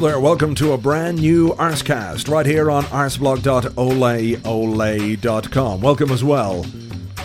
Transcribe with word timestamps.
Hello 0.00 0.12
there, 0.12 0.18
welcome 0.18 0.54
to 0.54 0.72
a 0.72 0.78
brand 0.78 1.18
new 1.18 1.50
Arsecast 1.56 2.30
right 2.30 2.46
here 2.46 2.70
on 2.70 2.84
arseblog.oleole.com. 2.84 5.80
Welcome 5.82 6.10
as 6.10 6.24
well 6.24 6.64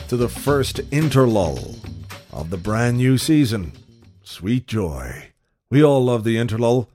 to 0.09 0.17
the 0.17 0.27
first 0.27 0.79
interlull 0.91 1.77
of 2.33 2.49
the 2.49 2.57
brand 2.57 2.97
new 2.97 3.17
season. 3.17 3.71
Sweet 4.23 4.67
joy. 4.67 5.31
We 5.71 5.85
all 5.85 6.03
love 6.03 6.25
the 6.25 6.35
interlull. 6.35 6.87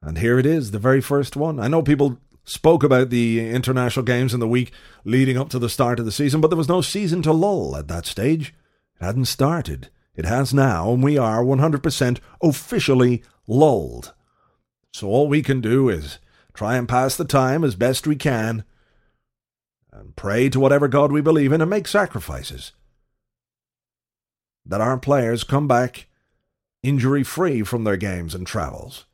And 0.00 0.18
here 0.18 0.38
it 0.38 0.46
is, 0.46 0.70
the 0.70 0.78
very 0.78 1.00
first 1.00 1.34
one. 1.34 1.58
I 1.58 1.66
know 1.66 1.82
people 1.82 2.20
spoke 2.44 2.84
about 2.84 3.10
the 3.10 3.50
international 3.50 4.04
games 4.04 4.32
in 4.32 4.38
the 4.38 4.46
week 4.46 4.70
leading 5.04 5.36
up 5.36 5.48
to 5.48 5.58
the 5.58 5.68
start 5.68 5.98
of 5.98 6.04
the 6.04 6.12
season, 6.12 6.40
but 6.40 6.50
there 6.50 6.56
was 6.56 6.68
no 6.68 6.82
season 6.82 7.20
to 7.22 7.32
lull 7.32 7.76
at 7.76 7.88
that 7.88 8.06
stage. 8.06 8.54
It 9.00 9.04
hadn't 9.04 9.24
started. 9.24 9.88
It 10.14 10.24
has 10.24 10.54
now, 10.54 10.92
and 10.92 11.02
we 11.02 11.18
are 11.18 11.42
100% 11.42 12.20
officially 12.40 13.24
lulled. 13.48 14.14
So 14.94 15.08
all 15.08 15.26
we 15.26 15.42
can 15.42 15.60
do 15.60 15.88
is 15.88 16.20
try 16.54 16.76
and 16.76 16.88
pass 16.88 17.16
the 17.16 17.24
time 17.24 17.64
as 17.64 17.74
best 17.74 18.06
we 18.06 18.14
can 18.14 18.62
and 19.92 20.14
pray 20.14 20.48
to 20.48 20.60
whatever 20.60 20.86
God 20.86 21.10
we 21.10 21.20
believe 21.20 21.50
in 21.50 21.60
and 21.60 21.68
make 21.68 21.88
sacrifices. 21.88 22.70
That 24.64 24.80
our 24.80 24.96
players 24.96 25.42
come 25.42 25.66
back 25.66 26.06
injury 26.84 27.24
free 27.24 27.64
from 27.64 27.82
their 27.82 27.96
games 27.96 28.36
and 28.36 28.46
travels. 28.46 29.06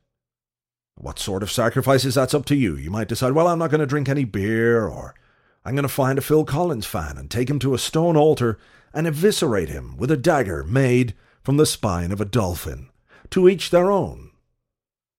What 0.97 1.19
sort 1.19 1.43
of 1.43 1.51
sacrifices, 1.51 2.15
that's 2.15 2.35
up 2.35 2.45
to 2.47 2.55
you. 2.55 2.77
You 2.77 2.91
might 2.91 3.09
decide, 3.09 3.33
well, 3.33 3.49
I'm 3.49 3.59
not 3.59 3.71
going 3.71 3.81
to 3.81 3.87
drink 3.87 4.11
any 4.11 4.25
beer, 4.25 4.87
or 4.87 5.15
I'm 5.65 5.77
going 5.77 5.85
to 5.85 5.89
find 5.89 6.19
a 6.19 6.23
Phil 6.23 6.45
Collins 6.45 6.85
fan 6.85 7.17
and 7.17 7.31
take 7.31 7.49
him 7.49 7.59
to 7.61 7.73
a 7.73 7.79
stone 7.79 8.19
altar 8.19 8.59
and 8.93 9.07
eviscerate 9.07 9.71
him 9.71 9.97
with 9.97 10.11
a 10.11 10.19
dagger 10.19 10.63
made 10.63 11.15
from 11.43 11.57
the 11.57 11.65
spine 11.65 12.13
of 12.13 12.21
a 12.21 12.27
dolphin. 12.27 12.91
To 13.31 13.49
each 13.49 13.71
their 13.71 13.91
own 13.91 14.30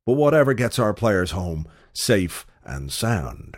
but 0.06 0.14
whatever 0.14 0.54
gets 0.54 0.80
our 0.80 0.94
players 0.94 1.32
home 1.32 1.68
safe 1.94 2.46
and 2.64 2.92
sound. 2.92 3.58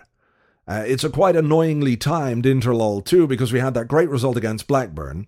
Uh, 0.68 0.84
it's 0.86 1.04
a 1.04 1.10
quite 1.10 1.36
annoyingly 1.36 1.98
timed 1.98 2.46
interlull, 2.46 3.04
too, 3.04 3.28
because 3.28 3.52
we 3.52 3.60
had 3.60 3.74
that 3.74 3.88
great 3.88 4.10
result 4.10 4.38
against 4.38 4.68
Blackburn. 4.68 5.28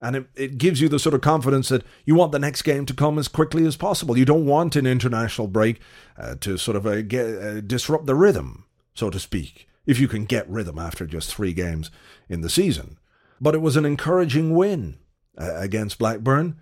And 0.00 0.16
it, 0.16 0.26
it 0.34 0.58
gives 0.58 0.80
you 0.80 0.88
the 0.88 0.98
sort 0.98 1.14
of 1.14 1.20
confidence 1.20 1.68
that 1.68 1.84
you 2.04 2.14
want 2.16 2.32
the 2.32 2.38
next 2.38 2.62
game 2.62 2.84
to 2.86 2.94
come 2.94 3.18
as 3.18 3.28
quickly 3.28 3.64
as 3.64 3.76
possible. 3.76 4.18
You 4.18 4.24
don't 4.24 4.46
want 4.46 4.76
an 4.76 4.86
international 4.86 5.46
break 5.46 5.80
uh, 6.18 6.34
to 6.40 6.58
sort 6.58 6.76
of 6.76 6.86
uh, 6.86 7.02
get, 7.02 7.26
uh, 7.26 7.60
disrupt 7.60 8.06
the 8.06 8.16
rhythm, 8.16 8.64
so 8.94 9.10
to 9.10 9.20
speak, 9.20 9.68
if 9.86 10.00
you 10.00 10.08
can 10.08 10.24
get 10.24 10.48
rhythm 10.50 10.78
after 10.78 11.06
just 11.06 11.32
three 11.32 11.52
games 11.52 11.90
in 12.28 12.40
the 12.40 12.50
season. 12.50 12.98
But 13.40 13.54
it 13.54 13.62
was 13.62 13.76
an 13.76 13.86
encouraging 13.86 14.54
win 14.54 14.98
uh, 15.38 15.54
against 15.54 15.98
Blackburn. 15.98 16.58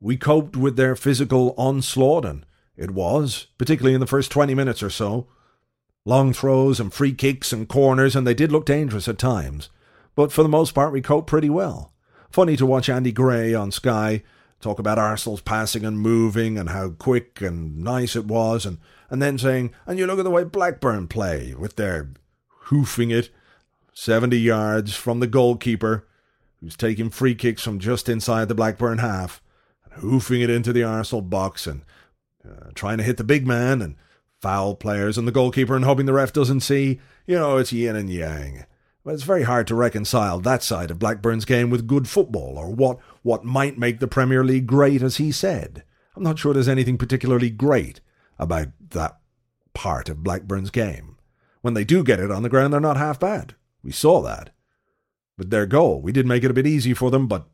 We 0.00 0.16
coped 0.16 0.56
with 0.56 0.76
their 0.76 0.94
physical 0.94 1.54
onslaught 1.58 2.24
and 2.24 2.46
it 2.78 2.92
was, 2.92 3.48
particularly 3.58 3.94
in 3.94 4.00
the 4.00 4.06
first 4.06 4.30
20 4.30 4.54
minutes 4.54 4.82
or 4.82 4.88
so. 4.88 5.26
Long 6.04 6.32
throws 6.32 6.80
and 6.80 6.92
free 6.92 7.12
kicks 7.12 7.52
and 7.52 7.68
corners, 7.68 8.16
and 8.16 8.26
they 8.26 8.32
did 8.32 8.52
look 8.52 8.64
dangerous 8.64 9.08
at 9.08 9.18
times. 9.18 9.68
But 10.14 10.32
for 10.32 10.42
the 10.42 10.48
most 10.48 10.74
part, 10.74 10.92
we 10.92 11.02
coped 11.02 11.26
pretty 11.26 11.50
well. 11.50 11.92
Funny 12.30 12.56
to 12.56 12.64
watch 12.64 12.88
Andy 12.88 13.12
Gray 13.12 13.52
on 13.52 13.70
Sky 13.70 14.22
talk 14.60 14.78
about 14.78 14.98
Arsenal's 14.98 15.40
passing 15.40 15.84
and 15.84 16.00
moving 16.00 16.58
and 16.58 16.70
how 16.70 16.90
quick 16.90 17.40
and 17.40 17.78
nice 17.78 18.16
it 18.16 18.26
was, 18.26 18.64
and, 18.64 18.78
and 19.10 19.20
then 19.20 19.38
saying, 19.38 19.72
and 19.86 19.98
you 19.98 20.06
look 20.06 20.18
at 20.18 20.24
the 20.24 20.30
way 20.30 20.44
Blackburn 20.44 21.08
play 21.08 21.54
with 21.54 21.76
their 21.76 22.10
hoofing 22.48 23.10
it 23.10 23.30
70 23.94 24.36
yards 24.36 24.94
from 24.94 25.20
the 25.20 25.26
goalkeeper, 25.26 26.06
who's 26.60 26.76
taking 26.76 27.10
free 27.10 27.34
kicks 27.34 27.62
from 27.62 27.78
just 27.78 28.08
inside 28.08 28.48
the 28.48 28.54
Blackburn 28.54 28.98
half, 28.98 29.42
and 29.84 29.94
hoofing 29.94 30.40
it 30.40 30.50
into 30.50 30.72
the 30.72 30.84
Arsenal 30.84 31.22
box, 31.22 31.66
and 31.66 31.82
uh, 32.48 32.70
trying 32.74 32.98
to 32.98 33.04
hit 33.04 33.16
the 33.16 33.24
big 33.24 33.46
man 33.46 33.82
and 33.82 33.96
foul 34.40 34.74
players 34.74 35.18
and 35.18 35.26
the 35.26 35.32
goalkeeper 35.32 35.74
and 35.74 35.84
hoping 35.84 36.06
the 36.06 36.12
ref 36.12 36.32
doesn't 36.32 36.60
see. 36.60 37.00
You 37.26 37.36
know, 37.36 37.56
it's 37.56 37.72
yin 37.72 37.96
and 37.96 38.10
yang. 38.10 38.64
But 39.04 39.14
it's 39.14 39.22
very 39.22 39.44
hard 39.44 39.66
to 39.68 39.74
reconcile 39.74 40.40
that 40.40 40.62
side 40.62 40.90
of 40.90 40.98
Blackburn's 40.98 41.44
game 41.44 41.70
with 41.70 41.86
good 41.86 42.08
football 42.08 42.58
or 42.58 42.70
what, 42.70 42.98
what 43.22 43.44
might 43.44 43.78
make 43.78 44.00
the 44.00 44.08
Premier 44.08 44.44
League 44.44 44.66
great, 44.66 45.02
as 45.02 45.16
he 45.16 45.32
said. 45.32 45.82
I'm 46.14 46.22
not 46.22 46.38
sure 46.38 46.52
there's 46.52 46.68
anything 46.68 46.98
particularly 46.98 47.50
great 47.50 48.00
about 48.38 48.68
that 48.90 49.18
part 49.72 50.08
of 50.08 50.22
Blackburn's 50.22 50.70
game. 50.70 51.16
When 51.62 51.74
they 51.74 51.84
do 51.84 52.04
get 52.04 52.20
it 52.20 52.30
on 52.30 52.42
the 52.42 52.48
ground, 52.48 52.72
they're 52.72 52.80
not 52.80 52.96
half 52.96 53.18
bad. 53.18 53.54
We 53.82 53.92
saw 53.92 54.20
that. 54.22 54.50
With 55.36 55.50
their 55.50 55.66
goal, 55.66 56.02
we 56.02 56.12
did 56.12 56.26
make 56.26 56.44
it 56.44 56.50
a 56.50 56.54
bit 56.54 56.66
easy 56.66 56.92
for 56.92 57.10
them, 57.10 57.28
but 57.28 57.46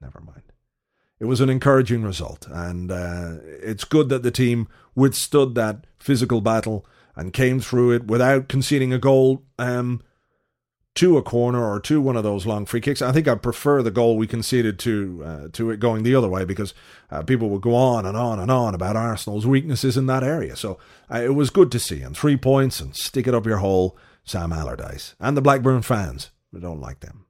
never 0.00 0.20
mind 0.20 0.45
it 1.18 1.24
was 1.24 1.40
an 1.40 1.50
encouraging 1.50 2.02
result, 2.02 2.46
and 2.50 2.90
uh, 2.90 3.36
it's 3.44 3.84
good 3.84 4.08
that 4.10 4.22
the 4.22 4.30
team 4.30 4.68
withstood 4.94 5.54
that 5.54 5.86
physical 5.98 6.40
battle 6.40 6.86
and 7.14 7.32
came 7.32 7.60
through 7.60 7.92
it 7.92 8.06
without 8.06 8.48
conceding 8.48 8.92
a 8.92 8.98
goal 8.98 9.42
um, 9.58 10.02
to 10.96 11.16
a 11.18 11.22
corner 11.22 11.64
or 11.64 11.78
to 11.80 12.00
one 12.00 12.16
of 12.16 12.22
those 12.22 12.46
long 12.46 12.66
free 12.66 12.80
kicks. 12.80 13.02
I 13.02 13.12
think 13.12 13.28
I 13.28 13.34
prefer 13.34 13.82
the 13.82 13.90
goal 13.90 14.16
we 14.16 14.26
conceded 14.26 14.78
to 14.80 15.22
uh, 15.24 15.48
to 15.52 15.70
it 15.70 15.80
going 15.80 16.02
the 16.02 16.14
other 16.14 16.28
way 16.28 16.44
because 16.44 16.74
uh, 17.10 17.22
people 17.22 17.48
would 17.50 17.62
go 17.62 17.74
on 17.74 18.04
and 18.04 18.16
on 18.16 18.38
and 18.38 18.50
on 18.50 18.74
about 18.74 18.96
Arsenal's 18.96 19.46
weaknesses 19.46 19.96
in 19.96 20.06
that 20.06 20.22
area. 20.22 20.56
So 20.56 20.78
uh, 21.12 21.20
it 21.22 21.34
was 21.34 21.50
good 21.50 21.70
to 21.72 21.78
see, 21.78 22.02
and 22.02 22.16
three 22.16 22.36
points 22.36 22.80
and 22.80 22.96
stick 22.96 23.26
it 23.26 23.34
up 23.34 23.46
your 23.46 23.58
hole, 23.58 23.96
Sam 24.24 24.52
Allardyce 24.52 25.14
and 25.20 25.36
the 25.36 25.42
Blackburn 25.42 25.82
fans. 25.82 26.30
We 26.52 26.60
don't 26.60 26.80
like 26.80 27.00
them. 27.00 27.25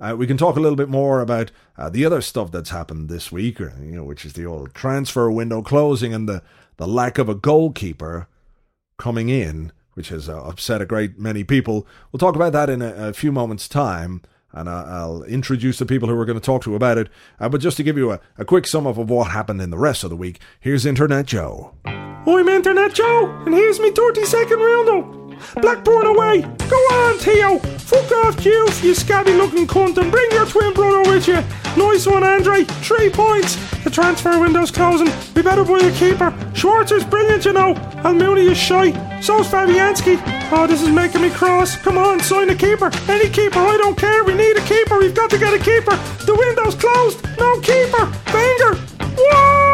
Uh, 0.00 0.14
we 0.16 0.26
can 0.26 0.36
talk 0.36 0.56
a 0.56 0.60
little 0.60 0.76
bit 0.76 0.88
more 0.88 1.20
about 1.20 1.50
uh, 1.76 1.88
the 1.88 2.04
other 2.04 2.20
stuff 2.20 2.50
that's 2.50 2.70
happened 2.70 3.08
this 3.08 3.32
week, 3.32 3.58
you 3.58 3.70
know, 3.78 4.04
which 4.04 4.24
is 4.24 4.32
the 4.34 4.46
old 4.46 4.74
transfer 4.74 5.30
window 5.30 5.62
closing 5.62 6.12
and 6.14 6.28
the, 6.28 6.42
the 6.76 6.86
lack 6.86 7.18
of 7.18 7.28
a 7.28 7.34
goalkeeper 7.34 8.28
coming 8.98 9.28
in, 9.28 9.72
which 9.94 10.08
has 10.10 10.28
uh, 10.28 10.40
upset 10.42 10.82
a 10.82 10.86
great 10.86 11.18
many 11.18 11.44
people. 11.44 11.86
We'll 12.12 12.18
talk 12.18 12.36
about 12.36 12.52
that 12.52 12.70
in 12.70 12.82
a, 12.82 13.08
a 13.08 13.12
few 13.12 13.32
moments' 13.32 13.68
time, 13.68 14.22
and 14.52 14.68
uh, 14.68 14.84
I'll 14.86 15.22
introduce 15.24 15.78
the 15.78 15.86
people 15.86 16.08
who 16.08 16.16
we're 16.16 16.24
going 16.24 16.40
to 16.40 16.44
talk 16.44 16.62
to 16.64 16.74
about 16.74 16.98
it. 16.98 17.08
Uh, 17.38 17.48
but 17.48 17.60
just 17.60 17.76
to 17.78 17.82
give 17.82 17.96
you 17.96 18.12
a, 18.12 18.20
a 18.36 18.44
quick 18.44 18.66
sum 18.66 18.86
up 18.86 18.98
of 18.98 19.10
what 19.10 19.30
happened 19.30 19.60
in 19.60 19.70
the 19.70 19.78
rest 19.78 20.04
of 20.04 20.10
the 20.10 20.16
week, 20.16 20.40
here's 20.60 20.86
Internet 20.86 21.26
Joe. 21.26 21.74
I'm 21.84 22.48
Internet 22.48 22.94
Joe, 22.94 23.42
and 23.46 23.54
here's 23.54 23.80
me 23.80 23.90
30 23.90 24.24
second 24.24 24.58
roundup. 24.58 25.27
Blackburn 25.60 26.06
away! 26.06 26.42
Go 26.68 26.76
on, 26.76 27.18
Theo! 27.18 27.58
Fuck 27.58 28.12
off, 28.24 28.44
you, 28.44 28.68
you 28.82 28.94
scabby 28.94 29.32
looking 29.32 29.66
cunt, 29.66 29.96
and 29.96 30.10
bring 30.10 30.30
your 30.32 30.46
twin 30.46 30.74
brother 30.74 31.10
with 31.10 31.26
you! 31.28 31.42
Nice 31.76 32.06
one, 32.06 32.24
Andre! 32.24 32.64
Three 32.64 33.10
points! 33.10 33.56
The 33.84 33.90
transfer 33.90 34.38
window's 34.38 34.70
closing. 34.70 35.08
We 35.34 35.42
better 35.42 35.64
buy 35.64 35.78
a 35.78 35.92
keeper. 35.92 36.30
Schwarzer's 36.52 37.04
brilliant, 37.04 37.44
you 37.44 37.52
know. 37.52 37.74
Almunia 38.04 38.50
is 38.50 38.58
shy. 38.58 38.92
So's 39.20 39.48
Fabianski. 39.48 40.20
Oh, 40.52 40.66
this 40.66 40.82
is 40.82 40.90
making 40.90 41.22
me 41.22 41.30
cross. 41.30 41.76
Come 41.76 41.96
on, 41.96 42.20
sign 42.20 42.50
a 42.50 42.54
keeper. 42.54 42.90
Any 43.08 43.30
keeper, 43.30 43.60
I 43.60 43.76
don't 43.78 43.96
care. 43.96 44.24
We 44.24 44.34
need 44.34 44.56
a 44.56 44.62
keeper. 44.62 44.98
We've 44.98 45.14
got 45.14 45.30
to 45.30 45.38
get 45.38 45.54
a 45.54 45.58
keeper. 45.58 45.96
The 46.26 46.34
window's 46.34 46.74
closed. 46.74 47.24
No 47.38 47.60
keeper. 47.60 48.12
Banger. 48.26 48.74
Whoa! 49.16 49.67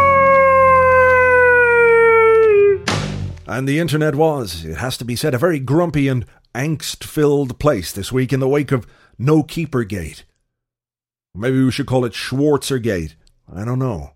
And 3.47 3.69
the 3.69 3.79
internet 3.79 4.15
was, 4.15 4.65
it 4.65 4.79
has 4.79 4.97
to 4.99 5.05
be 5.05 5.17
said, 5.17 5.35
a 5.35 5.39
very 5.39 5.59
grumpy 5.59 6.09
and 6.09 6.25
angst 6.55 7.05
filled 7.05 7.59
place 7.59 7.93
this 7.93 8.11
week 8.11 8.33
in 8.33 8.41
the 8.41 8.49
wake 8.49 8.73
of 8.73 8.87
No 9.19 9.43
Keeper 9.43 9.85
Gate. 9.85 10.25
Maybe 11.35 11.63
we 11.63 11.71
should 11.71 11.87
call 11.87 12.05
it 12.05 12.13
Schwarzer 12.13 12.83
Gate. 12.83 13.17
I 13.53 13.65
don't 13.65 13.79
know. 13.79 14.13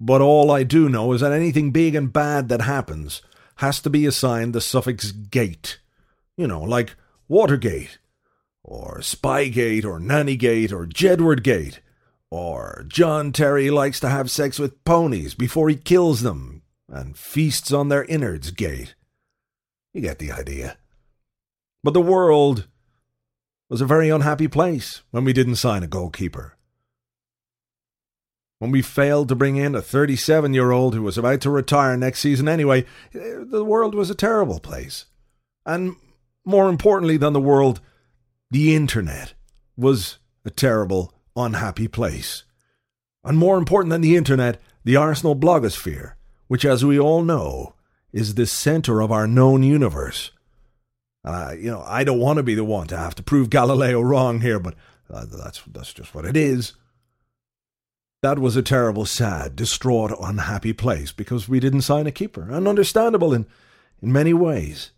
But 0.00 0.20
all 0.20 0.50
I 0.50 0.62
do 0.62 0.88
know 0.88 1.12
is 1.12 1.22
that 1.22 1.32
anything 1.32 1.72
big 1.72 1.94
and 1.94 2.12
bad 2.12 2.48
that 2.48 2.60
happens 2.60 3.20
has 3.56 3.80
to 3.80 3.90
be 3.90 4.06
assigned 4.06 4.52
the 4.54 4.60
suffix 4.60 5.10
gate. 5.10 5.80
You 6.36 6.46
know, 6.46 6.62
like 6.62 6.94
Watergate, 7.26 7.98
or 8.62 8.98
Spygate, 8.98 9.84
or 9.84 9.98
Nannygate, 9.98 10.70
or 10.70 10.86
Jedward 10.86 11.42
Gate, 11.42 11.80
or 12.30 12.84
John 12.86 13.32
Terry 13.32 13.70
likes 13.70 13.98
to 14.00 14.08
have 14.08 14.30
sex 14.30 14.60
with 14.60 14.84
ponies 14.84 15.34
before 15.34 15.68
he 15.68 15.74
kills 15.74 16.20
them 16.22 16.57
and 16.88 17.16
feasts 17.16 17.72
on 17.72 17.88
their 17.88 18.04
innards 18.04 18.50
gate. 18.50 18.94
You 19.92 20.00
get 20.00 20.18
the 20.18 20.32
idea. 20.32 20.76
But 21.82 21.94
the 21.94 22.00
world 22.00 22.66
was 23.68 23.80
a 23.80 23.86
very 23.86 24.08
unhappy 24.08 24.48
place 24.48 25.02
when 25.10 25.24
we 25.24 25.32
didn't 25.32 25.56
sign 25.56 25.82
a 25.82 25.88
goalkeeper. 25.88 26.56
When 28.58 28.70
we 28.72 28.82
failed 28.82 29.28
to 29.28 29.36
bring 29.36 29.56
in 29.56 29.74
a 29.74 29.82
37 29.82 30.52
year 30.52 30.72
old 30.72 30.94
who 30.94 31.02
was 31.02 31.16
about 31.16 31.40
to 31.42 31.50
retire 31.50 31.96
next 31.96 32.20
season 32.20 32.48
anyway, 32.48 32.84
the 33.12 33.64
world 33.64 33.94
was 33.94 34.10
a 34.10 34.14
terrible 34.14 34.58
place. 34.58 35.06
And 35.64 35.96
more 36.44 36.68
importantly 36.68 37.16
than 37.18 37.34
the 37.34 37.40
world, 37.40 37.80
the 38.50 38.74
internet 38.74 39.34
was 39.76 40.18
a 40.44 40.50
terrible, 40.50 41.12
unhappy 41.36 41.86
place. 41.86 42.44
And 43.22 43.38
more 43.38 43.58
important 43.58 43.90
than 43.90 44.00
the 44.00 44.16
internet, 44.16 44.60
the 44.82 44.96
Arsenal 44.96 45.36
blogosphere, 45.36 46.14
which, 46.48 46.64
as 46.64 46.84
we 46.84 46.98
all 46.98 47.22
know, 47.22 47.74
is 48.12 48.34
the 48.34 48.46
center 48.46 49.00
of 49.00 49.12
our 49.12 49.26
known 49.26 49.62
universe. 49.62 50.32
Uh, 51.24 51.54
you 51.56 51.70
know, 51.70 51.84
I 51.86 52.04
don't 52.04 52.18
want 52.18 52.38
to 52.38 52.42
be 52.42 52.54
the 52.54 52.64
one 52.64 52.86
to 52.88 52.96
have 52.96 53.14
to 53.16 53.22
prove 53.22 53.50
Galileo 53.50 54.00
wrong 54.00 54.40
here, 54.40 54.58
but 54.58 54.74
uh, 55.12 55.26
that's 55.26 55.62
that's 55.66 55.92
just 55.92 56.14
what 56.14 56.24
it 56.24 56.36
is. 56.36 56.72
That 58.22 58.38
was 58.38 58.56
a 58.56 58.62
terrible, 58.62 59.06
sad, 59.06 59.54
distraught, 59.54 60.12
unhappy 60.20 60.72
place 60.72 61.12
because 61.12 61.48
we 61.48 61.60
didn't 61.60 61.82
sign 61.82 62.06
a 62.06 62.10
keeper, 62.12 62.48
and 62.50 62.66
understandable 62.66 63.32
in, 63.32 63.46
in 64.02 64.12
many 64.12 64.34
ways. 64.34 64.90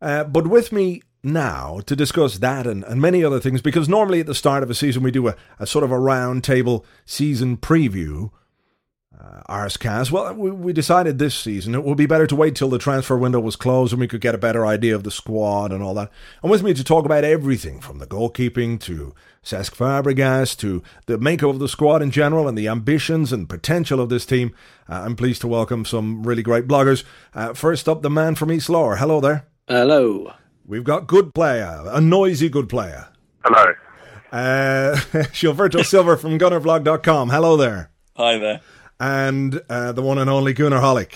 Uh, 0.00 0.24
but 0.24 0.46
with 0.46 0.72
me 0.72 1.02
now 1.22 1.80
to 1.86 1.94
discuss 1.94 2.38
that 2.38 2.66
and, 2.66 2.82
and 2.84 3.00
many 3.00 3.22
other 3.22 3.38
things, 3.38 3.60
because 3.60 3.88
normally 3.88 4.20
at 4.20 4.26
the 4.26 4.34
start 4.34 4.62
of 4.62 4.70
a 4.70 4.74
season 4.74 5.02
we 5.02 5.10
do 5.10 5.28
a, 5.28 5.36
a 5.58 5.66
sort 5.66 5.84
of 5.84 5.92
a 5.92 5.98
round 5.98 6.42
table 6.42 6.84
season 7.04 7.56
preview 7.56 8.30
uh, 9.20 9.42
Arsecast. 9.48 10.10
Well, 10.10 10.34
we, 10.34 10.50
we 10.50 10.72
decided 10.72 11.18
this 11.18 11.34
season 11.34 11.74
it 11.74 11.84
would 11.84 11.96
be 11.96 12.06
better 12.06 12.26
to 12.26 12.36
wait 12.36 12.54
till 12.54 12.68
the 12.68 12.78
transfer 12.78 13.16
window 13.16 13.40
was 13.40 13.56
closed 13.56 13.92
and 13.92 14.00
we 14.00 14.08
could 14.08 14.20
get 14.20 14.34
a 14.34 14.38
better 14.38 14.66
idea 14.66 14.94
of 14.94 15.04
the 15.04 15.10
squad 15.10 15.72
and 15.72 15.82
all 15.82 15.94
that. 15.94 16.10
And 16.42 16.50
with 16.50 16.62
me 16.62 16.74
to 16.74 16.84
talk 16.84 17.04
about 17.04 17.24
everything 17.24 17.80
from 17.80 17.98
the 17.98 18.06
goalkeeping 18.06 18.80
to 18.80 19.14
Cesc 19.44 19.74
Fabregas 19.74 20.56
to 20.58 20.82
the 21.06 21.18
makeup 21.18 21.50
of 21.50 21.58
the 21.58 21.68
squad 21.68 22.02
in 22.02 22.10
general 22.10 22.48
and 22.48 22.56
the 22.56 22.68
ambitions 22.68 23.32
and 23.32 23.48
potential 23.48 24.00
of 24.00 24.08
this 24.08 24.24
team, 24.26 24.54
uh, 24.88 25.02
I'm 25.04 25.16
pleased 25.16 25.40
to 25.42 25.48
welcome 25.48 25.84
some 25.84 26.22
really 26.22 26.42
great 26.42 26.66
bloggers. 26.66 27.04
Uh, 27.34 27.52
first 27.54 27.88
up, 27.88 28.02
the 28.02 28.10
man 28.10 28.34
from 28.34 28.52
East 28.52 28.70
Lower. 28.70 28.96
Hello 28.96 29.20
there. 29.20 29.46
Hello. 29.68 30.32
We've 30.66 30.84
got 30.84 31.06
Goodplaya, 31.06 31.94
a 31.94 32.00
noisy 32.00 32.48
Goodplaya. 32.48 33.08
Hello. 33.44 33.72
Uh, 34.30 34.94
Gilberto 35.32 35.84
Silva 35.84 36.16
from 36.16 36.38
Gunnerblog.com. 36.38 37.30
Hello 37.30 37.56
there. 37.56 37.90
Hi 38.16 38.38
there 38.38 38.60
and 39.00 39.60
uh, 39.68 39.92
the 39.92 40.02
one 40.02 40.18
and 40.18 40.30
only 40.30 40.54
Goonerholic. 40.54 41.12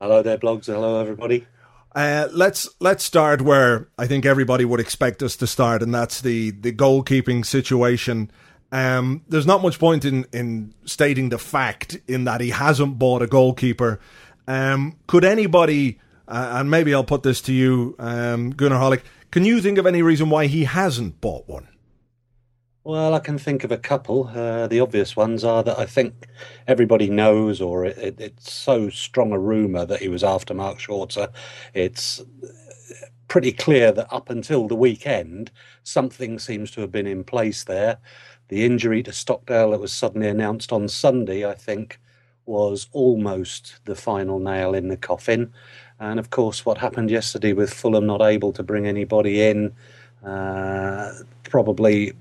Hello 0.00 0.22
there, 0.22 0.38
blogs. 0.38 0.66
Hello, 0.66 1.00
everybody. 1.00 1.46
Uh, 1.94 2.28
let's 2.32 2.68
let's 2.80 3.02
start 3.02 3.40
where 3.40 3.88
I 3.96 4.06
think 4.06 4.26
everybody 4.26 4.64
would 4.64 4.80
expect 4.80 5.22
us 5.22 5.34
to 5.36 5.46
start, 5.46 5.82
and 5.82 5.94
that's 5.94 6.20
the 6.20 6.50
the 6.50 6.72
goalkeeping 6.72 7.46
situation. 7.46 8.30
Um, 8.70 9.22
there's 9.28 9.46
not 9.46 9.62
much 9.62 9.78
point 9.78 10.04
in 10.04 10.26
in 10.32 10.74
stating 10.84 11.30
the 11.30 11.38
fact 11.38 11.96
in 12.06 12.24
that 12.24 12.40
he 12.40 12.50
hasn't 12.50 12.98
bought 12.98 13.22
a 13.22 13.26
goalkeeper. 13.26 14.00
Um, 14.46 14.96
could 15.06 15.24
anybody, 15.24 16.00
uh, 16.28 16.58
and 16.58 16.70
maybe 16.70 16.92
I'll 16.92 17.04
put 17.04 17.22
this 17.22 17.40
to 17.42 17.52
you, 17.52 17.94
um, 17.98 18.52
Goonerholic, 18.52 19.02
can 19.30 19.46
you 19.46 19.62
think 19.62 19.78
of 19.78 19.86
any 19.86 20.02
reason 20.02 20.28
why 20.28 20.46
he 20.46 20.64
hasn't 20.64 21.20
bought 21.22 21.48
one? 21.48 21.68
Well, 22.84 23.14
I 23.14 23.18
can 23.18 23.38
think 23.38 23.64
of 23.64 23.72
a 23.72 23.78
couple. 23.78 24.28
Uh, 24.28 24.66
the 24.66 24.80
obvious 24.80 25.16
ones 25.16 25.42
are 25.42 25.62
that 25.62 25.78
I 25.78 25.86
think 25.86 26.26
everybody 26.66 27.08
knows, 27.08 27.60
or 27.60 27.86
it, 27.86 27.96
it, 27.96 28.20
it's 28.20 28.52
so 28.52 28.90
strong 28.90 29.32
a 29.32 29.38
rumour 29.38 29.86
that 29.86 30.00
he 30.00 30.08
was 30.08 30.22
after 30.22 30.52
Mark 30.52 30.78
Schwarzer. 30.78 31.32
It's 31.72 32.22
pretty 33.28 33.52
clear 33.52 33.90
that 33.92 34.12
up 34.12 34.28
until 34.30 34.68
the 34.68 34.74
weekend, 34.74 35.50
something 35.82 36.38
seems 36.38 36.70
to 36.72 36.82
have 36.82 36.92
been 36.92 37.06
in 37.06 37.24
place 37.24 37.64
there. 37.64 37.98
The 38.48 38.64
injury 38.64 39.02
to 39.04 39.12
Stockdale 39.12 39.70
that 39.70 39.80
was 39.80 39.92
suddenly 39.92 40.28
announced 40.28 40.72
on 40.72 40.88
Sunday, 40.88 41.46
I 41.48 41.54
think, 41.54 41.98
was 42.46 42.88
almost 42.92 43.80
the 43.86 43.96
final 43.96 44.38
nail 44.38 44.74
in 44.74 44.88
the 44.88 44.96
coffin. 44.98 45.52
And 45.98 46.20
of 46.20 46.28
course, 46.28 46.66
what 46.66 46.78
happened 46.78 47.10
yesterday 47.10 47.54
with 47.54 47.72
Fulham 47.72 48.06
not 48.06 48.20
able 48.20 48.52
to 48.52 48.62
bring 48.62 48.86
anybody 48.86 49.40
in 49.40 49.74
uh, 50.24 51.12
probably 51.44 52.12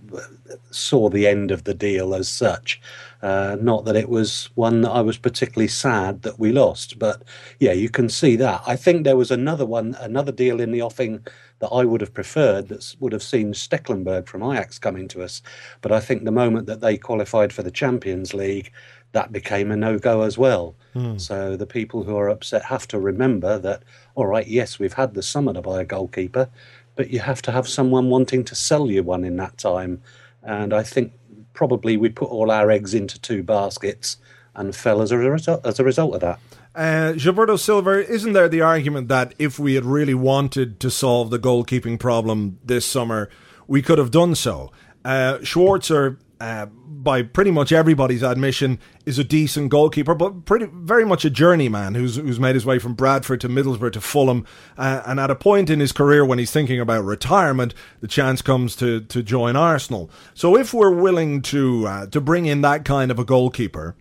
saw 0.71 1.09
the 1.09 1.27
end 1.27 1.51
of 1.51 1.63
the 1.63 1.73
deal 1.73 2.13
as 2.13 2.27
such. 2.27 2.81
Uh, 3.21 3.55
not 3.61 3.85
that 3.85 3.95
it 3.95 4.09
was 4.09 4.49
one 4.55 4.81
that 4.81 4.91
I 4.91 5.01
was 5.01 5.17
particularly 5.17 5.69
sad 5.69 6.23
that 6.23 6.39
we 6.39 6.51
lost, 6.51 6.99
but 6.99 7.23
yeah, 7.59 7.71
you 7.71 7.89
can 7.89 8.09
see 8.09 8.35
that. 8.35 8.61
I 8.67 8.75
think 8.75 9.03
there 9.03 9.15
was 9.15 9.31
another 9.31 9.65
one, 9.65 9.95
another 9.99 10.31
deal 10.31 10.59
in 10.59 10.71
the 10.71 10.81
offing 10.81 11.25
that 11.59 11.69
I 11.69 11.85
would 11.85 12.01
have 12.01 12.13
preferred 12.13 12.67
that 12.67 12.95
would 12.99 13.13
have 13.13 13.23
seen 13.23 13.53
Stekelenburg 13.53 14.27
from 14.27 14.43
Ajax 14.43 14.77
coming 14.77 15.07
to 15.09 15.23
us. 15.23 15.41
But 15.81 15.93
I 15.93 16.01
think 16.01 16.25
the 16.25 16.31
moment 16.31 16.67
that 16.67 16.81
they 16.81 16.97
qualified 16.97 17.53
for 17.53 17.63
the 17.63 17.71
Champions 17.71 18.33
League, 18.33 18.71
that 19.13 19.31
became 19.31 19.71
a 19.71 19.77
no 19.77 19.97
go 19.97 20.23
as 20.23 20.37
well. 20.37 20.75
Mm. 20.93 21.21
So 21.21 21.55
the 21.55 21.67
people 21.67 22.03
who 22.03 22.17
are 22.17 22.29
upset 22.29 22.65
have 22.65 22.87
to 22.89 22.99
remember 22.99 23.57
that, 23.59 23.83
all 24.15 24.25
right, 24.25 24.47
yes, 24.47 24.79
we've 24.79 24.93
had 24.93 25.13
the 25.13 25.23
summer 25.23 25.53
to 25.53 25.61
buy 25.61 25.81
a 25.81 25.85
goalkeeper, 25.85 26.49
but 26.95 27.09
you 27.09 27.19
have 27.19 27.41
to 27.43 27.51
have 27.51 27.67
someone 27.67 28.09
wanting 28.09 28.43
to 28.45 28.55
sell 28.55 28.89
you 28.89 29.03
one 29.03 29.23
in 29.23 29.37
that 29.37 29.57
time. 29.57 30.01
And 30.41 30.73
I 30.73 30.83
think 30.83 31.13
probably 31.53 31.97
we 31.97 32.09
put 32.09 32.29
all 32.29 32.51
our 32.51 32.69
eggs 32.71 32.93
into 32.93 33.19
two 33.19 33.43
baskets 33.43 34.17
and 34.55 34.75
fell 34.75 35.01
as 35.01 35.11
a 35.11 35.17
result, 35.17 35.65
as 35.65 35.79
a 35.79 35.83
result 35.83 36.15
of 36.15 36.21
that. 36.21 36.39
Uh, 36.75 37.13
Gilberto 37.13 37.57
Silva, 37.57 38.07
isn't 38.09 38.33
there 38.33 38.49
the 38.49 38.61
argument 38.61 39.07
that 39.07 39.33
if 39.37 39.59
we 39.59 39.75
had 39.75 39.85
really 39.85 40.13
wanted 40.13 40.79
to 40.79 40.89
solve 40.89 41.29
the 41.29 41.39
goalkeeping 41.39 41.99
problem 41.99 42.59
this 42.63 42.85
summer, 42.85 43.29
we 43.67 43.81
could 43.81 43.97
have 43.97 44.11
done 44.11 44.35
so? 44.35 44.71
Uh, 45.05 45.37
Schwarzer 45.39 46.17
uh, 46.43 46.65
by 46.65 47.21
pretty 47.21 47.51
much 47.51 47.71
everybody's 47.71 48.21
admission, 48.21 48.77
is 49.05 49.17
a 49.17 49.23
decent 49.23 49.69
goalkeeper, 49.69 50.13
but 50.13 50.43
pretty 50.43 50.65
very 50.73 51.05
much 51.05 51.23
a 51.23 51.29
journeyman 51.29 51.95
who's 51.95 52.17
who's 52.17 52.37
made 52.37 52.53
his 52.53 52.65
way 52.65 52.79
from 52.79 52.93
Bradford 52.93 53.39
to 53.39 53.47
Middlesbrough 53.47 53.93
to 53.93 54.01
Fulham, 54.01 54.45
uh, 54.77 55.03
and 55.05 55.21
at 55.21 55.31
a 55.31 55.35
point 55.35 55.69
in 55.69 55.79
his 55.79 55.93
career 55.93 56.25
when 56.25 56.39
he's 56.39 56.51
thinking 56.51 56.81
about 56.81 57.05
retirement, 57.05 57.73
the 58.01 58.09
chance 58.09 58.41
comes 58.41 58.75
to 58.75 58.99
to 58.99 59.23
join 59.23 59.55
Arsenal. 59.55 60.09
So 60.33 60.57
if 60.57 60.73
we're 60.73 60.91
willing 60.91 61.41
to 61.43 61.87
uh, 61.87 62.07
to 62.07 62.19
bring 62.19 62.45
in 62.45 62.59
that 62.59 62.83
kind 62.83 63.09
of 63.09 63.19
a 63.19 63.23
goalkeeper, 63.23 63.95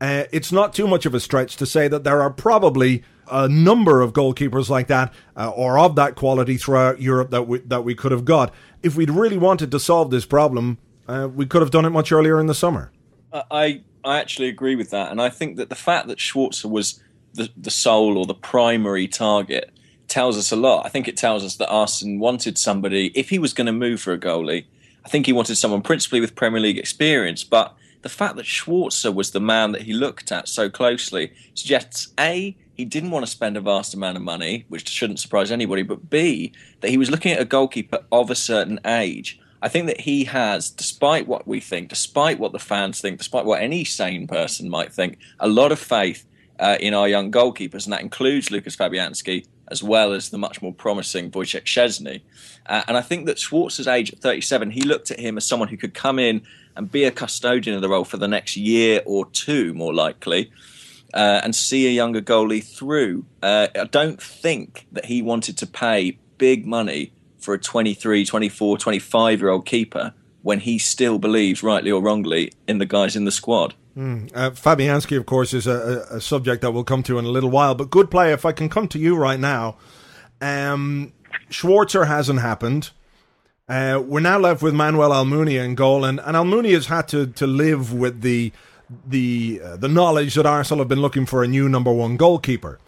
uh, 0.00 0.24
it's 0.32 0.50
not 0.50 0.74
too 0.74 0.88
much 0.88 1.06
of 1.06 1.14
a 1.14 1.20
stretch 1.20 1.56
to 1.58 1.66
say 1.66 1.86
that 1.86 2.02
there 2.02 2.20
are 2.20 2.30
probably 2.30 3.04
a 3.30 3.48
number 3.48 4.02
of 4.02 4.12
goalkeepers 4.12 4.68
like 4.68 4.88
that 4.88 5.14
uh, 5.36 5.50
or 5.50 5.78
of 5.78 5.94
that 5.94 6.16
quality 6.16 6.56
throughout 6.56 7.00
Europe 7.00 7.30
that 7.30 7.46
we 7.46 7.60
that 7.60 7.84
we 7.84 7.94
could 7.94 8.10
have 8.10 8.24
got. 8.24 8.52
If 8.82 8.96
we'd 8.96 9.10
really 9.10 9.38
wanted 9.38 9.70
to 9.70 9.78
solve 9.78 10.10
this 10.10 10.26
problem, 10.26 10.78
uh, 11.08 11.28
we 11.34 11.46
could 11.46 11.62
have 11.62 11.70
done 11.70 11.84
it 11.84 11.90
much 11.90 12.12
earlier 12.12 12.40
in 12.40 12.46
the 12.46 12.54
summer. 12.54 12.92
I 13.32 13.82
I 14.04 14.18
actually 14.18 14.48
agree 14.48 14.76
with 14.76 14.90
that, 14.90 15.10
and 15.10 15.20
I 15.20 15.28
think 15.28 15.56
that 15.56 15.68
the 15.68 15.74
fact 15.74 16.08
that 16.08 16.18
Schwarzer 16.18 16.70
was 16.70 17.02
the 17.34 17.50
the 17.56 17.70
sole 17.70 18.16
or 18.18 18.26
the 18.26 18.34
primary 18.34 19.08
target 19.08 19.70
tells 20.08 20.38
us 20.38 20.52
a 20.52 20.56
lot. 20.56 20.86
I 20.86 20.88
think 20.88 21.08
it 21.08 21.16
tells 21.16 21.44
us 21.44 21.56
that 21.56 21.68
Arsene 21.68 22.18
wanted 22.18 22.56
somebody. 22.58 23.10
If 23.14 23.30
he 23.30 23.38
was 23.38 23.52
going 23.52 23.66
to 23.66 23.72
move 23.72 24.00
for 24.00 24.12
a 24.12 24.18
goalie, 24.18 24.66
I 25.04 25.08
think 25.08 25.26
he 25.26 25.32
wanted 25.32 25.56
someone 25.56 25.82
principally 25.82 26.20
with 26.20 26.34
Premier 26.34 26.60
League 26.60 26.78
experience, 26.78 27.44
but 27.44 27.74
the 28.02 28.08
fact 28.08 28.36
that 28.36 28.46
Schwarzer 28.46 29.12
was 29.12 29.32
the 29.32 29.40
man 29.40 29.72
that 29.72 29.82
he 29.82 29.92
looked 29.92 30.30
at 30.30 30.48
so 30.48 30.70
closely 30.70 31.32
suggests 31.54 32.12
A, 32.20 32.56
he 32.74 32.84
didn't 32.84 33.10
want 33.10 33.24
to 33.24 33.30
spend 33.30 33.56
a 33.56 33.60
vast 33.60 33.94
amount 33.94 34.16
of 34.16 34.22
money, 34.22 34.64
which 34.68 34.88
shouldn't 34.88 35.18
surprise 35.18 35.50
anybody, 35.50 35.82
but 35.82 36.08
B, 36.08 36.52
that 36.82 36.90
he 36.90 36.98
was 36.98 37.10
looking 37.10 37.32
at 37.32 37.40
a 37.40 37.44
goalkeeper 37.44 38.04
of 38.12 38.30
a 38.30 38.34
certain 38.36 38.78
age. 38.86 39.40
I 39.66 39.68
think 39.68 39.86
that 39.88 40.02
he 40.02 40.22
has, 40.26 40.70
despite 40.70 41.26
what 41.26 41.48
we 41.48 41.58
think, 41.58 41.88
despite 41.88 42.38
what 42.38 42.52
the 42.52 42.60
fans 42.60 43.00
think, 43.00 43.18
despite 43.18 43.44
what 43.44 43.60
any 43.60 43.82
sane 43.82 44.28
person 44.28 44.70
might 44.70 44.92
think, 44.92 45.18
a 45.40 45.48
lot 45.48 45.72
of 45.72 45.80
faith 45.80 46.24
uh, 46.60 46.76
in 46.78 46.94
our 46.94 47.08
young 47.08 47.32
goalkeepers, 47.32 47.82
and 47.82 47.92
that 47.92 48.00
includes 48.00 48.50
Lukasz 48.50 48.76
Fabianski 48.76 49.44
as 49.66 49.82
well 49.82 50.12
as 50.12 50.30
the 50.30 50.38
much 50.38 50.62
more 50.62 50.72
promising 50.72 51.32
Wojciech 51.32 51.64
Szczesny. 51.64 52.20
Uh, 52.66 52.84
and 52.86 52.96
I 52.96 53.00
think 53.00 53.26
that 53.26 53.38
Schwarzer's 53.38 53.88
age 53.88 54.12
at 54.12 54.20
37, 54.20 54.70
he 54.70 54.82
looked 54.82 55.10
at 55.10 55.18
him 55.18 55.36
as 55.36 55.44
someone 55.44 55.68
who 55.68 55.76
could 55.76 55.94
come 55.94 56.20
in 56.20 56.42
and 56.76 56.88
be 56.88 57.02
a 57.02 57.10
custodian 57.10 57.74
of 57.74 57.82
the 57.82 57.88
role 57.88 58.04
for 58.04 58.18
the 58.18 58.28
next 58.28 58.56
year 58.56 59.00
or 59.04 59.28
two, 59.30 59.74
more 59.74 59.92
likely. 59.92 60.52
Uh, 61.12 61.40
and 61.42 61.56
see 61.56 61.88
a 61.88 61.90
younger 61.90 62.20
goalie 62.20 62.62
through. 62.62 63.24
Uh, 63.42 63.66
I 63.74 63.86
don't 63.86 64.22
think 64.22 64.86
that 64.92 65.06
he 65.06 65.22
wanted 65.22 65.58
to 65.58 65.66
pay 65.66 66.18
big 66.38 66.66
money 66.66 67.10
for 67.46 67.54
a 67.54 67.58
23, 67.58 68.26
24, 68.26 68.76
25 68.76 69.40
year 69.40 69.48
old 69.48 69.64
keeper 69.64 70.12
when 70.42 70.60
he 70.60 70.78
still 70.78 71.18
believes, 71.18 71.62
rightly 71.62 71.90
or 71.90 72.02
wrongly, 72.02 72.52
in 72.68 72.78
the 72.78 72.86
guys 72.86 73.16
in 73.16 73.24
the 73.24 73.30
squad. 73.30 73.74
Mm. 73.96 74.30
Uh, 74.34 74.50
Fabianski, 74.50 75.16
of 75.16 75.24
course, 75.26 75.54
is 75.54 75.66
a, 75.66 76.06
a, 76.10 76.20
subject 76.20 76.60
that 76.62 76.72
we'll 76.72 76.84
come 76.84 77.02
to 77.04 77.18
in 77.18 77.24
a 77.24 77.28
little 77.28 77.48
while. 77.48 77.74
But 77.74 77.88
Goodplaya. 77.88 78.34
If 78.34 78.44
I 78.44 78.52
can 78.52 78.68
come 78.68 78.88
to 78.88 78.98
you 78.98 79.16
right 79.16 79.40
now, 79.40 79.76
um, 80.40 81.12
Schwarzer 81.48 82.06
hasn't 82.06 82.40
happened. 82.40 82.90
Uh, 83.68 84.02
we're 84.04 84.20
now 84.20 84.38
left 84.38 84.60
with 84.60 84.74
Manuel 84.74 85.10
Almunia 85.10 85.64
in 85.64 85.76
goal, 85.76 86.04
and, 86.04 86.20
and 86.20 86.66
has 86.66 86.86
had 86.86 87.08
to, 87.08 87.28
to 87.28 87.46
live 87.46 87.92
with 87.92 88.20
the 88.20 88.52
the 89.06 89.60
uh, 89.64 89.76
the 89.76 89.88
knowledge 89.88 90.34
that 90.34 90.46
Arsenal 90.46 90.80
have 90.80 90.88
been 90.88 91.00
looking 91.00 91.26
for 91.26 91.42
a 91.42 91.48
new 91.48 91.68
number 91.68 91.92
one 91.92 92.16
goalkeeper. 92.16 92.78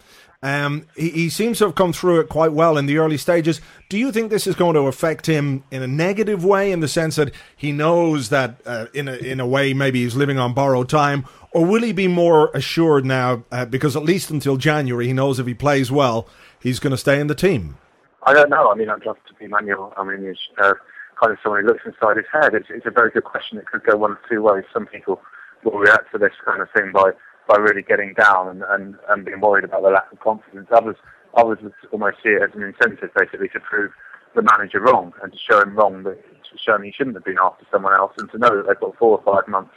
Um, 0.41 0.87
he, 0.95 1.09
he, 1.09 1.29
seems 1.29 1.57
to 1.57 1.65
have 1.65 1.75
come 1.75 1.91
through 1.91 2.21
it 2.21 2.29
quite 2.29 2.53
well 2.53 2.77
in 2.77 2.85
the 2.85 2.97
early 2.97 3.17
stages. 3.17 3.59
Do 3.89 3.97
you 3.97 4.09
think 4.09 4.29
this 4.29 4.47
is 4.47 4.55
going 4.55 4.75
to 4.75 4.81
affect 4.81 5.25
him 5.25 5.65
in 5.69 5.83
a 5.83 5.87
negative 5.87 6.45
way, 6.45 6.71
in 6.71 6.79
the 6.79 6.87
sense 6.87 7.17
that 7.17 7.33
he 7.57 7.73
knows 7.73 8.29
that 8.29 8.61
uh, 8.65 8.85
in 8.93 9.09
a, 9.09 9.15
in 9.15 9.41
a 9.41 9.47
way 9.47 9.73
maybe 9.73 10.03
he's 10.03 10.15
living 10.15 10.39
on 10.39 10.53
borrowed 10.53 10.87
time, 10.87 11.25
or 11.51 11.65
will 11.65 11.81
he 11.81 11.91
be 11.91 12.07
more 12.07 12.51
assured 12.53 13.05
now? 13.05 13.43
Uh, 13.51 13.65
because 13.65 13.97
at 13.97 14.03
least 14.03 14.29
until 14.29 14.55
January, 14.55 15.07
he 15.07 15.13
knows 15.13 15.39
if 15.39 15.47
he 15.47 15.53
plays 15.53 15.91
well, 15.91 16.25
he's 16.61 16.79
going 16.79 16.91
to 16.91 16.97
stay 16.97 17.19
in 17.19 17.27
the 17.27 17.35
team. 17.35 17.77
I 18.23 18.33
don't 18.33 18.49
know. 18.49 18.71
I 18.71 18.75
mean, 18.75 18.89
I'd 18.89 19.05
love 19.05 19.17
to 19.27 19.33
be 19.33 19.47
Manuel. 19.47 19.93
I 19.97 20.05
mean, 20.05 20.25
he's 20.25 20.37
uh, 20.57 20.73
kind 21.21 21.33
of 21.33 21.37
someone 21.43 21.63
who 21.63 21.67
looks 21.67 21.83
inside 21.85 22.15
his 22.15 22.25
head. 22.31 22.53
It's, 22.53 22.67
it's 22.69 22.85
a 22.85 22.91
very 22.91 23.11
good 23.11 23.25
question. 23.25 23.57
It 23.57 23.65
could 23.65 23.83
go 23.83 23.97
one 23.97 24.11
of 24.11 24.17
two 24.29 24.41
ways. 24.41 24.63
Some 24.73 24.85
people 24.85 25.19
will 25.65 25.77
react 25.77 26.11
to 26.13 26.17
this 26.17 26.31
kind 26.45 26.61
of 26.61 26.69
thing 26.71 26.91
by 26.93 27.11
by 27.49 27.57
really 27.57 27.81
getting 27.81 28.13
down 28.13 28.47
and, 28.47 28.63
and, 28.69 28.95
and 29.09 29.25
being 29.25 29.41
worried 29.41 29.65
about 29.65 29.81
the 29.81 29.89
lack 29.89 30.11
of 30.13 30.19
confidence. 30.19 30.67
Others 30.71 30.95
others 31.35 31.57
would 31.61 31.73
almost 31.91 32.17
see 32.23 32.29
it 32.29 32.41
as 32.41 32.55
an 32.55 32.63
incentive, 32.63 33.09
basically, 33.15 33.49
to 33.49 33.59
prove 33.59 33.91
the 34.35 34.41
manager 34.41 34.79
wrong 34.79 35.13
and 35.23 35.33
to 35.33 35.37
show 35.37 35.59
him 35.59 35.75
wrong, 35.75 36.03
that 36.03 36.23
to 36.43 36.57
show 36.57 36.75
him 36.75 36.83
he 36.83 36.91
shouldn't 36.91 37.15
have 37.15 37.25
been 37.25 37.37
after 37.41 37.65
someone 37.71 37.93
else, 37.93 38.13
and 38.17 38.31
to 38.31 38.37
know 38.37 38.55
that 38.55 38.67
they've 38.67 38.79
got 38.79 38.97
four 38.97 39.19
or 39.19 39.23
five 39.35 39.47
months 39.47 39.73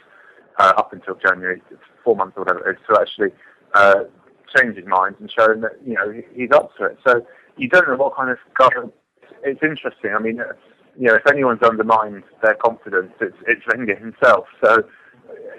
uh, 0.59 0.73
up 0.77 0.93
until 0.93 1.15
January, 1.15 1.61
four 2.03 2.15
months 2.15 2.37
or 2.37 2.43
whatever 2.43 2.69
it 2.69 2.77
is, 2.77 2.85
to 2.87 2.99
actually 2.99 3.31
uh, 3.73 4.03
change 4.55 4.75
his 4.75 4.85
mind 4.85 5.15
and 5.19 5.31
show 5.31 5.51
him 5.51 5.61
that 5.61 5.73
you 5.85 5.93
know 5.93 6.13
he's 6.33 6.51
up 6.51 6.75
to 6.77 6.85
it. 6.85 6.97
So 7.05 7.25
you 7.57 7.67
don't 7.69 7.87
know 7.87 7.95
what 7.95 8.15
kind 8.15 8.29
of 8.29 8.37
guy. 8.57 8.69
It's 9.43 9.63
interesting. 9.63 10.13
I 10.15 10.19
mean, 10.19 10.41
you 10.97 11.07
know, 11.07 11.15
if 11.15 11.27
anyone's 11.27 11.63
undermined 11.63 12.23
their 12.41 12.55
confidence, 12.55 13.13
it's 13.19 13.37
it's 13.47 13.61
Wenger 13.67 13.95
himself. 13.95 14.45
So 14.63 14.83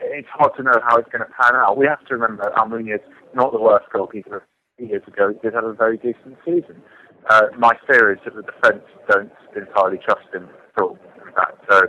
it's 0.02 0.28
hard 0.32 0.52
to 0.56 0.62
know 0.62 0.80
how 0.86 0.96
it's 0.96 1.08
going 1.10 1.24
to 1.24 1.30
pan 1.40 1.54
out. 1.56 1.76
We 1.76 1.86
have 1.86 2.04
to 2.06 2.14
remember 2.14 2.52
Almunia's 2.56 3.02
not 3.34 3.52
the 3.52 3.60
worst 3.60 3.86
goalkeeper 3.92 4.46
years 4.78 5.02
ago. 5.06 5.32
He 5.32 5.38
did 5.40 5.54
have 5.54 5.64
a 5.64 5.72
very 5.72 5.96
decent 5.96 6.36
season. 6.44 6.82
Uh, 7.28 7.46
my 7.58 7.72
fear 7.86 8.12
is 8.12 8.18
that 8.24 8.34
the 8.34 8.42
defence 8.42 8.84
don't 9.10 9.32
entirely 9.56 9.98
trust 9.98 10.26
him 10.32 10.48
at 10.76 10.82
all. 10.82 10.98
In 11.26 11.32
fact, 11.34 11.64
so 11.70 11.82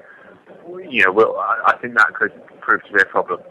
you 0.89 1.03
know, 1.03 1.11
we'll, 1.11 1.37
I 1.37 1.77
think 1.81 1.95
that 1.95 2.13
could 2.13 2.31
prove 2.61 2.81
to 2.85 2.93
be 2.93 3.01
a 3.01 3.05
problem. 3.05 3.41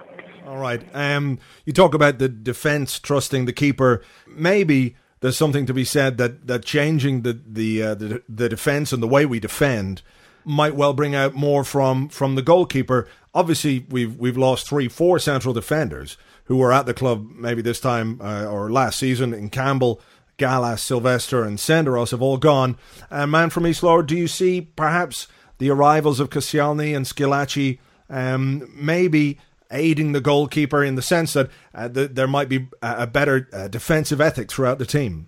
All 0.46 0.58
right. 0.58 0.82
Um, 0.94 1.38
you 1.64 1.72
talk 1.72 1.94
about 1.94 2.18
the 2.18 2.28
defence 2.28 2.98
trusting 2.98 3.44
the 3.46 3.52
keeper. 3.52 4.02
Maybe 4.26 4.96
there's 5.20 5.36
something 5.36 5.66
to 5.66 5.74
be 5.74 5.84
said 5.84 6.18
that, 6.18 6.46
that 6.46 6.64
changing 6.64 7.22
the 7.22 7.40
the, 7.46 7.82
uh, 7.82 7.94
the 7.94 8.22
the 8.28 8.48
defence 8.48 8.92
and 8.92 9.02
the 9.02 9.08
way 9.08 9.24
we 9.24 9.40
defend 9.40 10.02
might 10.44 10.74
well 10.74 10.92
bring 10.92 11.14
out 11.14 11.34
more 11.34 11.64
from 11.64 12.08
from 12.08 12.34
the 12.34 12.42
goalkeeper. 12.42 13.08
Obviously, 13.34 13.86
we've 13.88 14.16
we've 14.16 14.36
lost 14.36 14.68
three, 14.68 14.88
four 14.88 15.18
central 15.18 15.54
defenders 15.54 16.16
who 16.44 16.56
were 16.56 16.72
at 16.72 16.86
the 16.86 16.94
club 16.94 17.26
maybe 17.34 17.62
this 17.62 17.80
time 17.80 18.20
uh, 18.20 18.44
or 18.44 18.70
last 18.70 18.98
season 18.98 19.32
in 19.32 19.50
Campbell. 19.50 20.00
Gallas, 20.36 20.82
Silvestre, 20.82 21.44
and 21.44 21.58
Senderos 21.58 22.10
have 22.10 22.20
all 22.20 22.38
gone. 22.38 22.76
And 23.08 23.30
man 23.30 23.50
from 23.50 23.68
East 23.68 23.84
Lower, 23.84 24.02
do 24.02 24.16
you 24.16 24.26
see 24.26 24.62
perhaps 24.62 25.28
the 25.58 25.70
arrivals 25.70 26.18
of 26.18 26.30
Koscielny 26.30 26.94
and 26.94 27.06
Squillaci 27.06 27.78
um, 28.10 28.68
maybe 28.74 29.38
aiding 29.70 30.12
the 30.12 30.20
goalkeeper 30.20 30.84
in 30.84 30.94
the 30.94 31.02
sense 31.02 31.32
that 31.34 31.50
uh, 31.74 31.88
the, 31.88 32.08
there 32.08 32.26
might 32.26 32.48
be 32.48 32.68
a, 32.82 33.06
better 33.06 33.48
uh, 33.52 33.68
defensive 33.68 34.20
ethic 34.20 34.50
throughout 34.50 34.78
the 34.78 34.86
team? 34.86 35.26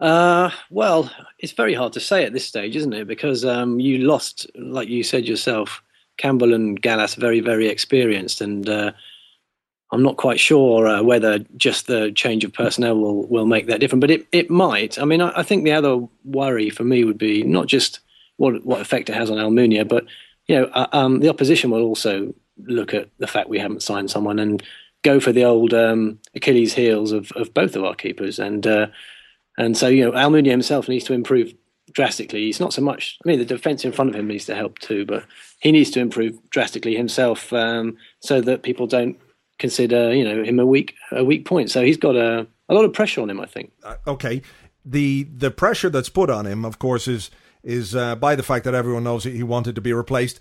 Uh, 0.00 0.50
well, 0.70 1.10
it's 1.38 1.52
very 1.52 1.74
hard 1.74 1.92
to 1.92 2.00
say 2.00 2.24
at 2.24 2.32
this 2.32 2.44
stage, 2.44 2.76
isn't 2.76 2.92
it? 2.92 3.06
Because 3.06 3.44
um, 3.44 3.80
you 3.80 3.98
lost, 3.98 4.46
like 4.54 4.88
you 4.88 5.02
said 5.02 5.26
yourself, 5.26 5.82
Campbell 6.18 6.54
and 6.54 6.80
Gallas 6.80 7.14
very, 7.14 7.40
very 7.40 7.68
experienced, 7.68 8.40
and 8.40 8.68
uh, 8.68 8.92
I'm 9.90 10.02
not 10.02 10.16
quite 10.16 10.38
sure 10.38 10.86
uh, 10.86 11.02
whether 11.02 11.38
just 11.56 11.86
the 11.86 12.12
change 12.12 12.44
of 12.44 12.52
personnel 12.52 12.98
will, 12.98 13.26
will 13.26 13.46
make 13.46 13.66
that 13.66 13.80
different, 13.80 14.00
but 14.00 14.10
it, 14.10 14.26
it 14.32 14.50
might. 14.50 14.98
I 14.98 15.04
mean, 15.04 15.20
I, 15.20 15.32
I, 15.36 15.42
think 15.42 15.64
the 15.64 15.72
other 15.72 16.06
worry 16.24 16.70
for 16.70 16.84
me 16.84 17.04
would 17.04 17.18
be 17.18 17.42
not 17.42 17.66
just 17.66 18.00
what 18.36 18.64
what 18.64 18.80
effect 18.80 19.08
it 19.08 19.14
has 19.14 19.30
on 19.30 19.38
Almunia, 19.38 19.88
but 19.88 20.04
you 20.46 20.56
know, 20.56 20.64
uh, 20.74 20.88
um, 20.92 21.20
the 21.20 21.28
opposition 21.28 21.70
will 21.70 21.82
also 21.82 22.34
look 22.66 22.94
at 22.94 23.08
the 23.18 23.26
fact 23.26 23.48
we 23.48 23.58
haven't 23.58 23.82
signed 23.82 24.10
someone 24.10 24.38
and 24.38 24.62
go 25.02 25.20
for 25.20 25.32
the 25.32 25.44
old 25.44 25.72
um, 25.72 26.18
Achilles 26.34 26.74
heels 26.74 27.12
of, 27.12 27.30
of 27.32 27.54
both 27.54 27.76
of 27.76 27.84
our 27.84 27.94
keepers, 27.94 28.38
and 28.38 28.66
uh, 28.66 28.88
and 29.58 29.76
so, 29.76 29.88
you 29.88 30.04
know, 30.04 30.12
Almunia 30.12 30.50
himself 30.50 30.88
needs 30.88 31.04
to 31.06 31.12
improve 31.12 31.52
drastically. 31.92 32.42
He's 32.42 32.60
not 32.60 32.72
so 32.72 32.80
much, 32.80 33.18
I 33.24 33.28
mean, 33.28 33.40
the 33.40 33.44
defence 33.44 33.84
in 33.84 33.90
front 33.90 34.10
of 34.10 34.16
him 34.16 34.28
needs 34.28 34.46
to 34.46 34.54
help 34.54 34.78
too, 34.78 35.04
but 35.04 35.24
he 35.58 35.72
needs 35.72 35.90
to 35.90 36.00
improve 36.00 36.38
drastically 36.50 36.94
himself 36.94 37.52
um, 37.52 37.96
so 38.20 38.40
that 38.40 38.62
people 38.62 38.86
don't 38.86 39.18
consider, 39.58 40.14
you 40.14 40.24
know, 40.24 40.44
him 40.44 40.60
a 40.60 40.66
weak, 40.66 40.94
a 41.10 41.24
weak 41.24 41.44
point. 41.44 41.70
So 41.72 41.82
he's 41.82 41.96
got 41.96 42.14
a, 42.14 42.46
a 42.68 42.74
lot 42.74 42.84
of 42.84 42.92
pressure 42.92 43.20
on 43.20 43.28
him, 43.28 43.40
I 43.40 43.46
think. 43.46 43.72
Uh, 43.82 43.96
okay. 44.06 44.42
The, 44.84 45.24
the 45.24 45.50
pressure 45.50 45.90
that's 45.90 46.08
put 46.08 46.30
on 46.30 46.46
him, 46.46 46.64
of 46.64 46.78
course, 46.78 47.08
is, 47.08 47.30
is 47.64 47.96
uh, 47.96 48.14
by 48.14 48.36
the 48.36 48.44
fact 48.44 48.64
that 48.64 48.74
everyone 48.74 49.02
knows 49.02 49.24
he 49.24 49.42
wanted 49.42 49.74
to 49.74 49.80
be 49.80 49.92
replaced. 49.92 50.38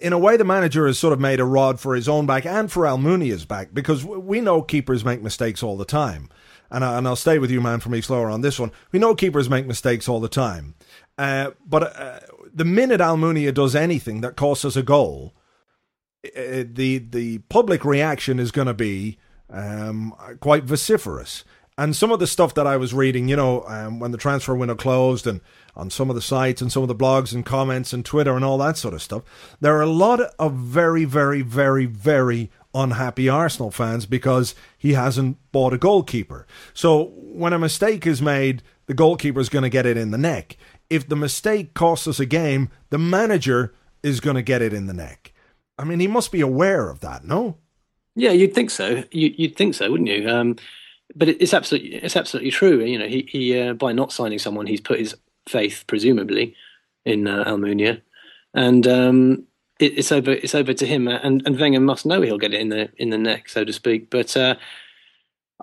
In 0.00 0.12
a 0.12 0.18
way, 0.18 0.36
the 0.36 0.44
manager 0.44 0.88
has 0.88 0.98
sort 0.98 1.12
of 1.12 1.20
made 1.20 1.38
a 1.38 1.44
rod 1.44 1.78
for 1.78 1.94
his 1.94 2.08
own 2.08 2.26
back 2.26 2.44
and 2.44 2.70
for 2.70 2.82
Almunia's 2.82 3.44
back 3.44 3.68
because 3.72 4.04
we 4.04 4.40
know 4.40 4.60
keepers 4.60 5.04
make 5.04 5.22
mistakes 5.22 5.62
all 5.62 5.76
the 5.76 5.84
time 5.84 6.28
and, 6.70 6.84
I, 6.84 6.98
and 6.98 7.06
I'll 7.06 7.16
stay 7.16 7.38
with 7.38 7.50
you, 7.50 7.60
man, 7.60 7.80
from 7.80 7.94
East 7.94 8.10
Lower 8.10 8.30
on 8.30 8.40
this 8.40 8.58
one. 8.58 8.72
We 8.92 8.98
know 8.98 9.14
keepers 9.14 9.50
make 9.50 9.66
mistakes 9.66 10.08
all 10.08 10.20
the 10.20 10.28
time. 10.28 10.74
Uh, 11.18 11.50
but 11.66 11.96
uh, 11.98 12.20
the 12.52 12.64
minute 12.64 13.00
Almunia 13.00 13.52
does 13.52 13.74
anything 13.74 14.20
that 14.22 14.36
costs 14.36 14.64
us 14.64 14.76
a 14.76 14.82
goal, 14.82 15.34
uh, 16.24 16.64
the 16.66 16.98
the 16.98 17.38
public 17.48 17.84
reaction 17.84 18.38
is 18.38 18.50
going 18.50 18.66
to 18.66 18.74
be 18.74 19.18
um, 19.50 20.14
quite 20.40 20.64
vociferous. 20.64 21.44
And 21.78 21.96
some 21.96 22.12
of 22.12 22.20
the 22.20 22.26
stuff 22.26 22.52
that 22.54 22.66
I 22.66 22.76
was 22.76 22.92
reading, 22.92 23.28
you 23.28 23.36
know, 23.36 23.64
um, 23.66 24.00
when 24.00 24.10
the 24.10 24.18
transfer 24.18 24.54
window 24.54 24.74
closed 24.74 25.26
and 25.26 25.40
on 25.74 25.88
some 25.88 26.10
of 26.10 26.16
the 26.16 26.20
sites 26.20 26.60
and 26.60 26.70
some 26.70 26.82
of 26.82 26.88
the 26.88 26.94
blogs 26.94 27.32
and 27.32 27.46
comments 27.46 27.94
and 27.94 28.04
Twitter 28.04 28.36
and 28.36 28.44
all 28.44 28.58
that 28.58 28.76
sort 28.76 28.92
of 28.92 29.00
stuff, 29.00 29.22
there 29.60 29.76
are 29.78 29.82
a 29.82 29.86
lot 29.86 30.20
of 30.38 30.52
very, 30.52 31.06
very, 31.06 31.40
very, 31.40 31.86
very 31.86 32.50
unhappy 32.74 33.28
Arsenal 33.28 33.70
fans 33.70 34.06
because 34.06 34.54
he 34.78 34.92
hasn't 34.92 35.38
bought 35.52 35.72
a 35.72 35.78
goalkeeper. 35.78 36.46
So 36.72 37.12
when 37.16 37.52
a 37.52 37.58
mistake 37.58 38.06
is 38.06 38.22
made, 38.22 38.62
the 38.86 38.94
goalkeeper 38.94 39.40
is 39.40 39.48
going 39.48 39.62
to 39.62 39.68
get 39.68 39.86
it 39.86 39.96
in 39.96 40.10
the 40.10 40.18
neck. 40.18 40.56
If 40.88 41.08
the 41.08 41.16
mistake 41.16 41.74
costs 41.74 42.06
us 42.06 42.20
a 42.20 42.26
game, 42.26 42.70
the 42.90 42.98
manager 42.98 43.74
is 44.02 44.20
going 44.20 44.36
to 44.36 44.42
get 44.42 44.62
it 44.62 44.72
in 44.72 44.86
the 44.86 44.92
neck. 44.92 45.32
I 45.78 45.84
mean, 45.84 46.00
he 46.00 46.06
must 46.06 46.32
be 46.32 46.40
aware 46.40 46.90
of 46.90 47.00
that, 47.00 47.24
no? 47.24 47.56
Yeah, 48.14 48.32
you'd 48.32 48.54
think 48.54 48.70
so. 48.70 49.04
You, 49.12 49.34
would 49.38 49.56
think 49.56 49.74
so, 49.74 49.90
wouldn't 49.90 50.08
you? 50.08 50.28
Um, 50.28 50.56
but 51.14 51.28
it's 51.28 51.54
absolutely 51.54 51.96
it's 51.96 52.16
absolutely 52.16 52.50
true. 52.50 52.84
You 52.84 52.98
know, 52.98 53.08
he 53.08 53.26
he 53.28 53.58
uh, 53.58 53.74
by 53.74 53.92
not 53.92 54.12
signing 54.12 54.38
someone, 54.38 54.66
he's 54.66 54.80
put 54.80 54.98
his 54.98 55.14
faith 55.48 55.84
presumably 55.86 56.54
in 57.04 57.26
uh, 57.26 57.44
Almunia, 57.44 58.00
and 58.54 58.86
um, 58.86 59.44
it, 59.80 59.98
it's 59.98 60.12
over 60.12 60.30
it's 60.30 60.54
over 60.54 60.72
to 60.72 60.86
him, 60.86 61.08
and 61.08 61.42
and 61.46 61.58
Wenger 61.58 61.80
must 61.80 62.06
know 62.06 62.20
he'll 62.20 62.38
get 62.38 62.54
it 62.54 62.60
in 62.60 62.68
the 62.68 62.90
in 62.96 63.10
the 63.10 63.18
neck, 63.18 63.48
so 63.48 63.64
to 63.64 63.72
speak. 63.72 64.10
But 64.10 64.36
uh, 64.36 64.54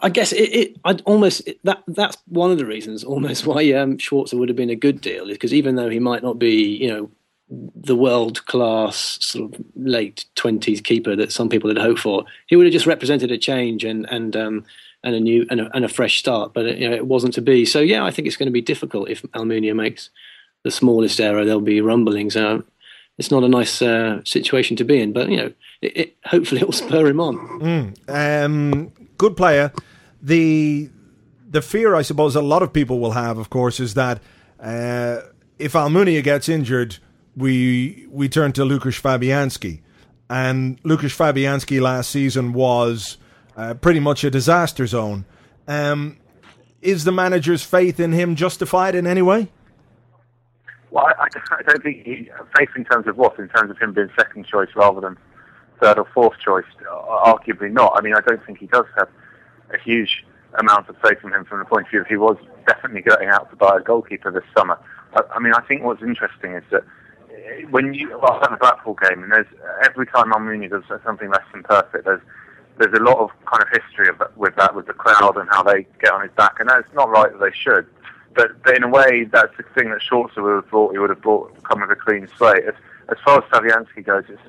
I 0.02 0.10
guess 0.10 0.32
it, 0.34 0.54
it 0.54 0.78
I'd 0.84 1.02
almost 1.02 1.48
it, 1.48 1.60
that 1.64 1.84
that's 1.88 2.18
one 2.28 2.52
of 2.52 2.58
the 2.58 2.66
reasons 2.66 3.04
almost 3.04 3.46
why 3.46 3.72
um, 3.74 3.98
Schwarzer 3.98 4.38
would 4.38 4.50
have 4.50 4.56
been 4.56 4.70
a 4.70 4.76
good 4.76 5.02
deal 5.02 5.30
is 5.30 5.36
because 5.36 5.54
even 5.54 5.76
though 5.76 5.90
he 5.90 6.00
might 6.00 6.24
not 6.24 6.40
be 6.40 6.76
you 6.76 6.90
know 6.90 7.10
the 7.50 7.96
world 7.96 8.46
class 8.48 9.18
sort 9.22 9.54
of 9.54 9.62
late 9.76 10.26
twenties 10.36 10.82
keeper 10.82 11.16
that 11.16 11.32
some 11.32 11.50
people 11.50 11.70
had 11.70 11.78
hoped 11.78 12.00
for, 12.00 12.26
he 12.48 12.56
would 12.56 12.66
have 12.66 12.74
just 12.74 12.88
represented 12.88 13.32
a 13.32 13.38
change 13.38 13.84
and 13.84 14.10
and 14.10 14.36
um, 14.36 14.66
and 15.04 15.16
a 15.16 15.20
new 15.20 15.46
and 15.50 15.62
a, 15.62 15.76
and 15.76 15.86
a 15.86 15.90
fresh 15.90 16.20
start. 16.20 16.54
But 16.54 16.78
you 16.78 16.90
know, 16.90 16.96
it 16.96 17.08
wasn't 17.08 17.34
to 17.36 17.42
be. 17.42 17.66
So 17.66 17.80
yeah, 17.80 18.04
I 18.04 18.12
think 18.12 18.28
it's 18.28 18.38
going 18.38 18.48
to 18.48 18.52
be 18.52 18.62
difficult 18.62 19.10
if 19.10 19.22
Almunia 19.34 19.76
makes 19.76 20.10
the 20.64 20.72
smallest 20.72 21.20
error. 21.20 21.46
There'll 21.46 21.62
be 21.62 21.82
rumblings. 21.82 22.36
Uh, 22.36 22.62
it's 23.18 23.32
not 23.32 23.44
a 23.44 23.48
nice 23.48 23.82
uh, 23.82 24.22
situation 24.24 24.78
to 24.78 24.84
be 24.84 25.02
in. 25.02 25.14
But 25.14 25.30
you 25.30 25.38
know, 25.38 25.54
it, 25.82 25.98
it, 25.98 26.18
hopefully 26.26 26.62
it'll 26.62 26.74
spur 26.74 27.08
him 27.08 27.20
on. 27.20 27.38
Mm. 27.60 28.46
Um, 28.46 28.92
Goodplaya. 29.18 29.78
The 30.22 30.90
the 31.50 31.62
fear, 31.62 31.96
I 31.96 32.02
suppose, 32.02 32.36
a 32.36 32.42
lot 32.42 32.64
of 32.64 32.74
people 32.74 33.00
will 33.00 33.12
have, 33.12 33.38
of 33.38 33.50
course, 33.50 33.80
is 33.80 33.94
that 33.94 34.22
uh, 34.60 35.22
if 35.60 35.74
Almunia 35.74 36.24
gets 36.24 36.50
injured, 36.50 36.98
we 37.36 38.08
we 38.10 38.30
turn 38.30 38.52
to 38.54 38.62
Lukasz 38.62 39.02
Fabianski, 39.02 39.82
and 40.30 40.82
Lukasz 40.84 41.16
Fabianski 41.16 41.80
last 41.82 42.10
season 42.10 42.54
was 42.54 43.18
uh, 43.56 43.74
pretty 43.76 44.00
much 44.00 44.24
a 44.24 44.32
disaster 44.32 44.88
zone. 44.88 45.26
Um, 45.68 46.18
is 46.82 47.04
the 47.04 47.12
manager's 47.12 47.64
faith 47.64 48.00
in 48.00 48.12
him 48.12 48.36
justified 48.36 48.96
in 48.96 49.08
any 49.08 49.22
way? 49.22 49.50
Well, 50.92 51.06
I, 51.06 51.28
I 51.52 51.62
don't 51.64 51.84
think 51.84 52.06
he, 52.06 52.30
uh, 52.32 52.44
faith 52.58 52.70
in 52.76 52.86
terms 52.86 53.08
of 53.08 53.18
what? 53.18 53.38
In 53.40 53.50
terms 53.50 53.72
of 53.72 53.78
him 53.78 53.94
being 53.94 54.10
second 54.18 54.46
choice 54.46 54.70
rather 54.76 55.02
than 55.02 55.18
third 55.82 55.98
or 55.98 56.08
fourth 56.14 56.40
choice? 56.40 56.66
Uh, 56.90 57.34
arguably 57.34 57.72
not. 57.72 57.94
I 57.96 58.02
mean, 58.02 58.14
I 58.16 58.22
don't 58.22 58.44
think 58.46 58.60
he 58.60 58.68
does 58.68 58.86
have 58.98 59.10
a 59.74 59.78
huge 59.78 60.26
amount 60.60 60.90
of 60.90 60.96
faith 61.04 61.18
in 61.24 61.34
him 61.34 61.46
from 61.46 61.60
the 61.60 61.66
point 61.66 61.88
of 61.88 61.92
view 61.92 62.02
of 62.02 62.08
he 62.08 62.16
was 62.16 62.38
definitely 62.66 63.02
going 63.02 63.28
out 63.30 63.50
to 63.50 63.56
buy 63.56 63.78
a 63.78 63.82
goalkeeper 63.82 64.32
this 64.32 64.44
summer. 64.56 64.80
I, 65.14 65.22
I 65.36 65.40
mean, 65.40 65.54
I 65.54 65.62
think 65.62 65.84
what's 65.84 66.02
interesting 66.02 66.54
is 66.54 66.64
that 66.72 66.84
uh, 66.84 67.68
when 67.70 67.94
you 67.94 68.18
well, 68.22 68.40
the 68.42 68.58
Blackpool 68.60 68.96
game, 68.96 69.24
and 69.24 69.32
there's 69.32 69.48
every 69.84 70.08
time 70.08 70.32
Almunia 70.32 70.70
does 70.70 70.84
something 71.06 71.30
less 71.30 71.44
than 71.52 71.64
perfect, 71.64 72.06
there's 72.06 72.22
there's 72.80 72.94
a 72.98 73.04
lot 73.04 73.18
of 73.18 73.30
kind 73.46 73.64
of 73.64 73.70
history 73.70 74.08
of, 74.08 74.22
with 74.36 74.56
that, 74.56 74.76
with 74.76 74.86
the 74.86 74.94
crowd 74.94 75.36
and 75.38 75.50
how 75.50 75.64
they 75.64 75.88
get 76.02 76.12
on 76.12 76.22
his 76.22 76.32
back, 76.38 76.60
and 76.60 76.70
that's 76.70 76.88
not 76.94 77.10
right 77.10 77.32
that 77.32 77.40
they 77.40 77.56
should. 77.56 77.88
But, 78.38 78.64
but 78.64 78.78
in 78.78 78.84
a 78.84 78.88
way, 78.88 79.26
that's 79.26 79.52
the 79.58 79.64
thing 79.76 79.90
that 79.90 80.00
Schwarzer 80.00 80.44
would 80.44 80.64
have 80.64 80.70
thought 80.70 80.92
he 80.92 81.00
would 81.00 81.10
have 81.10 81.22
brought, 81.22 81.62
come 81.64 81.82
with 81.82 81.90
a 81.90 81.96
clean 81.96 82.30
slate. 82.38 82.66
As, 82.66 82.76
as 83.10 83.18
far 83.26 83.40
as 83.40 83.50
Fabianski 83.50 84.06
goes, 84.06 84.26
it's 84.30 84.42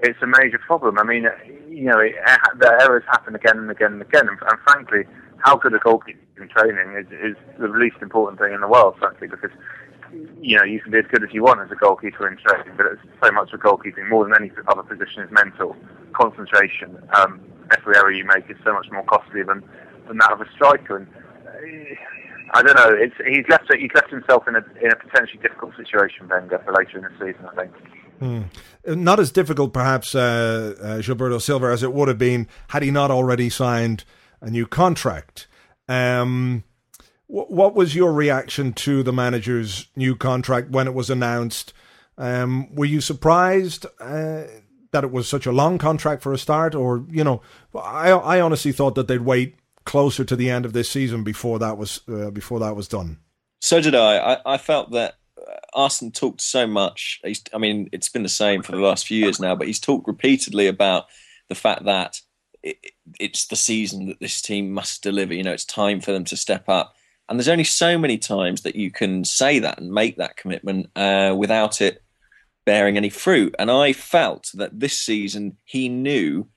it's 0.00 0.20
a 0.20 0.26
major 0.26 0.58
problem. 0.58 0.98
I 0.98 1.04
mean, 1.04 1.26
you 1.70 1.84
know, 1.84 1.98
it, 2.00 2.14
the 2.58 2.76
errors 2.82 3.04
happen 3.06 3.34
again 3.36 3.56
and 3.56 3.70
again 3.70 3.94
and 3.94 4.02
again, 4.02 4.28
and, 4.28 4.36
and 4.38 4.58
frankly, 4.66 5.04
how 5.38 5.56
good 5.56 5.72
a 5.74 5.78
goalkeeper 5.78 6.18
in 6.42 6.48
training 6.48 6.96
is, 6.98 7.06
is 7.12 7.36
the 7.58 7.68
least 7.68 7.96
important 8.02 8.40
thing 8.40 8.52
in 8.52 8.60
the 8.60 8.68
world, 8.68 8.96
frankly, 8.98 9.28
because 9.28 9.52
you 10.40 10.58
know, 10.58 10.64
you 10.64 10.80
can 10.80 10.90
be 10.90 10.98
as 10.98 11.06
good 11.06 11.22
as 11.22 11.32
you 11.32 11.42
want 11.42 11.60
as 11.60 11.70
a 11.70 11.76
goalkeeper 11.76 12.28
in 12.28 12.36
training, 12.36 12.74
but 12.76 12.86
it's 12.86 13.00
so 13.22 13.30
much 13.30 13.52
of 13.52 13.60
goalkeeping, 13.60 14.08
more 14.10 14.24
than 14.24 14.34
any 14.34 14.50
other 14.66 14.82
position, 14.82 15.22
is 15.22 15.30
mental 15.30 15.76
concentration. 16.12 16.98
Um, 17.16 17.40
every 17.70 17.96
error 17.96 18.10
you 18.10 18.24
make 18.24 18.50
is 18.50 18.56
so 18.64 18.74
much 18.74 18.90
more 18.90 19.04
costly 19.04 19.42
than, 19.42 19.62
than 20.08 20.18
that 20.18 20.32
of 20.32 20.40
a 20.40 20.50
striker. 20.52 20.96
And 20.96 21.06
I 22.54 22.62
don't 22.62 22.76
know. 22.76 22.94
It's, 22.94 23.14
he's 23.26 23.48
left 23.48 23.72
he's 23.74 23.90
left 23.94 24.10
himself 24.10 24.46
in 24.46 24.56
a 24.56 24.64
in 24.82 24.92
a 24.92 24.96
potentially 24.96 25.40
difficult 25.42 25.74
situation, 25.76 26.28
Wenger, 26.28 26.60
for 26.64 26.72
later 26.72 26.98
in 26.98 27.04
the 27.04 27.10
season. 27.12 27.48
I 27.50 27.62
think. 27.62 27.72
Hmm. 28.18 29.02
Not 29.02 29.18
as 29.18 29.32
difficult, 29.32 29.72
perhaps, 29.72 30.14
uh, 30.14 30.74
uh, 30.80 30.86
Gilberto 30.98 31.40
Silva, 31.40 31.66
as 31.66 31.82
it 31.82 31.92
would 31.92 32.08
have 32.08 32.18
been 32.18 32.46
had 32.68 32.82
he 32.82 32.90
not 32.90 33.10
already 33.10 33.48
signed 33.48 34.04
a 34.40 34.50
new 34.50 34.66
contract. 34.66 35.48
Um, 35.88 36.64
what 37.26 37.74
was 37.74 37.94
your 37.94 38.12
reaction 38.12 38.74
to 38.74 39.02
the 39.02 39.12
manager's 39.12 39.88
new 39.96 40.14
contract 40.14 40.70
when 40.70 40.86
it 40.86 40.94
was 40.94 41.08
announced? 41.08 41.72
Um, 42.18 42.72
were 42.74 42.84
you 42.84 43.00
surprised 43.00 43.86
uh, 43.98 44.42
that 44.90 45.02
it 45.02 45.10
was 45.10 45.28
such 45.28 45.46
a 45.46 45.52
long 45.52 45.78
contract 45.78 46.22
for 46.22 46.32
a 46.32 46.38
start, 46.38 46.74
or 46.74 47.04
you 47.10 47.24
know, 47.24 47.40
I 47.74 48.10
I 48.10 48.40
honestly 48.40 48.70
thought 48.70 48.94
that 48.96 49.08
they'd 49.08 49.22
wait 49.22 49.56
closer 49.84 50.24
to 50.24 50.36
the 50.36 50.50
end 50.50 50.64
of 50.64 50.72
this 50.72 50.90
season 50.90 51.24
before 51.24 51.58
that 51.58 51.76
was 51.76 52.00
uh, 52.08 52.30
before 52.30 52.60
that 52.60 52.76
was 52.76 52.88
done. 52.88 53.18
So 53.60 53.80
did 53.80 53.94
I. 53.94 54.34
I, 54.34 54.54
I 54.54 54.58
felt 54.58 54.90
that 54.92 55.14
Arsene 55.72 56.10
talked 56.10 56.40
so 56.40 56.66
much. 56.66 57.20
He's, 57.24 57.42
I 57.54 57.58
mean, 57.58 57.88
it's 57.92 58.08
been 58.08 58.22
the 58.24 58.28
same 58.28 58.62
for 58.62 58.72
the 58.72 58.78
last 58.78 59.06
few 59.06 59.18
years 59.18 59.38
now, 59.38 59.54
but 59.54 59.66
he's 59.66 59.80
talked 59.80 60.08
repeatedly 60.08 60.66
about 60.66 61.06
the 61.48 61.54
fact 61.54 61.84
that 61.84 62.20
it, 62.62 62.78
it's 63.20 63.46
the 63.46 63.56
season 63.56 64.06
that 64.06 64.20
this 64.20 64.42
team 64.42 64.72
must 64.72 65.02
deliver. 65.02 65.32
You 65.34 65.44
know, 65.44 65.52
it's 65.52 65.64
time 65.64 66.00
for 66.00 66.12
them 66.12 66.24
to 66.24 66.36
step 66.36 66.68
up 66.68 66.94
and 67.32 67.38
there's 67.38 67.48
only 67.48 67.64
so 67.64 67.96
many 67.96 68.18
times 68.18 68.60
that 68.60 68.76
you 68.76 68.90
can 68.90 69.24
say 69.24 69.58
that 69.60 69.78
and 69.78 69.90
make 69.90 70.16
that 70.16 70.36
commitment 70.36 70.90
uh, 70.96 71.34
without 71.36 71.80
it 71.80 72.02
bearing 72.66 72.98
any 72.98 73.08
fruit. 73.08 73.54
And 73.58 73.70
I 73.70 73.94
felt 73.94 74.50
that 74.52 74.78
this 74.78 74.98
season 74.98 75.56
he 75.64 75.88
knew 75.88 76.48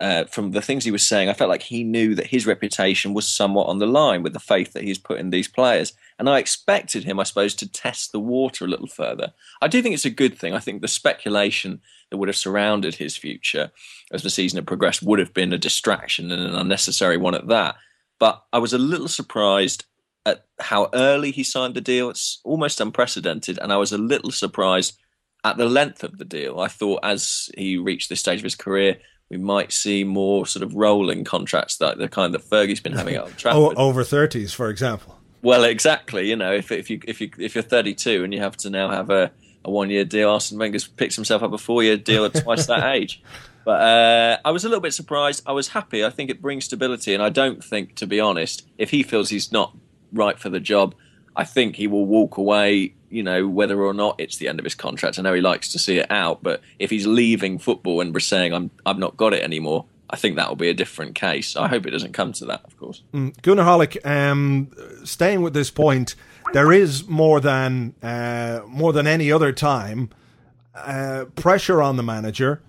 uh, 0.00 0.24
from 0.24 0.52
the 0.52 0.62
things 0.62 0.84
he 0.84 0.90
was 0.90 1.06
saying, 1.06 1.28
I 1.28 1.34
felt 1.34 1.50
like 1.50 1.62
he 1.62 1.84
knew 1.84 2.14
that 2.14 2.28
his 2.28 2.46
reputation 2.46 3.12
was 3.12 3.28
somewhat 3.28 3.66
on 3.66 3.78
the 3.78 3.86
line 3.86 4.22
with 4.22 4.32
the 4.32 4.40
faith 4.40 4.72
that 4.72 4.82
he's 4.82 4.98
put 4.98 5.20
in 5.20 5.28
these 5.28 5.46
players. 5.48 5.92
And 6.18 6.28
I 6.28 6.38
expected 6.38 7.04
him, 7.04 7.20
I 7.20 7.24
suppose, 7.24 7.54
to 7.56 7.70
test 7.70 8.10
the 8.10 8.20
water 8.20 8.64
a 8.64 8.68
little 8.68 8.86
further. 8.86 9.34
I 9.60 9.68
do 9.68 9.82
think 9.82 9.94
it's 9.94 10.06
a 10.06 10.10
good 10.10 10.38
thing. 10.38 10.54
I 10.54 10.58
think 10.58 10.80
the 10.80 10.88
speculation 10.88 11.82
that 12.10 12.16
would 12.16 12.28
have 12.28 12.36
surrounded 12.36 12.94
his 12.94 13.16
future 13.16 13.72
as 14.10 14.22
the 14.22 14.30
season 14.30 14.56
had 14.56 14.66
progressed 14.66 15.02
would 15.02 15.18
have 15.18 15.34
been 15.34 15.52
a 15.52 15.58
distraction 15.58 16.32
and 16.32 16.42
an 16.42 16.54
unnecessary 16.54 17.18
one 17.18 17.34
at 17.34 17.48
that. 17.48 17.76
But 18.18 18.42
I 18.52 18.58
was 18.58 18.72
a 18.72 18.78
little 18.78 19.08
surprised 19.08 19.84
at 20.24 20.46
how 20.60 20.88
early 20.94 21.30
he 21.30 21.44
signed 21.44 21.74
the 21.74 21.80
deal. 21.80 22.08
It's 22.08 22.40
almost 22.42 22.80
unprecedented, 22.80 23.58
and 23.58 23.72
I 23.72 23.76
was 23.76 23.92
a 23.92 23.98
little 23.98 24.30
surprised 24.30 24.98
at 25.44 25.56
the 25.56 25.66
length 25.66 26.02
of 26.04 26.18
the 26.18 26.24
deal. 26.24 26.60
I 26.60 26.68
thought 26.68 27.00
as 27.02 27.50
he 27.56 27.76
reached 27.76 28.08
this 28.08 28.20
stage 28.20 28.40
of 28.40 28.44
his 28.44 28.54
career, 28.54 28.98
we 29.30 29.36
might 29.36 29.72
see 29.72 30.04
more 30.04 30.44
sort 30.46 30.62
of 30.62 30.74
rolling 30.74 31.24
contracts, 31.24 31.80
like 31.80 31.98
the 31.98 32.08
kind 32.08 32.34
that 32.34 32.42
Fergie's 32.42 32.80
been 32.80 32.92
having 32.92 33.14
at 33.14 33.26
Trafford. 33.38 33.76
over 33.76 34.04
thirties, 34.04 34.52
for 34.52 34.68
example. 34.68 35.16
Well, 35.42 35.64
exactly. 35.64 36.28
You 36.28 36.36
know, 36.36 36.52
if 36.52 36.70
if 36.70 36.90
you 36.90 37.00
if 37.06 37.20
you 37.20 37.30
if 37.38 37.54
you're 37.54 37.62
32 37.62 38.24
and 38.24 38.34
you 38.34 38.40
have 38.40 38.56
to 38.58 38.70
now 38.70 38.90
have 38.90 39.08
a, 39.08 39.30
a 39.64 39.70
one 39.70 39.88
year 39.88 40.04
deal, 40.04 40.28
Arsene 40.30 40.58
Wenger 40.58 40.80
picks 40.96 41.16
himself 41.16 41.42
up 41.42 41.52
a 41.52 41.58
four 41.58 41.82
year 41.82 41.96
deal 41.96 42.24
at 42.24 42.34
twice 42.34 42.66
that 42.66 42.84
age. 42.94 43.22
But 43.64 43.80
uh, 43.82 44.38
I 44.44 44.50
was 44.50 44.64
a 44.64 44.68
little 44.68 44.80
bit 44.80 44.94
surprised. 44.94 45.42
I 45.46 45.52
was 45.52 45.68
happy. 45.68 46.04
I 46.04 46.10
think 46.10 46.30
it 46.30 46.42
brings 46.42 46.64
stability, 46.64 47.14
and 47.14 47.22
I 47.22 47.28
don't 47.28 47.62
think, 47.62 47.94
to 47.96 48.06
be 48.06 48.18
honest, 48.18 48.66
if 48.78 48.90
he 48.90 49.02
feels 49.02 49.28
he's 49.28 49.52
not 49.52 49.76
right 50.12 50.38
for 50.38 50.48
the 50.48 50.60
job. 50.60 50.94
I 51.36 51.44
think 51.44 51.76
he 51.76 51.86
will 51.86 52.06
walk 52.06 52.36
away, 52.36 52.94
you 53.10 53.22
know, 53.22 53.46
whether 53.48 53.82
or 53.82 53.92
not 53.92 54.16
it's 54.18 54.36
the 54.36 54.48
end 54.48 54.58
of 54.58 54.64
his 54.64 54.74
contract. 54.74 55.18
I 55.18 55.22
know 55.22 55.34
he 55.34 55.40
likes 55.40 55.68
to 55.72 55.78
see 55.78 55.98
it 55.98 56.10
out, 56.10 56.42
but 56.42 56.60
if 56.78 56.90
he's 56.90 57.06
leaving 57.06 57.58
football 57.58 58.00
and 58.00 58.14
we're 58.14 58.20
saying 58.20 58.54
I'm 58.54 58.70
I've 58.86 58.98
not 58.98 59.16
got 59.16 59.34
it 59.34 59.42
anymore, 59.42 59.86
I 60.08 60.16
think 60.16 60.36
that 60.36 60.48
will 60.48 60.56
be 60.56 60.68
a 60.68 60.74
different 60.74 61.14
case. 61.14 61.56
I 61.56 61.68
hope 61.68 61.86
it 61.86 61.90
doesn't 61.90 62.12
come 62.12 62.32
to 62.34 62.46
that, 62.46 62.64
of 62.64 62.76
course. 62.78 63.02
Mm, 63.12 63.36
Goonerholic, 63.42 64.04
um, 64.04 64.70
staying 65.04 65.42
with 65.42 65.54
this 65.54 65.70
point, 65.70 66.14
there 66.52 66.72
is 66.72 67.06
more 67.08 67.40
than 67.40 67.94
uh, 68.02 68.60
more 68.66 68.92
than 68.92 69.06
any 69.06 69.30
other 69.30 69.52
time 69.52 70.10
uh, 70.74 71.26
pressure 71.36 71.82
on 71.82 71.96
the 71.96 72.02
manager, 72.02 72.60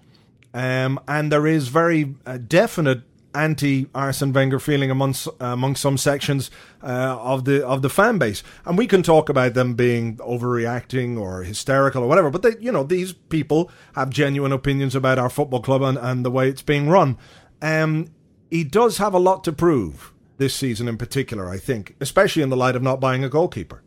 um, 0.54 1.00
and 1.08 1.32
there 1.32 1.48
is 1.48 1.68
very 1.68 2.16
uh, 2.26 2.38
definite 2.38 3.02
anti 3.34 3.88
Arsene 3.94 4.34
Wenger 4.34 4.60
feeling 4.60 4.91
amongst 4.91 5.28
among 5.39 5.76
some 5.76 5.98
sections 5.98 6.52
uh, 6.84 7.17
of 7.20 7.46
the 7.46 7.65
of 7.65 7.82
the 7.82 7.89
fan 7.89 8.17
base, 8.17 8.44
and 8.65 8.78
we 8.78 8.88
can 8.88 9.04
talk 9.04 9.30
about 9.30 9.54
them 9.54 9.76
being 9.76 10.17
overreacting 10.17 11.20
or 11.20 11.44
hysterical 11.44 12.04
or 12.04 12.08
whatever. 12.08 12.30
But 12.30 12.41
they, 12.41 12.56
you 12.60 12.72
know, 12.72 12.84
these 12.84 13.13
people 13.13 13.72
have 13.96 14.10
genuine 14.10 14.52
opinions 14.52 14.96
about 14.96 15.20
our 15.20 15.30
football 15.30 15.62
club 15.62 15.82
and, 15.82 15.98
and 15.98 16.26
the 16.26 16.32
way 16.32 16.50
it's 16.50 16.62
being 16.62 16.89
run. 16.89 17.17
Um, 17.62 18.08
he 18.50 18.63
does 18.63 18.98
have 18.98 19.13
a 19.13 19.20
lot 19.20 19.44
to 19.46 19.52
prove 19.52 20.13
this 20.38 20.56
season, 20.56 20.88
in 20.88 20.98
particular. 20.98 21.50
I 21.50 21.58
think, 21.58 21.96
especially 22.02 22.44
in 22.44 22.50
the 22.50 22.58
light 22.58 22.76
of 22.76 22.82
not 22.82 23.00
buying 23.00 23.24
a 23.24 23.30
goalkeeper. 23.30 23.84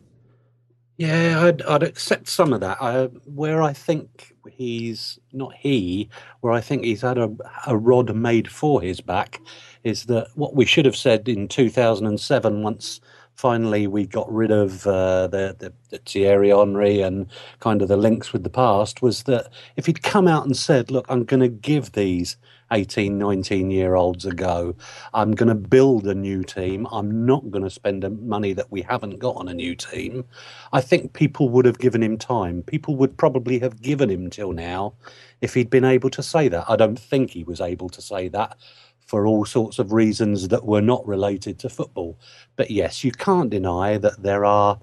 Yeah, 0.97 1.41
I'd, 1.43 1.61
I'd 1.63 1.83
accept 1.83 2.27
some 2.29 2.53
of 2.53 2.61
that. 2.61 2.81
I, 2.81 3.05
where 3.25 3.61
I 3.61 3.73
think 3.73 4.34
he's 4.53 5.19
not 5.33 5.53
he, 5.53 6.09
where 6.41 6.53
I 6.53 6.61
think 6.61 6.83
he's 6.83 7.01
had 7.01 7.17
a, 7.17 7.29
a 7.67 7.77
rod 7.77 8.15
made 8.15 8.49
for 8.49 8.81
his 8.81 9.01
back, 9.01 9.41
is 9.83 10.05
that 10.05 10.27
what 10.35 10.55
we 10.55 10.65
should 10.65 10.85
have 10.85 10.95
said 10.95 11.27
in 11.27 11.47
2007 11.47 12.63
once 12.63 13.01
finally 13.35 13.85
we 13.85 14.05
got 14.05 14.31
rid 14.31 14.51
of 14.51 14.87
uh, 14.87 15.27
the, 15.27 15.55
the, 15.59 15.73
the 15.89 15.97
Thierry 15.99 16.49
Henry 16.49 17.01
and 17.01 17.27
kind 17.59 17.81
of 17.81 17.87
the 17.87 17.97
links 17.97 18.33
with 18.33 18.43
the 18.43 18.49
past 18.49 19.01
was 19.01 19.23
that 19.23 19.49
if 19.75 19.85
he'd 19.85 20.03
come 20.03 20.27
out 20.27 20.45
and 20.45 20.55
said, 20.55 20.89
look, 20.89 21.05
I'm 21.09 21.25
going 21.25 21.41
to 21.41 21.49
give 21.49 21.91
these 21.91 22.37
18, 22.71 23.17
19 23.17 23.71
year 23.71 23.95
olds 23.95 24.25
ago. 24.25 24.75
I'm 25.13 25.31
going 25.33 25.49
to 25.49 25.55
build 25.55 26.07
a 26.07 26.15
new 26.15 26.43
team. 26.43 26.87
I'm 26.91 27.25
not 27.25 27.51
going 27.51 27.63
to 27.63 27.69
spend 27.69 28.03
money 28.21 28.53
that 28.53 28.71
we 28.71 28.81
haven't 28.81 29.19
got 29.19 29.35
on 29.37 29.47
a 29.47 29.53
new 29.53 29.75
team. 29.75 30.25
I 30.73 30.81
think 30.81 31.13
people 31.13 31.49
would 31.49 31.65
have 31.65 31.79
given 31.79 32.03
him 32.03 32.17
time. 32.17 32.63
People 32.63 32.95
would 32.97 33.17
probably 33.17 33.59
have 33.59 33.81
given 33.81 34.09
him 34.09 34.29
till 34.29 34.51
now 34.51 34.93
if 35.41 35.53
he'd 35.53 35.69
been 35.69 35.85
able 35.85 36.09
to 36.11 36.23
say 36.23 36.47
that. 36.49 36.65
I 36.69 36.75
don't 36.75 36.99
think 36.99 37.31
he 37.31 37.43
was 37.43 37.61
able 37.61 37.89
to 37.89 38.01
say 38.01 38.27
that 38.29 38.57
for 39.05 39.27
all 39.27 39.45
sorts 39.45 39.79
of 39.79 39.93
reasons 39.93 40.47
that 40.47 40.65
were 40.65 40.81
not 40.81 41.05
related 41.07 41.59
to 41.59 41.69
football. 41.69 42.17
But 42.55 42.71
yes, 42.71 43.03
you 43.03 43.11
can't 43.11 43.49
deny 43.49 43.97
that 43.97 44.23
there 44.23 44.45
are. 44.45 44.79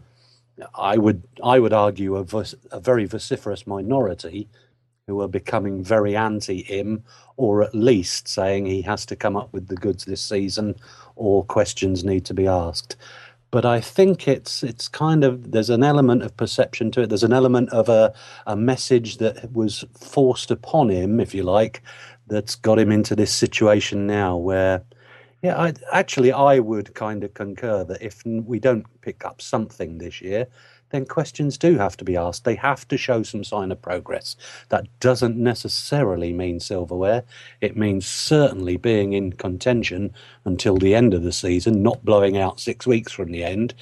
I 0.76 0.98
would 0.98 1.24
I 1.42 1.58
would 1.58 1.72
argue 1.72 2.16
a, 2.16 2.24
a 2.70 2.80
very 2.80 3.06
vociferous 3.06 3.66
minority 3.66 4.48
who 5.06 5.20
are 5.20 5.28
becoming 5.28 5.82
very 5.82 6.16
anti 6.16 6.62
him, 6.62 7.02
or 7.36 7.62
at 7.62 7.74
least 7.74 8.28
saying 8.28 8.66
he 8.66 8.82
has 8.82 9.04
to 9.06 9.16
come 9.16 9.36
up 9.36 9.52
with 9.52 9.68
the 9.68 9.76
goods 9.76 10.04
this 10.04 10.22
season, 10.22 10.74
or 11.16 11.44
questions 11.44 12.04
need 12.04 12.24
to 12.24 12.34
be 12.34 12.46
asked. 12.46 12.96
But 13.50 13.66
I 13.66 13.80
think 13.80 14.28
it's 14.28 14.62
it's 14.62 14.88
kind 14.88 15.24
of 15.24 15.52
there's 15.52 15.70
an 15.70 15.82
element 15.82 16.22
of 16.22 16.36
perception 16.36 16.90
to 16.92 17.02
it. 17.02 17.08
There's 17.08 17.24
an 17.24 17.32
element 17.32 17.70
of 17.70 17.88
a 17.88 18.14
a 18.46 18.56
message 18.56 19.18
that 19.18 19.52
was 19.52 19.84
forced 19.98 20.50
upon 20.50 20.88
him, 20.88 21.20
if 21.20 21.34
you 21.34 21.42
like, 21.42 21.82
that's 22.28 22.54
got 22.54 22.78
him 22.78 22.92
into 22.92 23.14
this 23.16 23.32
situation 23.32 24.06
now 24.06 24.36
where. 24.36 24.82
Yeah, 25.42 25.60
I, 25.60 25.72
actually, 25.90 26.30
I 26.30 26.60
would 26.60 26.94
kind 26.94 27.24
of 27.24 27.34
concur 27.34 27.82
that 27.82 28.00
if 28.00 28.22
we 28.24 28.60
don't 28.60 28.86
pick 29.00 29.24
up 29.24 29.42
something 29.42 29.98
this 29.98 30.22
year, 30.22 30.46
then 30.92 31.06
questions 31.06 31.58
do 31.58 31.78
have 31.78 31.96
to 31.96 32.04
be 32.04 32.16
asked. 32.16 32.44
They 32.44 32.54
have 32.54 32.86
to 32.88 32.96
show 32.96 33.22
some 33.22 33.42
sign 33.42 33.72
of 33.72 33.82
progress. 33.82 34.36
That 34.68 34.86
doesn't 35.00 35.36
necessarily 35.36 36.32
mean 36.32 36.60
silverware. 36.60 37.24
It 37.60 37.76
means 37.76 38.06
certainly 38.06 38.76
being 38.76 39.12
in 39.14 39.32
contention 39.32 40.12
until 40.44 40.76
the 40.76 40.94
end 40.94 41.14
of 41.14 41.22
the 41.22 41.32
season, 41.32 41.82
not 41.82 42.04
blowing 42.04 42.36
out 42.36 42.60
six 42.60 42.86
weeks 42.86 43.10
from 43.10 43.32
the 43.32 43.42
end. 43.42 43.74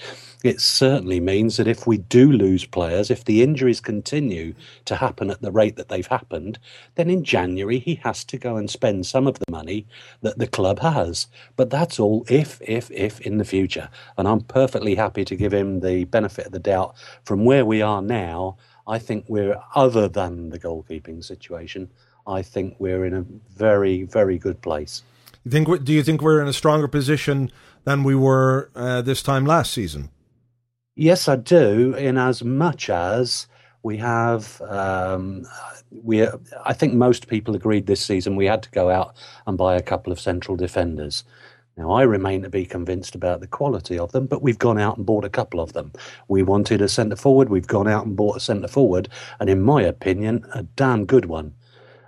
It 0.43 0.61
certainly 0.61 1.21
means 1.21 1.57
that 1.57 1.69
if 1.69 1.87
we 1.87 1.99
do 1.99 2.33
lose 2.33 2.65
players, 2.65 3.11
if 3.11 3.25
the 3.25 3.43
injuries 3.43 3.81
continue 3.81 4.55
to 4.87 4.97
happen 4.97 5.31
at 5.31 5.43
the 5.43 5.53
rate 5.53 5.77
that 5.77 5.89
they've 5.89 6.07
happened, 6.07 6.59
then 6.95 7.11
in 7.11 7.25
January 7.25 7.79
he 7.79 7.97
has 7.97 8.25
to 8.25 8.39
go 8.39 8.57
and 8.57 8.71
spend 8.71 9.07
some 9.07 9.27
of 9.27 9.39
the 9.39 9.51
money 9.51 9.87
that 10.23 10.39
the 10.39 10.47
club 10.47 10.79
has. 10.81 11.27
But 11.57 11.71
that's 11.71 12.01
all 12.01 12.25
if, 12.29 12.61
if, 12.63 12.91
if 12.91 13.21
in 13.21 13.39
the 13.39 13.45
future. 13.45 13.91
And 14.17 14.27
I'm 14.27 14.41
perfectly 14.41 14.95
happy 14.95 15.25
to 15.27 15.37
give 15.37 15.53
him 15.53 15.81
the 15.81 16.05
benefit 16.05 16.47
of 16.47 16.53
the 16.53 16.59
doubt 16.59 16.95
from 17.25 17.45
where 17.45 17.67
we 17.67 17.83
are 17.83 18.01
now. 18.01 18.57
I 18.87 18.99
think 18.99 19.27
we're, 19.29 19.61
other 19.75 20.09
than 20.09 20.51
the 20.51 20.59
goalkeeping 20.59 21.23
situation, 21.23 21.91
I 22.27 22.43
think 22.43 22.77
we're 22.79 23.05
in 23.05 23.15
a 23.15 23.27
very, 23.57 24.05
very 24.05 24.39
good 24.39 24.63
place. 24.63 25.03
You 25.45 25.51
think? 25.51 25.85
Do 25.85 25.93
you 25.93 26.03
think 26.03 26.21
we're 26.21 26.41
in 26.41 26.49
a 26.49 26.53
stronger 26.53 26.87
position 26.87 27.51
than 27.85 28.05
we 28.05 28.15
were 28.15 28.71
uh, 28.75 29.01
this 29.03 29.23
time 29.23 29.47
last 29.47 29.73
season? 29.73 30.11
Yes, 31.01 31.29
I 31.29 31.37
do. 31.37 31.95
In 31.95 32.19
as 32.19 32.45
much 32.45 32.91
as 32.91 33.47
we 33.83 33.97
have, 33.97 34.61
um, 34.61 35.47
we 35.91 36.27
I 36.67 36.75
think 36.75 36.93
most 36.93 37.27
people 37.27 37.55
agreed 37.55 37.87
this 37.87 38.05
season 38.05 38.37
we 38.37 38.45
had 38.45 38.63
to 38.65 38.71
go 38.71 38.91
out 38.91 39.17
and 39.47 39.57
buy 39.57 39.77
a 39.77 39.83
couple 39.83 40.13
of 40.13 40.21
central 40.21 40.59
defenders. 40.59 41.25
Now, 41.79 41.93
I 41.93 42.03
remain 42.03 42.43
to 42.43 42.51
be 42.51 42.67
convinced 42.67 43.15
about 43.15 43.41
the 43.41 43.47
quality 43.47 43.99
of 43.99 44.13
them, 44.13 44.27
but 44.27 44.43
we've 44.43 44.59
gone 44.59 44.79
out 44.79 44.99
and 44.99 45.07
bought 45.07 45.25
a 45.25 45.31
couple 45.31 45.59
of 45.61 45.73
them. 45.73 45.91
We 46.29 46.43
wanted 46.43 46.83
a 46.83 46.89
centre 46.89 47.17
forward, 47.17 47.49
we've 47.49 47.67
gone 47.67 47.89
out 47.89 48.05
and 48.05 48.15
bought 48.15 48.37
a 48.37 48.41
centre 48.41 48.69
forward, 48.69 49.09
and 49.39 49.49
in 49.49 49.63
my 49.63 49.81
opinion, 49.81 50.45
a 50.53 50.65
damn 50.65 51.07
good 51.07 51.25
one. 51.25 51.55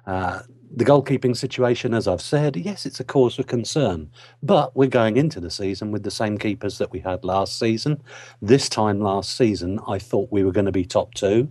Uh, 0.06 0.40
the 0.74 0.84
goalkeeping 0.84 1.36
situation, 1.36 1.92
as 1.92 2.08
I've 2.08 2.22
said, 2.22 2.56
yes, 2.56 2.86
it's 2.86 3.00
a 3.00 3.04
cause 3.04 3.34
for 3.36 3.42
concern. 3.42 4.10
But 4.42 4.74
we're 4.74 4.88
going 4.88 5.16
into 5.16 5.40
the 5.40 5.50
season 5.50 5.90
with 5.90 6.02
the 6.02 6.10
same 6.10 6.38
keepers 6.38 6.78
that 6.78 6.90
we 6.90 7.00
had 7.00 7.24
last 7.24 7.58
season. 7.58 8.02
This 8.40 8.68
time 8.68 9.00
last 9.00 9.36
season, 9.36 9.80
I 9.86 9.98
thought 9.98 10.32
we 10.32 10.44
were 10.44 10.52
going 10.52 10.66
to 10.66 10.72
be 10.72 10.84
top 10.84 11.14
two. 11.14 11.50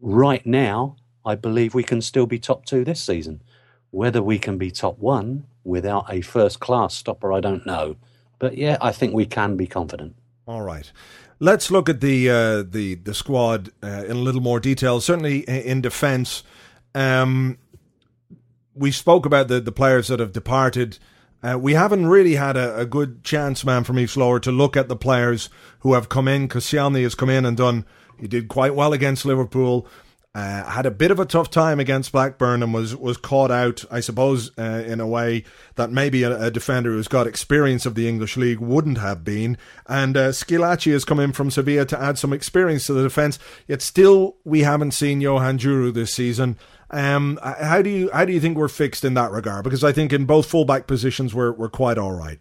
Right 0.00 0.44
now, 0.44 0.96
I 1.24 1.36
believe 1.36 1.74
we 1.74 1.84
can 1.84 2.02
still 2.02 2.26
be 2.26 2.38
top 2.38 2.66
two 2.66 2.84
this 2.84 3.02
season. 3.02 3.42
Whether 3.90 4.22
we 4.22 4.38
can 4.38 4.58
be 4.58 4.70
top 4.70 4.98
one 4.98 5.46
without 5.64 6.12
a 6.12 6.20
first 6.20 6.58
class 6.58 6.94
stopper, 6.94 7.32
I 7.32 7.40
don't 7.40 7.64
know. 7.64 7.96
But 8.38 8.56
yeah, 8.58 8.76
I 8.80 8.90
think 8.90 9.14
we 9.14 9.26
can 9.26 9.56
be 9.56 9.68
confident. 9.68 10.16
All 10.48 10.62
right. 10.62 10.90
Let's 11.38 11.70
look 11.70 11.88
at 11.88 12.00
the 12.00 12.28
uh, 12.30 12.62
the 12.62 12.96
the 12.96 13.14
squad 13.14 13.70
uh, 13.82 14.04
in 14.06 14.12
a 14.12 14.20
little 14.20 14.40
more 14.40 14.60
detail. 14.60 15.00
Certainly 15.00 15.40
in 15.40 15.80
defence, 15.80 16.42
um, 16.94 17.58
we 18.74 18.90
spoke 18.90 19.26
about 19.26 19.48
the, 19.48 19.60
the 19.60 19.72
players 19.72 20.08
that 20.08 20.20
have 20.20 20.32
departed. 20.32 20.98
Uh, 21.42 21.58
we 21.58 21.74
haven't 21.74 22.06
really 22.06 22.36
had 22.36 22.56
a, 22.56 22.78
a, 22.78 22.86
good 22.86 23.24
chance, 23.24 23.64
man, 23.64 23.82
from 23.82 23.98
East 23.98 24.16
Lower 24.16 24.38
to 24.40 24.52
look 24.52 24.76
at 24.76 24.88
the 24.88 24.96
players 24.96 25.48
who 25.80 25.94
have 25.94 26.08
come 26.08 26.28
in. 26.28 26.48
Koscielny 26.48 27.02
has 27.02 27.16
come 27.16 27.30
in 27.30 27.44
and 27.44 27.56
done. 27.56 27.84
He 28.20 28.28
did 28.28 28.48
quite 28.48 28.74
well 28.76 28.92
against 28.92 29.24
Liverpool. 29.24 29.88
Uh, 30.34 30.64
had 30.64 30.86
a 30.86 30.90
bit 30.90 31.10
of 31.10 31.20
a 31.20 31.26
tough 31.26 31.50
time 31.50 31.78
against 31.78 32.10
Blackburn 32.10 32.62
and 32.62 32.72
was 32.72 32.96
was 32.96 33.18
caught 33.18 33.50
out, 33.50 33.84
I 33.90 34.00
suppose, 34.00 34.50
uh, 34.56 34.82
in 34.86 34.98
a 34.98 35.06
way 35.06 35.44
that 35.74 35.90
maybe 35.90 36.22
a, 36.22 36.44
a, 36.44 36.50
defender 36.50 36.92
who's 36.92 37.06
got 37.06 37.26
experience 37.26 37.84
of 37.84 37.96
the 37.96 38.08
English 38.08 38.38
league 38.38 38.58
wouldn't 38.58 38.96
have 38.96 39.24
been. 39.24 39.58
And 39.86 40.16
uh, 40.16 40.30
Squillaci 40.30 40.90
has 40.92 41.04
come 41.04 41.20
in 41.20 41.32
from 41.32 41.50
Sevilla 41.50 41.84
to 41.84 42.00
add 42.00 42.16
some 42.16 42.32
experience 42.32 42.86
to 42.86 42.94
the 42.94 43.02
defence. 43.02 43.38
Yet 43.68 43.82
still, 43.82 44.36
we 44.42 44.60
haven't 44.60 44.92
seen 44.92 45.20
Johan 45.20 45.58
Djourou 45.58 45.92
this 45.92 46.14
season. 46.14 46.56
Um, 46.92 47.38
how 47.42 47.80
do 47.80 47.88
you 47.88 48.10
how 48.12 48.24
do 48.24 48.32
you 48.32 48.40
think 48.40 48.56
we're 48.56 48.68
fixed 48.68 49.04
in 49.04 49.14
that 49.14 49.30
regard? 49.30 49.64
Because 49.64 49.82
I 49.82 49.92
think 49.92 50.12
in 50.12 50.26
both 50.26 50.46
fullback 50.46 50.86
positions 50.86 51.34
we're 51.34 51.52
we're 51.52 51.70
quite 51.70 51.98
all 51.98 52.12
right. 52.12 52.38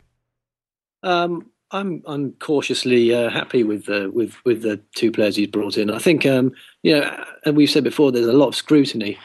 Um, 1.04 1.50
I'm 1.72 2.04
I'm 2.06 2.34
cautiously 2.34 3.14
uh, 3.14 3.30
happy 3.30 3.64
with 3.64 3.86
the 3.86 4.12
with 4.12 4.36
with 4.44 4.62
the 4.62 4.82
two 4.94 5.12
players 5.12 5.38
he's 5.38 5.48
brought 5.48 5.78
in. 5.78 5.90
I 5.90 6.00
think 6.00 6.26
um, 6.26 6.54
you 6.84 7.00
know, 7.00 7.26
and 7.46 7.56
we've 7.56 7.70
said 7.70 7.84
before, 7.84 8.12
there's 8.12 8.28
a 8.28 8.34
lot 8.34 8.50
of 8.50 8.56
scrutiny 8.56 9.18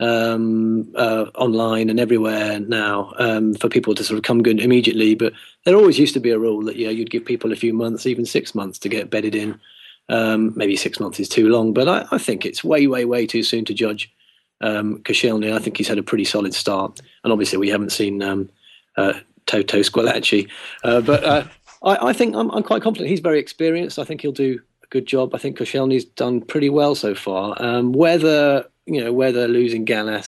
um, 0.00 0.90
uh, 0.96 1.26
online 1.34 1.90
and 1.90 2.00
everywhere 2.00 2.58
now 2.60 3.12
um, 3.18 3.54
for 3.54 3.68
people 3.68 3.94
to 3.94 4.04
sort 4.04 4.16
of 4.16 4.24
come 4.24 4.42
good 4.42 4.60
immediately. 4.60 5.14
But 5.14 5.34
there 5.64 5.76
always 5.76 5.98
used 5.98 6.14
to 6.14 6.20
be 6.20 6.30
a 6.30 6.38
rule 6.38 6.62
that 6.64 6.76
yeah, 6.76 6.90
you'd 6.90 7.10
give 7.10 7.24
people 7.24 7.52
a 7.52 7.56
few 7.56 7.74
months, 7.74 8.06
even 8.06 8.24
six 8.24 8.54
months, 8.54 8.78
to 8.80 8.88
get 8.88 9.10
bedded 9.10 9.34
in. 9.34 9.60
Um, 10.08 10.52
maybe 10.54 10.76
six 10.76 11.00
months 11.00 11.18
is 11.18 11.30
too 11.30 11.48
long, 11.48 11.72
but 11.72 11.88
I, 11.88 12.06
I, 12.10 12.18
think 12.18 12.44
it's 12.44 12.62
way, 12.62 12.86
way, 12.86 13.06
way 13.06 13.26
too 13.26 13.42
soon 13.42 13.64
to 13.64 13.72
judge 13.72 14.12
um, 14.60 14.98
Koscielny, 14.98 15.52
I 15.52 15.58
think 15.58 15.76
he's 15.76 15.88
had 15.88 15.98
a 15.98 16.02
pretty 16.02 16.24
solid 16.24 16.54
start. 16.54 17.00
And 17.22 17.32
obviously, 17.32 17.58
we 17.58 17.68
haven't 17.68 17.92
seen 17.92 18.22
um, 18.22 18.50
uh, 18.96 19.14
Toto 19.46 19.80
Squillaci. 19.80 20.48
Uh, 20.82 21.00
but 21.00 21.24
uh, 21.24 21.44
I, 21.82 22.08
I, 22.08 22.12
think 22.12 22.34
I'm, 22.34 22.50
I'm, 22.50 22.62
quite 22.62 22.82
confident. 22.82 23.10
He's 23.10 23.20
very 23.20 23.38
experienced. 23.38 23.98
I 23.98 24.04
think 24.04 24.20
he'll 24.20 24.32
do 24.32 24.60
a 24.82 24.86
good 24.88 25.06
job. 25.06 25.34
I 25.34 25.38
think 25.38 25.58
Koscielny's 25.58 26.04
done 26.04 26.40
pretty 26.40 26.70
well 26.70 26.94
so 26.94 27.14
far. 27.14 27.54
Um, 27.58 27.92
whether, 27.92 28.66
you 28.86 29.02
know, 29.02 29.12
whether 29.12 29.48
losing 29.48 29.84
Gallas 29.84 30.26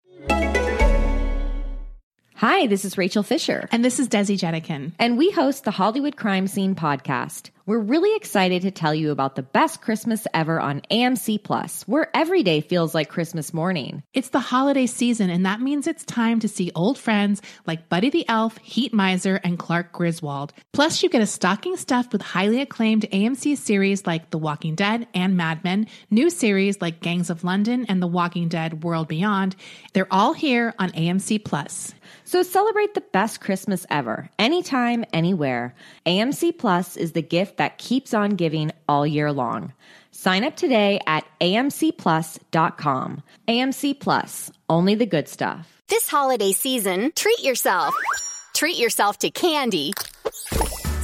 Hi, 2.44 2.68
this 2.68 2.84
is 2.84 2.98
Rachel 2.98 3.24
Fisher. 3.24 3.70
And 3.72 3.86
this 3.86 4.00
is 4.02 4.10
Desi 4.10 4.38
Jedeikin. 4.38 4.92
And 5.00 5.18
we 5.18 5.32
host 5.32 5.64
the 5.64 5.72
Hollywood 5.72 6.18
Crime 6.18 6.46
Scene 6.48 6.76
podcast. 6.76 7.52
We're 7.66 7.80
really 7.80 8.14
excited 8.18 8.64
to 8.64 8.72
tell 8.72 8.94
you 8.94 9.12
about 9.12 9.38
the 9.38 9.42
best 9.42 9.80
Christmas 9.82 10.28
ever 10.34 10.60
on 10.60 10.82
AMC 10.92 11.42
Plus, 11.44 11.84
where 11.84 12.10
every 12.14 12.44
day 12.44 12.60
feels 12.60 12.94
like 12.94 13.08
Christmas 13.08 13.54
morning. 13.54 14.04
It's 14.14 14.28
the 14.28 14.42
holiday 14.42 14.86
season, 14.86 15.30
and 15.30 15.46
that 15.46 15.62
means 15.62 15.88
it's 15.88 16.04
time 16.04 16.42
to 16.42 16.50
see 16.50 16.74
old 16.76 16.98
friends 16.98 17.42
like 17.66 17.88
Buddy 17.88 18.10
the 18.10 18.28
Elf, 18.28 18.58
Heat 18.58 18.94
Miser, 18.94 19.40
and 19.46 19.58
Clark 19.58 19.94
Griswold. 19.94 20.52
Plus, 20.74 21.02
you 21.02 21.08
get 21.08 21.22
a 21.22 21.26
stocking 21.26 21.78
stuffed 21.78 22.12
with 22.12 22.22
highly 22.22 22.60
acclaimed 22.60 23.06
AMC 23.14 23.58
series 23.58 24.06
like 24.06 24.30
The 24.30 24.38
Walking 24.38 24.76
Dead 24.76 25.08
and 25.14 25.38
Mad 25.38 25.64
Men, 25.64 25.88
new 26.12 26.30
series 26.30 26.82
like 26.82 27.00
Gangs 27.00 27.30
of 27.30 27.46
London 27.46 27.86
and 27.88 28.02
The 28.02 28.08
Walking 28.08 28.50
Dead 28.50 28.84
World 28.84 29.08
Beyond. 29.08 29.56
They're 29.94 30.12
all 30.12 30.34
here 30.34 30.74
on 30.80 30.92
AMC 30.92 31.46
Plus. 31.46 31.94
So 32.34 32.42
celebrate 32.42 32.96
the 32.96 33.02
best 33.02 33.42
Christmas 33.42 33.86
ever, 33.92 34.28
anytime, 34.40 35.06
anywhere. 35.14 35.76
AMC 36.08 36.58
Plus 36.58 36.98
is 36.98 37.12
the 37.12 37.22
gift 37.22 37.58
that 37.58 37.78
keeps 37.78 38.12
on 38.12 38.32
giving 38.32 38.72
all 38.90 39.06
year 39.06 39.32
long. 39.32 39.72
Sign 40.10 40.44
up 40.44 40.56
today 40.56 41.00
at 41.06 41.28
amcplus.com. 41.40 43.22
AMC 43.48 44.00
Plus, 44.00 44.52
only 44.68 44.96
the 44.96 45.06
good 45.06 45.28
stuff. 45.28 45.84
This 45.90 46.10
holiday 46.10 46.54
season, 46.54 47.12
treat 47.16 47.44
yourself. 47.44 47.94
Treat 48.56 48.80
yourself 48.80 49.20
to 49.20 49.30
candy 49.30 49.94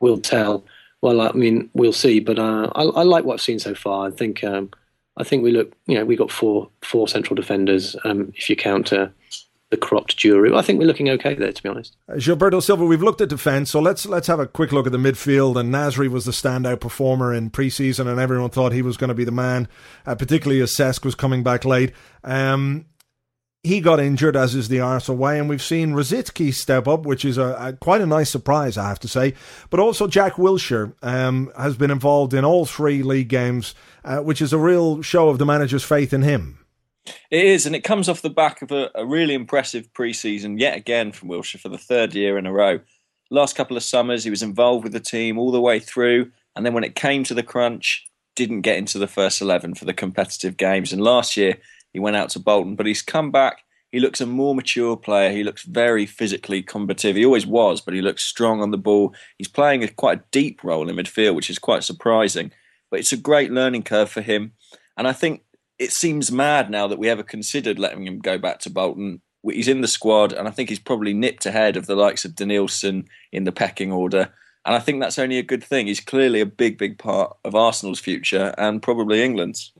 will 0.00 0.18
tell. 0.18 0.64
Well, 1.00 1.20
I 1.20 1.32
mean, 1.32 1.70
we'll 1.74 1.92
see. 1.92 2.20
But 2.20 2.38
uh, 2.38 2.70
I, 2.74 2.82
I, 2.82 3.02
like 3.02 3.24
what 3.24 3.34
I've 3.34 3.40
seen 3.40 3.58
so 3.58 3.74
far. 3.74 4.08
I 4.08 4.10
think 4.10 4.42
um, 4.42 4.70
I 5.16 5.24
think 5.24 5.42
we 5.42 5.52
look. 5.52 5.72
You 5.86 5.96
know, 5.96 6.04
we 6.04 6.16
got 6.16 6.30
four 6.30 6.68
four 6.82 7.08
central 7.08 7.34
defenders. 7.34 7.96
Um, 8.04 8.32
if 8.34 8.50
you 8.50 8.56
count 8.56 8.92
uh, 8.92 9.08
the 9.70 9.76
cropped 9.76 10.16
Djourou, 10.16 10.56
I 10.56 10.62
think 10.62 10.78
we're 10.78 10.86
looking 10.86 11.08
okay 11.10 11.34
there. 11.34 11.52
To 11.52 11.62
be 11.62 11.68
honest, 11.68 11.96
uh, 12.08 12.14
Gilberto 12.14 12.62
Silva. 12.62 12.84
We've 12.84 13.02
looked 13.02 13.20
at 13.20 13.28
defence, 13.28 13.70
so 13.70 13.80
let's 13.80 14.06
let's 14.06 14.26
have 14.26 14.40
a 14.40 14.46
quick 14.46 14.72
look 14.72 14.86
at 14.86 14.92
the 14.92 14.98
midfield. 14.98 15.58
And 15.58 15.72
Nasri 15.72 16.08
was 16.08 16.24
the 16.24 16.32
standout 16.32 16.80
performer 16.80 17.32
in 17.32 17.50
preseason, 17.50 18.08
and 18.08 18.18
everyone 18.18 18.50
thought 18.50 18.72
he 18.72 18.82
was 18.82 18.96
going 18.96 19.08
to 19.08 19.14
be 19.14 19.24
the 19.24 19.32
man, 19.32 19.68
uh, 20.04 20.16
particularly 20.16 20.60
as 20.62 20.74
Cesc 20.74 21.04
was 21.04 21.14
coming 21.14 21.44
back 21.44 21.64
late. 21.64 21.92
Um, 22.24 22.86
he 23.68 23.80
got 23.80 24.00
injured, 24.00 24.36
as 24.36 24.54
is 24.54 24.68
the 24.68 24.80
Arsenal 24.80 25.18
way, 25.18 25.38
and 25.38 25.48
we've 25.48 25.62
seen 25.62 25.92
Rosicky 25.92 26.52
step 26.52 26.88
up, 26.88 27.06
which 27.06 27.24
is 27.24 27.38
a, 27.38 27.56
a, 27.60 27.72
quite 27.74 28.00
a 28.00 28.06
nice 28.06 28.30
surprise, 28.30 28.76
I 28.76 28.88
have 28.88 28.98
to 29.00 29.08
say. 29.08 29.34
But 29.70 29.78
also 29.78 30.08
Jack 30.08 30.34
Wilshere 30.34 30.94
um, 31.02 31.52
has 31.56 31.76
been 31.76 31.90
involved 31.90 32.34
in 32.34 32.44
all 32.44 32.66
three 32.66 33.02
league 33.02 33.28
games, 33.28 33.74
uh, 34.04 34.18
which 34.18 34.42
is 34.42 34.52
a 34.52 34.58
real 34.58 35.02
show 35.02 35.28
of 35.28 35.38
the 35.38 35.46
manager's 35.46 35.84
faith 35.84 36.12
in 36.12 36.22
him. 36.22 36.58
It 37.30 37.44
is, 37.44 37.66
and 37.66 37.76
it 37.76 37.84
comes 37.84 38.08
off 38.08 38.22
the 38.22 38.30
back 38.30 38.62
of 38.62 38.72
a, 38.72 38.90
a 38.94 39.06
really 39.06 39.34
impressive 39.34 39.92
preseason 39.92 40.58
yet 40.58 40.76
again 40.76 41.12
from 41.12 41.28
Wilshere 41.28 41.60
for 41.60 41.68
the 41.68 41.78
third 41.78 42.14
year 42.14 42.36
in 42.38 42.46
a 42.46 42.52
row. 42.52 42.80
Last 43.30 43.56
couple 43.56 43.76
of 43.76 43.82
summers, 43.82 44.24
he 44.24 44.30
was 44.30 44.42
involved 44.42 44.84
with 44.84 44.92
the 44.92 45.00
team 45.00 45.38
all 45.38 45.52
the 45.52 45.60
way 45.60 45.78
through, 45.78 46.32
and 46.56 46.64
then 46.64 46.74
when 46.74 46.84
it 46.84 46.94
came 46.94 47.24
to 47.24 47.34
the 47.34 47.42
crunch, 47.42 48.06
didn't 48.34 48.62
get 48.62 48.78
into 48.78 48.98
the 48.98 49.06
first 49.06 49.42
eleven 49.42 49.74
for 49.74 49.84
the 49.84 49.92
competitive 49.92 50.56
games. 50.56 50.92
And 50.92 51.02
last 51.02 51.36
year, 51.36 51.58
he 51.92 52.00
went 52.00 52.16
out 52.16 52.30
to 52.30 52.38
Bolton, 52.38 52.76
but 52.76 52.86
he's 52.86 53.02
come 53.02 53.30
back. 53.30 53.64
he 53.90 54.00
looks 54.00 54.20
a 54.20 54.26
more 54.26 54.54
mature 54.54 54.96
player. 54.96 55.30
He 55.30 55.42
looks 55.42 55.62
very 55.62 56.04
physically 56.04 56.62
combative. 56.62 57.16
He 57.16 57.24
always 57.24 57.46
was, 57.46 57.80
but 57.80 57.94
he 57.94 58.02
looks 58.02 58.22
strong 58.22 58.60
on 58.60 58.70
the 58.70 58.78
ball. 58.78 59.14
He's 59.38 59.48
playing 59.48 59.82
a 59.82 59.88
quite 59.88 60.18
a 60.18 60.24
deep 60.30 60.62
role 60.62 60.88
in 60.88 60.96
midfield, 60.96 61.34
which 61.34 61.48
is 61.48 61.58
quite 61.58 61.84
surprising. 61.84 62.52
But 62.90 63.00
it's 63.00 63.12
a 63.12 63.16
great 63.16 63.50
learning 63.50 63.84
curve 63.84 64.10
for 64.10 64.20
him. 64.20 64.52
And 64.96 65.08
I 65.08 65.12
think 65.12 65.42
it 65.78 65.92
seems 65.92 66.32
mad 66.32 66.70
now 66.70 66.86
that 66.86 66.98
we 66.98 67.08
ever 67.08 67.22
considered 67.22 67.78
letting 67.78 68.06
him 68.06 68.18
go 68.18 68.36
back 68.36 68.58
to 68.60 68.70
Bolton. 68.70 69.22
He's 69.42 69.68
in 69.68 69.80
the 69.80 69.88
squad, 69.88 70.32
and 70.32 70.48
I 70.48 70.50
think 70.50 70.68
he's 70.68 70.78
probably 70.78 71.14
nipped 71.14 71.46
ahead 71.46 71.76
of 71.76 71.86
the 71.86 71.96
likes 71.96 72.24
of 72.24 72.34
Denilson 72.34 73.06
in 73.32 73.44
the 73.44 73.52
pecking 73.52 73.92
order. 73.92 74.32
And 74.66 74.74
I 74.74 74.80
think 74.80 75.00
that's 75.00 75.18
only 75.18 75.38
a 75.38 75.42
good 75.42 75.64
thing. 75.64 75.86
He's 75.86 76.00
clearly 76.00 76.40
a 76.40 76.46
big, 76.46 76.76
big 76.76 76.98
part 76.98 77.34
of 77.44 77.54
Arsenal's 77.54 78.00
future 78.00 78.54
and 78.58 78.82
probably 78.82 79.22
England's. 79.22 79.72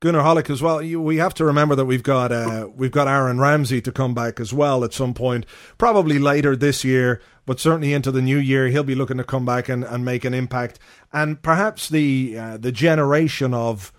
Goonerholic 0.00 0.48
as 0.48 0.62
well. 0.62 0.78
We 0.78 1.18
have 1.18 1.34
to 1.34 1.44
remember 1.44 1.74
that 1.74 1.84
we've 1.84 2.02
got 2.02 2.32
uh, 2.32 2.68
we've 2.74 2.90
got 2.90 3.06
Aaron 3.06 3.38
Ramsey 3.38 3.82
to 3.82 3.92
come 3.92 4.14
back 4.14 4.40
as 4.40 4.52
well 4.52 4.82
at 4.82 4.94
some 4.94 5.12
point, 5.12 5.44
probably 5.76 6.18
later 6.18 6.56
this 6.56 6.84
year, 6.84 7.20
but 7.44 7.60
certainly 7.60 7.92
into 7.92 8.10
the 8.10 8.22
new 8.22 8.38
year. 8.38 8.68
He'll 8.68 8.82
be 8.82 8.94
looking 8.94 9.18
to 9.18 9.24
come 9.24 9.44
back 9.44 9.68
and, 9.68 9.84
and 9.84 10.02
make 10.02 10.24
an 10.24 10.32
impact, 10.32 10.78
and 11.12 11.42
perhaps 11.42 11.88
the 11.88 12.36
uh, 12.38 12.56
the 12.56 12.72
generation 12.72 13.54
of. 13.54 13.92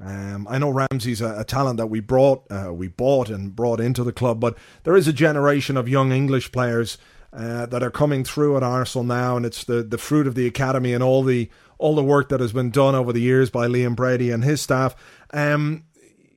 Um, 0.00 0.46
I 0.48 0.58
know 0.58 0.70
Ramsey's 0.70 1.20
a, 1.20 1.40
a, 1.40 1.44
talent 1.44 1.78
that 1.78 1.88
we 1.88 1.98
brought, 1.98 2.48
uh, 2.52 2.72
we 2.72 2.86
bought 2.86 3.28
and 3.28 3.56
brought 3.56 3.80
into 3.80 4.04
the 4.04 4.12
club, 4.12 4.38
but 4.38 4.56
there 4.84 4.96
is 4.96 5.08
a 5.08 5.12
generation 5.12 5.76
of 5.76 5.88
young 5.88 6.12
English 6.12 6.52
players 6.52 6.98
uh, 7.32 7.66
that 7.66 7.82
are 7.82 7.90
coming 7.90 8.22
through 8.22 8.56
at 8.56 8.62
Arsenal 8.62 9.04
now, 9.04 9.36
and 9.36 9.44
it's 9.44 9.64
the, 9.64 9.82
the 9.82 9.98
fruit 9.98 10.28
of 10.28 10.36
the 10.36 10.46
academy 10.46 10.92
and 10.92 11.02
all 11.02 11.24
the 11.24 11.50
all 11.78 11.94
the 11.94 12.02
work 12.02 12.28
that 12.28 12.40
has 12.40 12.52
been 12.52 12.70
done 12.70 12.94
over 12.94 13.12
the 13.12 13.20
years 13.20 13.50
by 13.50 13.68
Liam 13.68 13.94
Brady 13.94 14.30
and 14.30 14.42
his 14.42 14.60
staff. 14.60 14.96
Um, 15.32 15.84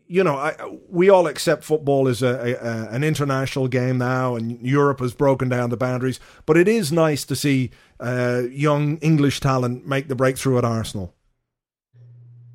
you 0.07 0.25
know, 0.25 0.35
I, 0.35 0.55
we 0.89 1.09
all 1.09 1.25
accept 1.25 1.63
football 1.63 2.09
is 2.09 2.21
a, 2.21 2.57
a, 2.61 2.93
an 2.93 3.01
international 3.01 3.69
game 3.69 3.97
now, 3.97 4.35
and 4.35 4.61
Europe 4.61 4.99
has 4.99 5.13
broken 5.13 5.47
down 5.47 5.69
the 5.69 5.77
boundaries. 5.77 6.19
But 6.45 6.57
it 6.57 6.67
is 6.67 6.91
nice 6.91 7.23
to 7.25 7.35
see 7.35 7.71
uh, 7.97 8.41
young 8.51 8.97
English 8.97 9.39
talent 9.39 9.87
make 9.87 10.09
the 10.09 10.15
breakthrough 10.15 10.57
at 10.57 10.65
Arsenal. 10.65 11.15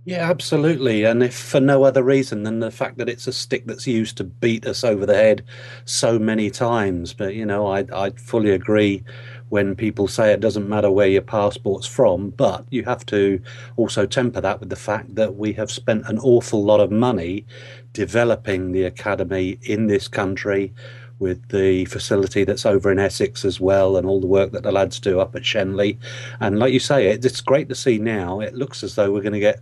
Yeah, 0.06 0.30
absolutely. 0.30 1.02
And 1.02 1.20
if 1.20 1.34
for 1.36 1.58
no 1.58 1.82
other 1.82 2.04
reason 2.04 2.44
than 2.44 2.60
the 2.60 2.70
fact 2.70 2.96
that 2.98 3.08
it's 3.08 3.26
a 3.26 3.32
stick 3.32 3.66
that's 3.66 3.88
used 3.88 4.16
to 4.18 4.24
beat 4.24 4.64
us 4.64 4.84
over 4.84 5.04
the 5.04 5.16
head 5.16 5.44
so 5.84 6.16
many 6.16 6.48
times. 6.48 7.12
But, 7.12 7.34
you 7.34 7.44
know, 7.44 7.66
I, 7.66 7.84
I 7.92 8.10
fully 8.10 8.52
agree 8.52 9.02
when 9.48 9.74
people 9.74 10.06
say 10.06 10.32
it 10.32 10.38
doesn't 10.38 10.68
matter 10.68 10.92
where 10.92 11.08
your 11.08 11.22
passport's 11.22 11.88
from, 11.88 12.30
but 12.30 12.64
you 12.70 12.84
have 12.84 13.04
to 13.06 13.40
also 13.76 14.06
temper 14.06 14.40
that 14.40 14.60
with 14.60 14.70
the 14.70 14.76
fact 14.76 15.12
that 15.16 15.34
we 15.34 15.52
have 15.54 15.72
spent 15.72 16.06
an 16.08 16.20
awful 16.20 16.62
lot 16.62 16.78
of 16.78 16.92
money 16.92 17.44
developing 17.92 18.70
the 18.70 18.84
academy 18.84 19.58
in 19.62 19.88
this 19.88 20.06
country 20.06 20.72
with 21.18 21.48
the 21.48 21.84
facility 21.86 22.44
that's 22.44 22.66
over 22.66 22.92
in 22.92 22.98
Essex 22.98 23.44
as 23.44 23.58
well, 23.58 23.96
and 23.96 24.06
all 24.06 24.20
the 24.20 24.26
work 24.26 24.52
that 24.52 24.62
the 24.62 24.70
lads 24.70 25.00
do 25.00 25.18
up 25.18 25.34
at 25.34 25.42
Shenley. 25.42 25.96
And 26.40 26.58
like 26.58 26.74
you 26.74 26.78
say, 26.80 27.06
it's 27.08 27.40
great 27.40 27.68
to 27.70 27.74
see 27.74 27.98
now. 27.98 28.40
It 28.40 28.54
looks 28.54 28.84
as 28.84 28.94
though 28.96 29.10
we're 29.10 29.22
going 29.22 29.32
to 29.32 29.40
get 29.40 29.60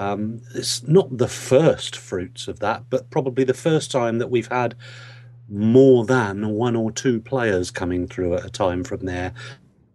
um, 0.00 0.40
it's 0.54 0.82
not 0.88 1.18
the 1.18 1.28
first 1.28 1.94
fruits 1.94 2.48
of 2.48 2.58
that, 2.60 2.84
but 2.88 3.10
probably 3.10 3.44
the 3.44 3.52
first 3.52 3.90
time 3.90 4.18
that 4.18 4.30
we've 4.30 4.48
had 4.48 4.74
more 5.50 6.06
than 6.06 6.48
one 6.52 6.74
or 6.74 6.90
two 6.90 7.20
players 7.20 7.70
coming 7.70 8.08
through 8.08 8.34
at 8.34 8.46
a 8.46 8.50
time 8.50 8.82
from 8.82 9.04
there. 9.04 9.34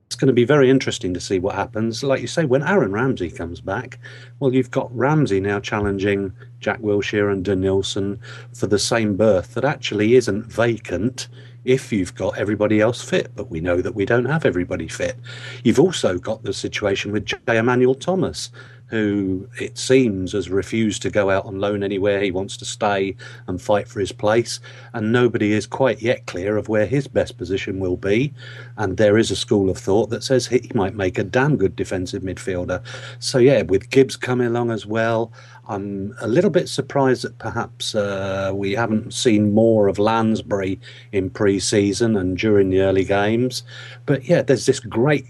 It's 0.05 0.15
going 0.15 0.27
to 0.27 0.33
be 0.33 0.45
very 0.45 0.69
interesting 0.69 1.15
to 1.15 1.19
see 1.19 1.39
what 1.39 1.55
happens. 1.55 2.03
Like 2.03 2.21
you 2.21 2.27
say, 2.27 2.45
when 2.45 2.61
Aaron 2.61 2.91
Ramsey 2.91 3.31
comes 3.31 3.61
back, 3.61 3.97
well, 4.39 4.53
you've 4.53 4.69
got 4.69 4.95
Ramsey 4.95 5.39
now 5.39 5.59
challenging 5.59 6.31
Jack 6.59 6.81
Wilshere 6.81 7.33
and 7.33 7.43
Denilson 7.43 8.19
for 8.53 8.67
the 8.67 8.77
same 8.77 9.17
berth 9.17 9.55
that 9.55 9.65
actually 9.65 10.13
isn't 10.13 10.45
vacant 10.45 11.29
if 11.63 11.91
you've 11.91 12.13
got 12.13 12.37
everybody 12.37 12.79
else 12.79 13.01
fit, 13.03 13.31
but 13.35 13.49
we 13.49 13.59
know 13.59 13.81
that 13.81 13.95
we 13.95 14.05
don't 14.05 14.25
have 14.25 14.45
everybody 14.45 14.87
fit. 14.87 15.17
You've 15.63 15.79
also 15.79 16.19
got 16.19 16.43
the 16.43 16.53
situation 16.53 17.11
with 17.11 17.25
J. 17.25 17.37
Emmanuel 17.47 17.95
Thomas 17.95 18.51
who 18.87 19.47
it 19.59 19.77
seems 19.77 20.33
has 20.33 20.49
refused 20.49 21.01
to 21.01 21.09
go 21.09 21.29
out 21.29 21.45
on 21.45 21.59
loan 21.59 21.83
anywhere. 21.83 22.21
He 22.21 22.31
wants 22.31 22.55
to 22.57 22.65
stay 22.65 23.15
and 23.47 23.61
fight 23.61 23.87
for 23.87 23.99
his 23.99 24.11
place, 24.11 24.59
and 24.93 25.11
nobody 25.11 25.53
is 25.53 25.65
quite 25.65 26.01
yet 26.01 26.25
clear 26.27 26.57
of 26.57 26.69
where 26.69 26.85
his 26.85 27.07
best 27.07 27.37
position 27.37 27.79
will 27.79 27.97
be. 27.97 28.33
And 28.77 28.97
there 28.97 29.17
is 29.17 29.31
a 29.31 29.35
school 29.35 29.69
of 29.69 29.77
thought 29.77 30.09
that 30.11 30.23
says 30.23 30.47
he 30.47 30.69
might 30.73 30.95
make 30.95 31.17
a 31.17 31.23
damn 31.23 31.57
good 31.57 31.75
defensive 31.75 32.23
midfielder. 32.23 32.81
So, 33.19 33.37
yeah, 33.37 33.63
with 33.63 33.89
Gibbs 33.89 34.15
coming 34.15 34.47
along 34.47 34.71
as 34.71 34.85
well, 34.85 35.31
I'm 35.67 36.15
a 36.21 36.27
little 36.27 36.51
bit 36.51 36.69
surprised 36.69 37.23
that 37.23 37.39
perhaps 37.39 37.95
uh, 37.95 38.51
we 38.53 38.73
haven't 38.73 39.13
seen 39.13 39.53
more 39.53 39.87
of 39.87 39.97
Lansbury 39.97 40.79
in 41.11 41.29
pre 41.29 41.59
season 41.59 42.15
and 42.15 42.37
during 42.37 42.69
the 42.69 42.81
early 42.81 43.03
games. 43.03 43.63
But 44.05 44.25
yeah, 44.25 44.43
there's 44.43 44.67
this 44.67 44.79
great 44.79 45.25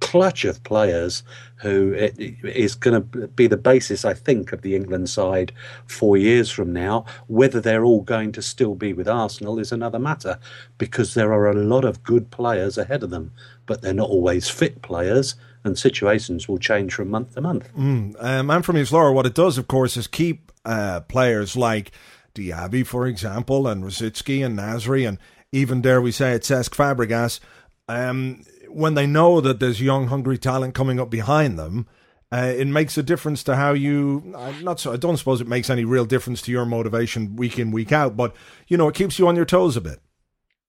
clutch 0.00 0.44
of 0.44 0.62
players 0.64 1.22
who 1.60 1.92
is 1.94 2.74
going 2.74 3.02
to 3.02 3.28
be 3.28 3.46
the 3.46 3.56
basis, 3.56 4.04
I 4.04 4.14
think, 4.14 4.52
of 4.52 4.62
the 4.62 4.74
England 4.74 5.10
side 5.10 5.52
four 5.86 6.16
years 6.16 6.50
from 6.50 6.72
now. 6.72 7.04
Whether 7.26 7.60
they're 7.60 7.84
all 7.84 8.00
going 8.00 8.32
to 8.32 8.42
still 8.42 8.74
be 8.74 8.92
with 8.92 9.08
Arsenal 9.08 9.58
is 9.58 9.72
another 9.72 9.98
matter 9.98 10.38
because 10.78 11.14
there 11.14 11.32
are 11.32 11.48
a 11.48 11.54
lot 11.54 11.84
of 11.84 12.02
good 12.02 12.30
players 12.30 12.78
ahead 12.78 13.02
of 13.02 13.10
them, 13.10 13.32
but 13.66 13.82
they're 13.82 13.92
not 13.92 14.08
always 14.08 14.48
fit 14.48 14.82
players. 14.82 15.34
And 15.62 15.78
situations 15.78 16.48
will 16.48 16.58
change 16.58 16.94
from 16.94 17.10
month 17.10 17.34
to 17.34 17.42
month. 17.42 17.70
Mm. 17.76 18.16
Um, 18.18 18.50
and 18.50 18.64
from 18.64 18.78
East 18.78 18.92
Lower, 18.92 19.12
what 19.12 19.26
it 19.26 19.34
does, 19.34 19.58
of 19.58 19.68
course, 19.68 19.98
is 19.98 20.06
keep 20.06 20.50
uh, 20.64 21.00
players 21.00 21.54
like 21.54 21.92
Diaby, 22.34 22.86
for 22.86 23.06
example, 23.06 23.68
and 23.68 23.84
Rosicky 23.84 24.44
and 24.44 24.58
Nasri, 24.58 25.06
and 25.06 25.18
even 25.52 25.82
dare 25.82 26.00
we 26.00 26.12
say 26.12 26.32
it, 26.32 26.42
Cesc 26.42 26.70
Fabregas. 26.70 27.40
Um, 27.88 28.44
when 28.70 28.94
they 28.94 29.06
know 29.06 29.40
that 29.40 29.60
there's 29.60 29.80
young, 29.80 30.08
hungry 30.08 30.38
talent 30.38 30.74
coming 30.74 31.00
up 31.00 31.10
behind 31.10 31.58
them, 31.58 31.86
uh, 32.32 32.52
it 32.56 32.66
makes 32.66 32.96
a 32.96 33.02
difference 33.02 33.42
to 33.44 33.56
how 33.56 33.72
you. 33.72 34.32
I'm 34.36 34.62
not 34.62 34.78
so. 34.78 34.92
I 34.92 34.96
don't 34.96 35.16
suppose 35.16 35.40
it 35.40 35.48
makes 35.48 35.68
any 35.68 35.84
real 35.84 36.04
difference 36.04 36.40
to 36.42 36.52
your 36.52 36.64
motivation 36.64 37.34
week 37.36 37.58
in, 37.58 37.72
week 37.72 37.90
out, 37.90 38.16
but 38.16 38.34
you 38.68 38.76
know, 38.76 38.88
it 38.88 38.94
keeps 38.94 39.18
you 39.18 39.26
on 39.26 39.34
your 39.34 39.44
toes 39.44 39.76
a 39.76 39.80
bit. 39.80 40.00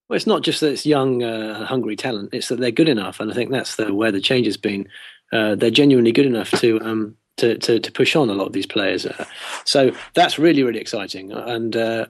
Well, 0.09 0.17
it's 0.17 0.27
not 0.27 0.41
just 0.41 0.59
that 0.61 0.71
it's 0.71 0.85
young, 0.85 1.21
uh, 1.21 1.65
hungry 1.65 1.95
talent; 1.95 2.33
it's 2.33 2.47
that 2.47 2.59
they're 2.59 2.71
good 2.71 2.89
enough, 2.89 3.19
and 3.19 3.31
I 3.31 3.35
think 3.35 3.51
that's 3.51 3.75
the 3.75 3.93
where 3.93 4.11
the 4.11 4.21
change 4.21 4.47
has 4.47 4.57
been. 4.57 4.87
Uh, 5.31 5.55
they're 5.55 5.69
genuinely 5.69 6.11
good 6.11 6.25
enough 6.25 6.49
to 6.59 6.81
um, 6.81 7.15
to, 7.37 7.57
to, 7.59 7.79
to 7.79 7.91
push 7.91 8.15
on 8.15 8.29
a 8.29 8.33
lot 8.33 8.47
of 8.47 8.53
these 8.53 8.65
players. 8.65 9.05
Uh, 9.05 9.25
so 9.63 9.91
that's 10.15 10.39
really 10.39 10.63
really 10.63 10.79
exciting, 10.79 11.31
and 11.31 11.75
uh, 11.75 12.07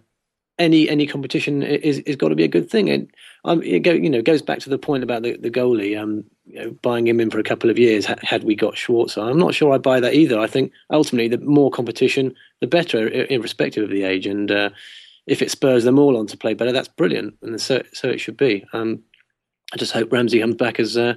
any 0.59 0.89
any 0.89 1.07
competition 1.07 1.63
is 1.63 1.99
is 1.99 2.15
got 2.15 2.29
to 2.29 2.35
be 2.35 2.43
a 2.43 2.49
good 2.49 2.69
thing. 2.69 2.89
And 2.89 3.11
um, 3.45 3.61
it 3.63 3.79
go, 3.79 3.91
you 3.91 4.09
know 4.09 4.21
goes 4.21 4.41
back 4.41 4.59
to 4.59 4.69
the 4.69 4.77
point 4.77 5.03
about 5.03 5.23
the, 5.23 5.37
the 5.37 5.51
goalie. 5.51 5.99
Um, 5.99 6.23
you 6.45 6.59
know, 6.59 6.71
buying 6.81 7.07
him 7.07 7.19
in 7.19 7.29
for 7.29 7.39
a 7.39 7.43
couple 7.43 7.69
of 7.69 7.79
years 7.79 8.05
had 8.05 8.43
we 8.43 8.55
got 8.55 8.75
Schwarzer. 8.75 9.29
I'm 9.29 9.39
not 9.39 9.53
sure 9.53 9.73
I 9.73 9.77
buy 9.77 9.99
that 9.99 10.13
either. 10.13 10.39
I 10.39 10.47
think 10.47 10.71
ultimately 10.89 11.29
the 11.29 11.43
more 11.43 11.71
competition, 11.71 12.35
the 12.59 12.67
better, 12.67 13.07
irrespective 13.29 13.85
of 13.85 13.89
the 13.89 14.03
age. 14.03 14.25
And 14.25 14.51
uh, 14.51 14.69
if 15.27 15.41
it 15.41 15.51
spurs 15.51 15.83
them 15.83 15.97
all 15.97 16.17
on 16.17 16.27
to 16.27 16.37
play 16.37 16.53
better, 16.53 16.71
that's 16.71 16.87
brilliant, 16.87 17.35
and 17.41 17.59
so 17.59 17.81
so 17.93 18.09
it 18.09 18.19
should 18.19 18.37
be. 18.37 18.65
Um, 18.73 19.03
I 19.73 19.77
just 19.77 19.93
hope 19.93 20.11
Ramsey 20.11 20.39
comes 20.39 20.55
back 20.55 20.79
as 20.79 20.97
uh, 20.97 21.13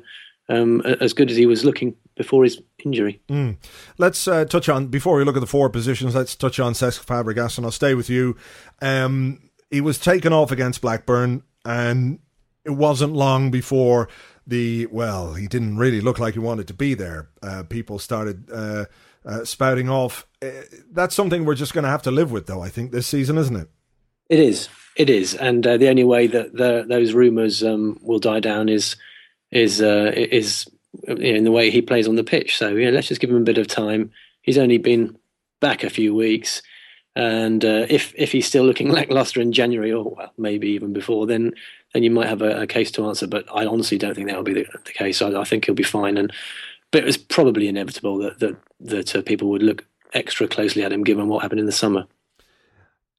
um, 0.48 0.80
as 0.82 1.12
good 1.12 1.30
as 1.30 1.36
he 1.36 1.46
was 1.46 1.64
looking 1.64 1.94
before 2.16 2.44
his 2.44 2.60
injury. 2.84 3.20
Mm. 3.28 3.56
Let's 3.98 4.28
uh, 4.28 4.44
touch 4.44 4.68
on 4.68 4.88
before 4.88 5.16
we 5.16 5.24
look 5.24 5.36
at 5.36 5.40
the 5.40 5.46
four 5.46 5.68
positions. 5.70 6.14
Let's 6.14 6.34
touch 6.34 6.60
on 6.60 6.74
Cesc 6.74 7.04
Fabregas, 7.04 7.56
and 7.56 7.66
I'll 7.66 7.72
stay 7.72 7.94
with 7.94 8.08
you. 8.08 8.36
Um, 8.80 9.50
he 9.70 9.80
was 9.80 9.98
taken 9.98 10.32
off 10.32 10.50
against 10.50 10.80
Blackburn, 10.80 11.42
and 11.64 12.18
it 12.64 12.70
wasn't 12.70 13.14
long 13.14 13.50
before 13.50 14.08
the 14.46 14.86
well, 14.86 15.34
he 15.34 15.46
didn't 15.46 15.78
really 15.78 16.00
look 16.00 16.18
like 16.18 16.34
he 16.34 16.40
wanted 16.40 16.68
to 16.68 16.74
be 16.74 16.94
there. 16.94 17.30
Uh, 17.42 17.62
people 17.62 17.98
started 17.98 18.50
uh, 18.52 18.84
uh, 19.24 19.44
spouting 19.44 19.88
off. 19.88 20.26
Uh, 20.42 20.50
that's 20.92 21.14
something 21.14 21.44
we're 21.44 21.54
just 21.54 21.72
going 21.72 21.84
to 21.84 21.90
have 21.90 22.02
to 22.02 22.10
live 22.10 22.30
with, 22.30 22.46
though. 22.46 22.60
I 22.62 22.68
think 22.68 22.92
this 22.92 23.06
season, 23.06 23.38
isn't 23.38 23.56
it? 23.56 23.68
It 24.28 24.38
is. 24.38 24.68
It 24.96 25.10
is, 25.10 25.34
and 25.34 25.66
uh, 25.66 25.76
the 25.76 25.88
only 25.88 26.04
way 26.04 26.28
that 26.28 26.52
the, 26.52 26.84
those 26.88 27.14
rumours 27.14 27.64
um, 27.64 27.98
will 28.00 28.20
die 28.20 28.38
down 28.38 28.68
is 28.68 28.94
is 29.54 29.80
uh, 29.80 30.12
is 30.14 30.66
in 31.06 31.44
the 31.44 31.52
way 31.52 31.70
he 31.70 31.80
plays 31.80 32.06
on 32.06 32.16
the 32.16 32.24
pitch. 32.24 32.58
So 32.58 32.70
yeah, 32.70 32.90
let's 32.90 33.08
just 33.08 33.20
give 33.20 33.30
him 33.30 33.36
a 33.36 33.40
bit 33.40 33.56
of 33.56 33.66
time. 33.66 34.10
He's 34.42 34.58
only 34.58 34.78
been 34.78 35.16
back 35.60 35.84
a 35.84 35.88
few 35.88 36.14
weeks, 36.14 36.60
and 37.16 37.64
uh, 37.64 37.86
if 37.88 38.12
if 38.16 38.32
he's 38.32 38.46
still 38.46 38.64
looking 38.64 38.90
lackluster 38.92 39.40
in 39.40 39.52
January 39.52 39.92
or 39.92 40.04
well, 40.04 40.32
maybe 40.36 40.68
even 40.68 40.92
before, 40.92 41.26
then 41.26 41.54
then 41.94 42.02
you 42.02 42.10
might 42.10 42.28
have 42.28 42.42
a, 42.42 42.62
a 42.62 42.66
case 42.66 42.90
to 42.92 43.06
answer. 43.06 43.26
But 43.26 43.46
I 43.54 43.64
honestly 43.64 43.96
don't 43.96 44.14
think 44.14 44.28
that 44.28 44.36
will 44.36 44.42
be 44.42 44.52
the, 44.52 44.66
the 44.84 44.92
case. 44.92 45.22
I, 45.22 45.28
I, 45.40 45.44
think 45.44 45.64
he'll 45.64 45.74
be 45.74 45.84
fine. 45.84 46.18
And 46.18 46.32
but 46.90 47.02
it 47.02 47.06
was 47.06 47.16
probably 47.16 47.68
inevitable 47.68 48.18
that 48.18 48.40
that 48.40 48.56
that 48.80 49.16
uh, 49.16 49.22
people 49.22 49.48
would 49.50 49.62
look 49.62 49.86
extra 50.12 50.48
closely 50.48 50.82
at 50.82 50.92
him 50.92 51.04
given 51.04 51.28
what 51.28 51.42
happened 51.42 51.60
in 51.60 51.66
the 51.66 51.72
summer. 51.72 52.06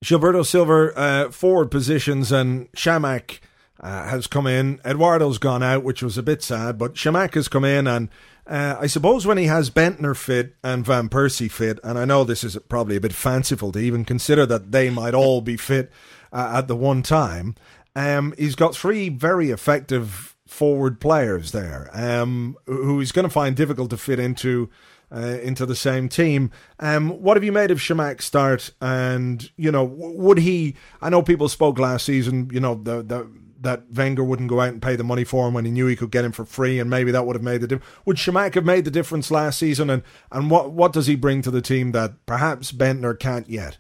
Gilberto 0.04 0.46
Silva, 0.46 0.94
uh, 0.96 1.32
forward 1.32 1.72
positions, 1.72 2.32
and 2.32 2.72
Chamakh 2.74 3.40
uh, 3.80 4.08
has 4.08 4.28
come 4.28 4.48
in. 4.48 4.80
Eduardo's 4.86 5.38
gone 5.38 5.64
out, 5.64 5.84
which 5.84 6.02
was 6.02 6.18
a 6.18 6.24
bit 6.24 6.42
sad, 6.42 6.78
but 6.78 6.96
Chamakh 6.96 7.34
has 7.34 7.48
come 7.48 7.66
in, 7.66 7.88
and 7.88 8.10
uh, 8.48 8.78
I 8.80 8.88
suppose 8.88 9.26
when 9.26 9.38
he 9.38 9.46
has 9.46 9.70
Bendtner 9.70 10.16
fit 10.16 10.56
and 10.64 10.86
Van 10.86 11.10
Persie 11.10 11.52
fit, 11.52 11.80
and 11.84 11.98
I 11.98 12.06
know 12.06 12.24
this 12.24 12.44
is 12.44 12.58
probably 12.70 12.96
a 12.96 13.02
bit 13.02 13.14
fanciful 13.14 13.72
to 13.72 13.80
even 13.80 14.06
consider 14.06 14.46
that 14.46 14.72
they 14.72 14.90
might 14.90 15.14
all 15.14 15.42
be 15.42 15.58
fit 15.58 15.92
uh, 16.32 16.54
at 16.58 16.68
the 16.68 16.76
one 16.76 17.02
time. 17.02 17.56
Um, 17.96 18.34
he's 18.38 18.56
got 18.56 18.76
three 18.76 19.10
very 19.10 19.52
effective 19.52 20.36
forward 20.48 21.00
players 21.00 21.52
there, 21.52 21.90
um, 21.94 22.56
who 22.66 23.00
he's 23.00 23.12
going 23.12 23.24
to 23.24 23.34
find 23.34 23.56
difficult 23.56 23.90
to 23.90 23.98
fit 23.98 24.20
into 24.20 24.70
uh, 25.12 25.40
into 25.42 25.66
the 25.66 25.76
same 25.76 26.10
team. 26.10 26.52
Um, 26.80 27.10
what 27.22 27.38
have 27.38 27.44
you 27.44 27.52
made 27.52 27.72
of 27.72 27.80
Chamakh's 27.80 28.26
start? 28.26 28.72
And 28.82 29.50
you 29.56 29.72
know, 29.72 29.84
would 29.84 30.40
he? 30.40 30.76
I 31.02 31.10
know 31.10 31.22
people 31.22 31.50
spoke 31.50 31.80
last 31.80 32.06
season. 32.06 32.50
You 32.52 32.60
know, 32.60 32.76
the 32.76 33.02
the 33.02 33.30
that 33.66 33.92
Wenger 33.92 34.24
wouldn't 34.24 34.50
go 34.50 34.62
out 34.62 34.70
and 34.70 34.82
pay 34.82 34.96
the 34.96 35.04
money 35.04 35.24
for 35.24 35.48
him 35.48 35.54
when 35.54 35.66
he 35.66 35.72
knew 35.72 35.88
he 35.88 35.96
could 35.96 36.12
get 36.12 36.24
him 36.24 36.32
for 36.32 36.46
free, 36.46 36.80
and 36.80 36.90
maybe 36.90 37.12
that 37.12 37.26
would 37.26 37.36
have 37.36 37.44
made 37.44 37.62
the 37.62 37.68
difference. 37.68 38.06
Would 38.06 38.18
Chamakh 38.18 38.56
have 38.56 38.66
made 38.66 38.86
the 38.86 38.92
difference 38.92 39.32
last 39.32 39.60
season? 39.60 39.90
And 39.90 40.04
and 40.32 40.50
what 40.50 40.72
what 40.72 40.94
does 40.94 41.08
he 41.08 41.16
bring 41.16 41.42
to 41.42 41.52
the 41.52 41.62
team 41.62 41.92
that 41.92 42.26
perhaps 42.26 42.72
Bendtner 42.72 43.20
can't 43.20 43.50
yet? 43.50 43.78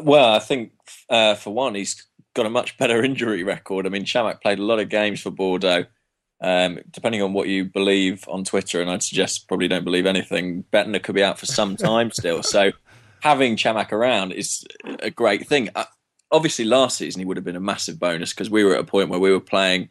Well, 0.00 0.32
I 0.34 0.38
think 0.38 0.72
uh, 1.08 1.34
for 1.34 1.52
one, 1.52 1.74
he's 1.74 2.06
got 2.34 2.46
a 2.46 2.50
much 2.50 2.78
better 2.78 3.02
injury 3.04 3.42
record. 3.42 3.86
I 3.86 3.88
mean, 3.88 4.04
Chamakh 4.04 4.40
played 4.40 4.58
a 4.58 4.64
lot 4.64 4.80
of 4.80 4.88
games 4.88 5.20
for 5.20 5.30
Bordeaux. 5.30 5.86
Um, 6.42 6.80
depending 6.90 7.20
on 7.20 7.34
what 7.34 7.48
you 7.48 7.66
believe 7.66 8.24
on 8.26 8.44
Twitter, 8.44 8.80
and 8.80 8.90
I'd 8.90 9.02
suggest 9.02 9.46
probably 9.46 9.68
don't 9.68 9.84
believe 9.84 10.06
anything, 10.06 10.64
Bendtner 10.72 11.02
could 11.02 11.14
be 11.14 11.22
out 11.22 11.38
for 11.38 11.44
some 11.44 11.76
time 11.76 12.10
still. 12.10 12.42
So 12.42 12.72
having 13.20 13.56
Chamakh 13.56 13.92
around 13.92 14.32
is 14.32 14.64
a 15.00 15.10
great 15.10 15.46
thing. 15.46 15.68
Uh, 15.74 15.84
obviously, 16.30 16.64
last 16.64 16.98
season 16.98 17.20
he 17.20 17.24
would 17.24 17.36
have 17.36 17.44
been 17.44 17.56
a 17.56 17.60
massive 17.60 17.98
bonus 17.98 18.32
because 18.32 18.50
we 18.50 18.64
were 18.64 18.74
at 18.74 18.80
a 18.80 18.84
point 18.84 19.08
where 19.08 19.20
we 19.20 19.30
were 19.30 19.40
playing, 19.40 19.88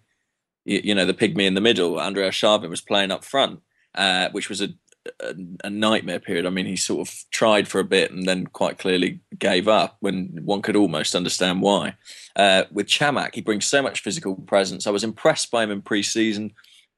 you, 0.66 0.82
you 0.84 0.96
know, 0.96 1.06
the 1.06 1.14
pygmy 1.14 1.46
in 1.46 1.54
the 1.54 1.62
middle. 1.62 2.00
Andreas 2.00 2.36
Arshavin 2.36 2.70
was 2.70 2.82
playing 2.82 3.12
up 3.12 3.24
front, 3.24 3.62
uh, 3.96 4.30
which 4.32 4.50
was 4.50 4.62
a 4.62 4.70
a, 5.22 5.36
a, 5.64 5.70
nightmare 5.70 6.20
period. 6.20 6.46
I 6.46 6.50
mean, 6.50 6.66
he 6.66 6.76
sort 6.76 7.08
of 7.08 7.24
tried 7.32 7.68
for 7.68 7.80
a 7.80 7.86
bit 7.86 8.12
and 8.12 8.28
then 8.28 8.48
quite 8.48 8.78
clearly 8.78 9.22
gave 9.38 9.68
up 9.68 9.98
when 10.00 10.40
one 10.44 10.62
could 10.62 10.76
almost 10.76 11.16
understand 11.16 11.62
why. 11.62 11.96
Uh, 12.36 12.64
with 12.72 12.88
Chamakh, 12.88 13.36
he 13.36 13.42
brings 13.42 13.66
so 13.66 13.82
much 13.82 14.02
physical 14.02 14.36
presence. 14.36 14.88
I 14.88 14.92
was 14.92 15.04
impressed 15.04 15.52
by 15.52 15.64
him 15.64 15.72
in 15.72 15.82
pre-season. 15.82 16.54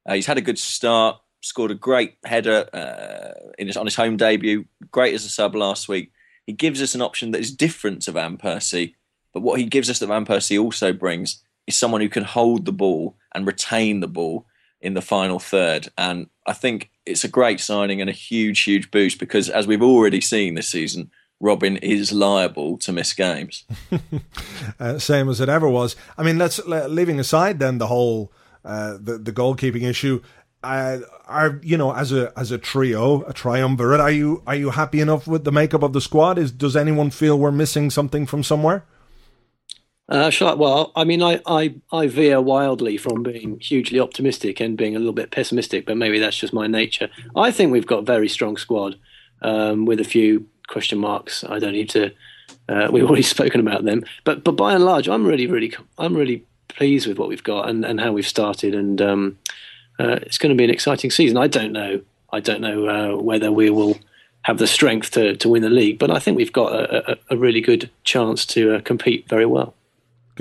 Uh, 0.08 0.16
he's 0.16 0.26
had 0.26 0.38
a 0.38 0.42
good 0.42 0.60
start, 0.60 1.18
scored 1.42 1.72
a 1.72 1.76
great 1.76 2.18
header 2.26 2.68
uh, 2.74 3.54
his, 3.58 3.78
on 3.78 3.86
his 3.86 3.96
home 3.96 4.18
debut, 4.18 4.66
great 4.92 5.14
as 5.14 5.26
a 5.26 5.30
sub 5.30 5.56
last 5.56 5.88
week. 5.88 6.12
He 6.48 6.54
gives 6.54 6.82
us 6.82 6.96
an 6.96 7.02
option 7.02 7.32
that 7.32 7.42
is 7.42 7.56
different 7.56 8.02
to 8.04 8.12
Van 8.12 8.38
Persie, 8.38 8.96
but 9.34 9.42
what 9.42 9.60
he 9.60 9.66
gives 9.66 9.90
us 9.90 10.00
that 10.00 10.08
Van 10.08 10.26
Persie 10.26 10.62
also 10.62 10.94
brings 10.94 11.42
is 11.68 11.78
someone 11.78 12.02
who 12.02 12.10
can 12.10 12.24
hold 12.24 12.66
the 12.66 12.72
ball 12.72 13.16
and 13.34 13.48
retain 13.48 14.00
the 14.00 14.08
ball 14.08 14.46
in 14.82 14.94
the 14.94 15.02
final 15.02 15.40
third. 15.40 15.90
And 15.98 16.28
I 16.46 16.54
think 16.54 16.90
it's 17.06 17.24
a 17.24 17.30
great 17.30 17.60
signing 17.60 18.02
and 18.02 18.10
a 18.10 18.14
huge, 18.14 18.62
huge 18.62 18.92
boost 18.92 19.20
because, 19.20 19.50
as 19.50 19.68
we've 19.68 19.82
already 19.82 20.22
seen 20.22 20.56
this 20.56 20.70
season, 20.70 21.12
Robin 21.40 21.78
is 21.78 22.12
liable 22.12 22.78
to 22.80 22.92
miss 22.92 23.14
games. 23.14 23.66
uh, 24.80 25.00
same 25.00 25.30
as 25.30 25.42
it 25.42 25.50
ever 25.50 25.68
was. 25.68 25.96
I 26.18 26.24
mean, 26.24 26.38
let's 26.38 26.60
leaving 26.66 27.20
aside 27.20 27.60
then 27.60 27.78
the 27.78 27.88
whole 27.88 28.32
uh, 28.64 28.98
the 29.00 29.18
the 29.18 29.32
goalkeeping 29.32 29.84
issue. 29.84 30.22
Uh, 30.64 31.00
are 31.28 31.60
you 31.64 31.76
know 31.78 31.94
as 31.94 32.12
a 32.12 32.32
as 32.38 32.52
a 32.52 32.60
trio, 32.60 33.24
a 33.24 33.34
triumvirate? 33.34 34.00
Are 34.00 34.12
you 34.12 34.44
are 34.46 34.56
you 34.56 34.70
happy 34.70 35.02
enough 35.02 35.28
with 35.28 35.44
the 35.44 35.52
makeup 35.52 35.82
of 35.82 35.94
the 35.94 36.02
squad? 36.02 36.38
Is 36.38 36.52
does 36.52 36.76
anyone 36.76 37.10
feel 37.10 37.40
we're 37.40 37.52
missing 37.52 37.90
something 37.90 38.28
from 38.28 38.44
somewhere? 38.44 38.86
Uh, 40.12 40.30
I, 40.42 40.54
well, 40.56 40.92
I 40.94 41.06
mean, 41.06 41.24
I, 41.24 41.40
I, 41.46 41.74
I 41.94 42.08
veer 42.08 42.42
wildly 42.42 42.98
from 42.98 43.24
being 43.24 43.58
hugely 43.62 43.98
optimistic 43.98 44.60
and 44.60 44.78
being 44.78 44.94
a 44.94 45.00
little 45.00 45.14
bit 45.14 45.32
pessimistic, 45.32 45.86
but 45.86 45.96
maybe 45.96 46.20
that's 46.20 46.36
just 46.36 46.52
my 46.52 46.68
nature. 46.68 47.10
I 47.34 47.50
think 47.50 47.72
we've 47.72 47.88
got 47.88 48.00
a 48.00 48.04
very 48.04 48.28
strong 48.28 48.58
squad 48.58 49.00
um, 49.42 49.86
with 49.86 50.02
a 50.02 50.04
few 50.04 50.48
question 50.68 51.00
marks. 51.00 51.46
I 51.46 51.60
don't 51.60 51.72
need 51.72 51.90
to. 51.92 52.12
Uh, 52.68 52.90
we've 52.92 53.06
already 53.06 53.22
spoken 53.22 53.62
about 53.62 53.86
them, 53.86 54.04
but 54.26 54.44
but 54.44 54.58
by 54.58 54.74
and 54.74 54.84
large, 54.84 55.08
I'm 55.08 55.26
really 55.26 55.48
really 55.48 55.74
I'm 55.98 56.16
really 56.16 56.44
pleased 56.68 57.08
with 57.08 57.18
what 57.18 57.30
we've 57.30 57.44
got 57.44 57.70
and, 57.70 57.86
and 57.86 58.02
how 58.02 58.12
we've 58.12 58.28
started, 58.28 58.76
and 58.76 59.02
um, 59.02 59.40
uh, 59.98 60.20
it's 60.24 60.38
going 60.38 60.50
to 60.50 60.58
be 60.58 60.66
an 60.66 60.70
exciting 60.70 61.10
season. 61.10 61.38
I 61.38 61.48
don't 61.48 61.72
know. 61.72 62.02
I 62.34 62.42
don't 62.42 62.60
know 62.60 62.88
uh, 62.88 63.22
whether 63.22 63.50
we 63.50 63.70
will 63.70 63.98
have 64.42 64.58
the 64.58 64.68
strength 64.68 65.12
to, 65.12 65.38
to 65.38 65.48
win 65.48 65.62
the 65.62 65.70
league, 65.70 66.00
but 66.00 66.12
I 66.12 66.20
think 66.20 66.36
we've 66.36 66.52
got 66.52 66.74
a, 66.74 67.12
a, 67.12 67.18
a 67.30 67.38
really 67.38 67.62
good 67.62 67.90
chance 68.04 68.46
to 68.48 68.76
uh, 68.76 68.82
compete 68.82 69.30
very 69.30 69.46
well. 69.46 69.74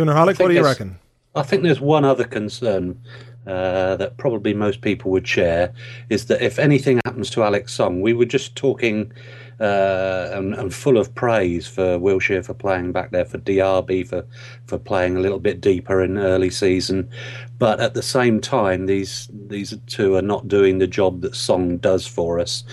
Gunnar 0.00 0.24
what 0.24 0.38
do 0.38 0.52
you 0.54 0.64
reckon? 0.64 0.98
I 1.34 1.42
think 1.42 1.62
there's 1.62 1.80
one 1.80 2.06
other 2.06 2.24
concern 2.24 2.98
uh, 3.46 3.96
that 3.96 4.16
probably 4.16 4.54
most 4.54 4.80
people 4.80 5.10
would 5.10 5.28
share 5.28 5.72
is 6.08 6.26
that 6.26 6.40
if 6.40 6.58
anything 6.58 7.00
happens 7.04 7.28
to 7.30 7.42
Alex 7.42 7.72
Song, 7.74 8.00
we 8.00 8.14
were 8.14 8.24
just 8.24 8.56
talking 8.56 9.12
uh, 9.60 10.30
and, 10.32 10.54
and, 10.54 10.72
full 10.72 10.96
of 10.96 11.14
praise 11.14 11.66
for 11.66 11.98
Wilshere 11.98 12.42
for 12.42 12.54
playing 12.54 12.92
back 12.92 13.10
there, 13.10 13.26
for 13.26 13.36
DRB 13.36 14.08
for 14.08 14.26
for 14.64 14.78
playing 14.78 15.18
a 15.18 15.20
little 15.20 15.38
bit 15.38 15.60
deeper 15.60 16.02
in 16.02 16.16
early 16.16 16.48
season, 16.48 17.10
but 17.58 17.78
at 17.78 17.92
the 17.92 18.02
same 18.02 18.40
time, 18.40 18.86
these 18.86 19.28
these 19.48 19.76
two 19.86 20.14
are 20.14 20.22
not 20.22 20.48
doing 20.48 20.78
the 20.78 20.86
job 20.86 21.20
that 21.20 21.36
Song 21.36 21.76
does 21.76 22.06
for 22.06 22.40
us, 22.40 22.64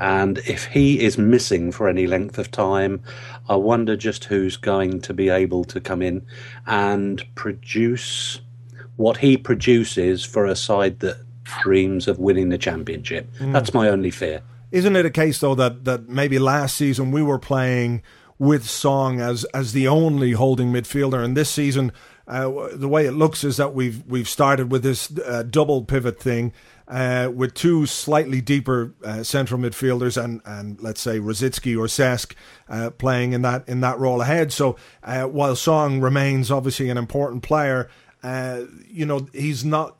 and 0.00 0.38
if 0.38 0.64
he 0.64 0.98
is 0.98 1.16
missing 1.16 1.70
for 1.70 1.88
any 1.88 2.08
length 2.08 2.38
of 2.38 2.50
time, 2.50 3.00
I 3.48 3.56
wonder 3.56 3.96
just 3.96 4.24
who's 4.24 4.56
going 4.56 5.00
to 5.02 5.14
be 5.14 5.28
able 5.28 5.64
to 5.64 5.80
come 5.80 6.02
in 6.02 6.24
and 6.66 7.24
produce 7.34 8.40
what 8.96 9.18
he 9.18 9.36
produces 9.36 10.24
for 10.24 10.46
a 10.46 10.56
side 10.56 11.00
that 11.00 11.18
dreams 11.44 12.08
of 12.08 12.18
winning 12.18 12.50
the 12.50 12.58
championship. 12.58 13.32
Mm. 13.38 13.52
That's 13.52 13.74
my 13.74 13.88
only 13.88 14.10
fear. 14.10 14.42
Isn't 14.70 14.96
it 14.96 15.04
a 15.04 15.10
case 15.10 15.40
though 15.40 15.54
that 15.56 15.84
that 15.84 16.08
maybe 16.08 16.38
last 16.38 16.76
season 16.76 17.10
we 17.10 17.22
were 17.22 17.38
playing 17.38 18.02
with 18.38 18.68
Song 18.68 19.20
as 19.20 19.44
as 19.52 19.72
the 19.72 19.86
only 19.86 20.32
holding 20.32 20.72
midfielder, 20.72 21.22
and 21.22 21.36
this 21.36 21.50
season 21.50 21.92
uh, 22.26 22.68
the 22.72 22.88
way 22.88 23.06
it 23.06 23.12
looks 23.12 23.44
is 23.44 23.56
that 23.56 23.74
we've 23.74 24.04
we've 24.06 24.28
started 24.28 24.70
with 24.70 24.82
this 24.82 25.12
uh, 25.26 25.42
double 25.42 25.84
pivot 25.84 26.20
thing. 26.20 26.52
Uh, 26.88 27.30
with 27.32 27.54
two 27.54 27.86
slightly 27.86 28.40
deeper 28.40 28.92
uh, 29.04 29.22
central 29.22 29.58
midfielders 29.58 30.22
and, 30.22 30.40
and 30.44 30.80
let's 30.82 31.00
say 31.00 31.18
Rosicky 31.18 31.76
or 31.76 31.86
Cesc 31.86 32.34
uh, 32.68 32.90
playing 32.90 33.32
in 33.32 33.42
that 33.42 33.66
in 33.68 33.80
that 33.80 33.98
role 33.98 34.20
ahead. 34.20 34.52
So 34.52 34.76
uh, 35.02 35.24
while 35.24 35.56
Song 35.56 36.00
remains 36.00 36.50
obviously 36.50 36.90
an 36.90 36.98
important 36.98 37.42
player, 37.42 37.88
you 38.88 39.06
know 39.06 39.28
he's 39.32 39.64
not 39.64 39.96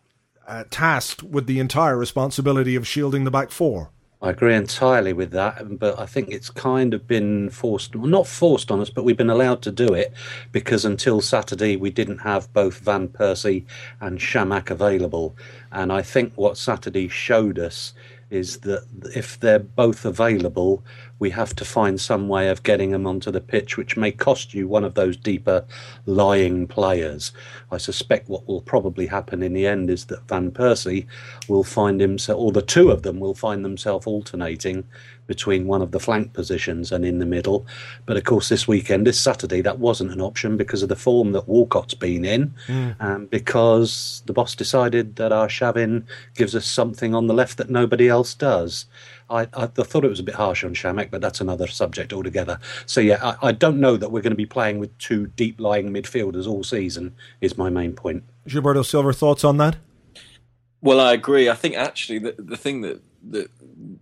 tasked 0.70 1.22
with 1.22 1.46
the 1.46 1.60
entire 1.60 1.96
responsibility 1.96 2.74
of 2.74 2.86
shielding 2.86 3.24
the 3.24 3.30
back 3.30 3.50
four. 3.50 3.90
I 4.22 4.30
agree 4.30 4.54
entirely 4.54 5.12
with 5.12 5.32
that, 5.32 5.60
um, 5.60 5.76
but 5.76 5.98
I 5.98 6.06
think 6.06 6.28
it's 6.30 6.48
kind 6.48 6.94
of 6.94 7.08
been 7.08 7.50
forced, 7.50 7.96
well, 7.96 8.06
not 8.06 8.28
forced 8.28 8.70
on 8.70 8.80
us, 8.80 8.88
but 8.88 9.02
we've 9.02 9.16
been 9.16 9.28
allowed 9.28 9.62
to 9.62 9.72
do 9.72 9.94
it 9.94 10.12
because 10.52 10.84
until 10.84 11.20
Saturday 11.20 11.74
we 11.74 11.90
didn't 11.90 12.18
have 12.18 12.52
both 12.52 12.78
Van 12.78 13.08
Persie 13.08 13.64
and 14.00 14.20
Chamakh 14.20 14.70
available. 14.70 15.36
And 15.72 15.92
I 15.92 16.02
think 16.02 16.34
what 16.36 16.56
Saturday 16.56 17.08
showed 17.08 17.58
us 17.58 17.94
is 18.32 18.58
that 18.60 18.86
if 19.14 19.38
they're 19.38 19.58
both 19.58 20.06
available, 20.06 20.82
we 21.18 21.30
have 21.30 21.54
to 21.54 21.64
find 21.64 22.00
some 22.00 22.28
way 22.28 22.48
of 22.48 22.62
getting 22.62 22.90
them 22.90 23.06
onto 23.06 23.30
the 23.30 23.40
pitch, 23.40 23.76
which 23.76 23.96
may 23.96 24.10
cost 24.10 24.54
you 24.54 24.66
one 24.66 24.84
of 24.84 24.94
those 24.94 25.16
deeper 25.16 25.64
lying 26.06 26.66
players. 26.66 27.32
I 27.70 27.76
suspect 27.76 28.30
what 28.30 28.48
will 28.48 28.62
probably 28.62 29.06
happen 29.06 29.42
in 29.42 29.52
the 29.52 29.66
end 29.66 29.90
is 29.90 30.06
that 30.06 30.26
Van 30.28 30.50
Persie 30.50 31.06
will 31.46 31.62
find 31.62 32.00
himself, 32.00 32.40
or 32.40 32.52
the 32.52 32.62
two 32.62 32.90
of 32.90 33.02
them 33.02 33.20
will 33.20 33.34
find 33.34 33.64
themselves 33.64 34.06
alternating 34.06 34.84
between 35.32 35.66
one 35.66 35.80
of 35.80 35.92
the 35.92 35.98
flank 35.98 36.34
positions 36.34 36.92
and 36.92 37.06
in 37.06 37.18
the 37.18 37.24
middle. 37.24 37.64
But 38.04 38.18
of 38.18 38.24
course, 38.24 38.50
this 38.50 38.68
weekend, 38.68 39.06
this 39.06 39.18
Saturday, 39.18 39.62
that 39.62 39.78
wasn't 39.78 40.12
an 40.12 40.20
option 40.20 40.58
because 40.58 40.82
of 40.82 40.90
the 40.90 41.02
form 41.08 41.32
that 41.32 41.48
Walcott's 41.48 41.94
been 41.94 42.26
in, 42.26 42.52
mm. 42.66 42.94
and 43.00 43.30
because 43.30 44.22
the 44.26 44.34
boss 44.34 44.54
decided 44.54 45.16
that 45.16 45.32
Arshavin 45.32 46.04
gives 46.34 46.54
us 46.54 46.66
something 46.66 47.14
on 47.14 47.28
the 47.28 47.32
left 47.32 47.56
that 47.56 47.70
nobody 47.70 48.10
else 48.10 48.34
does. 48.34 48.84
I, 49.30 49.48
I, 49.54 49.66
thought 49.68 50.04
it 50.04 50.10
was 50.10 50.20
a 50.20 50.22
bit 50.22 50.34
harsh 50.34 50.64
on 50.64 50.74
Chamakh, 50.74 51.10
but 51.10 51.22
that's 51.22 51.40
another 51.40 51.66
subject 51.66 52.12
altogether. 52.12 52.58
So 52.84 53.00
yeah, 53.00 53.18
I, 53.22 53.48
I 53.48 53.52
don't 53.52 53.80
know 53.80 53.96
that 53.96 54.10
we're 54.12 54.20
going 54.20 54.32
to 54.32 54.36
be 54.36 54.44
playing 54.44 54.80
with 54.80 54.96
two 54.98 55.28
deep 55.28 55.58
lying 55.58 55.88
midfielders 55.88 56.46
all 56.46 56.62
season. 56.62 57.14
Is 57.40 57.56
my 57.56 57.70
main 57.70 57.94
point. 57.94 58.24
Gilberto 58.46 58.84
Silva, 58.84 59.14
thoughts 59.14 59.44
on 59.44 59.56
that? 59.56 59.76
Well, 60.82 61.00
I 61.00 61.14
agree. 61.14 61.48
I 61.48 61.54
think 61.54 61.74
actually 61.76 62.18
the 62.18 62.34
the 62.38 62.58
thing 62.58 62.82
that 62.82 63.00
that 63.30 63.50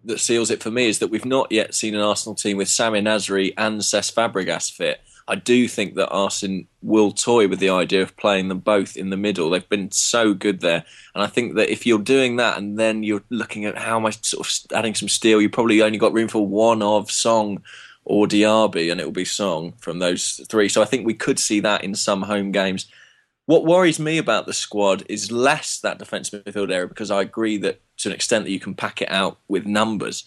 that 0.05 0.21
seals 0.21 0.51
it 0.51 0.63
for 0.63 0.71
me 0.71 0.89
is 0.89 0.99
that 0.99 1.09
we've 1.09 1.25
not 1.25 1.51
yet 1.51 1.75
seen 1.75 1.95
an 1.95 2.01
Arsenal 2.01 2.35
team 2.35 2.57
with 2.57 2.69
Samir 2.69 3.03
Nasri 3.03 3.53
and 3.57 3.81
Cesc 3.81 4.15
Fabregas 4.15 4.71
fit. 4.73 5.01
I 5.29 5.37
do 5.37 5.69
think 5.69 5.95
that 5.95 6.11
Arsene 6.11 6.67
will 6.83 7.13
toy 7.13 7.47
with 7.47 7.61
the 7.61 7.71
idea 7.71 8.03
of 8.03 8.17
playing 8.17 8.49
them 8.49 8.59
both 8.59 8.97
in 8.97 9.11
the 9.11 9.17
middle. 9.17 9.49
They've 9.49 9.69
been 9.69 9.93
so 9.93 10.35
good 10.35 10.61
there, 10.61 10.85
and 11.15 11.23
I 11.23 11.29
think 11.29 11.55
that 11.55 11.71
if 11.71 11.87
you're 11.87 12.01
doing 12.01 12.37
that 12.37 12.59
and 12.59 12.79
then 12.79 13.05
you're 13.05 13.23
looking 13.31 13.65
at 13.65 13.79
how 13.79 13.97
am 13.97 14.07
I 14.07 14.11
sort 14.11 14.47
of 14.47 14.77
adding 14.77 14.95
some 14.95 15.09
steel, 15.09 15.41
you 15.41 15.49
probably 15.49 15.83
only 15.83 15.99
got 15.99 16.13
room 16.13 16.29
for 16.29 16.45
one 16.45 16.83
of 16.83 17.11
Song 17.13 17.63
or 18.05 18.27
Diaby, 18.27 18.91
and 18.91 19.01
it 19.01 19.05
will 19.05 19.13
be 19.13 19.25
Song 19.25 19.75
from 19.79 20.01
those 20.01 20.41
three. 20.49 20.69
So 20.69 20.83
I 20.83 20.87
think 20.87 21.07
we 21.07 21.15
could 21.15 21.39
see 21.39 21.61
that 21.61 21.85
in 21.85 21.95
some 21.95 22.23
home 22.23 22.51
games. 22.51 22.87
What 23.47 23.65
worries 23.65 23.99
me 23.99 24.19
about 24.19 24.47
the 24.47 24.53
squad 24.53 25.05
is 25.09 25.33
less 25.33 25.81
that 25.81 25.99
defensive 25.99 26.45
midfield 26.45 26.73
area 26.73 26.87
because 26.87 27.11
I 27.11 27.23
agree 27.23 27.57
that 27.59 27.81
to 27.99 28.09
an 28.09 28.15
extent 28.15 28.45
that 28.45 28.53
you 28.53 28.61
can 28.61 28.75
pack 28.75 29.03
it 29.03 29.11
out 29.11 29.39
with 29.49 29.67
numbers. 29.67 30.25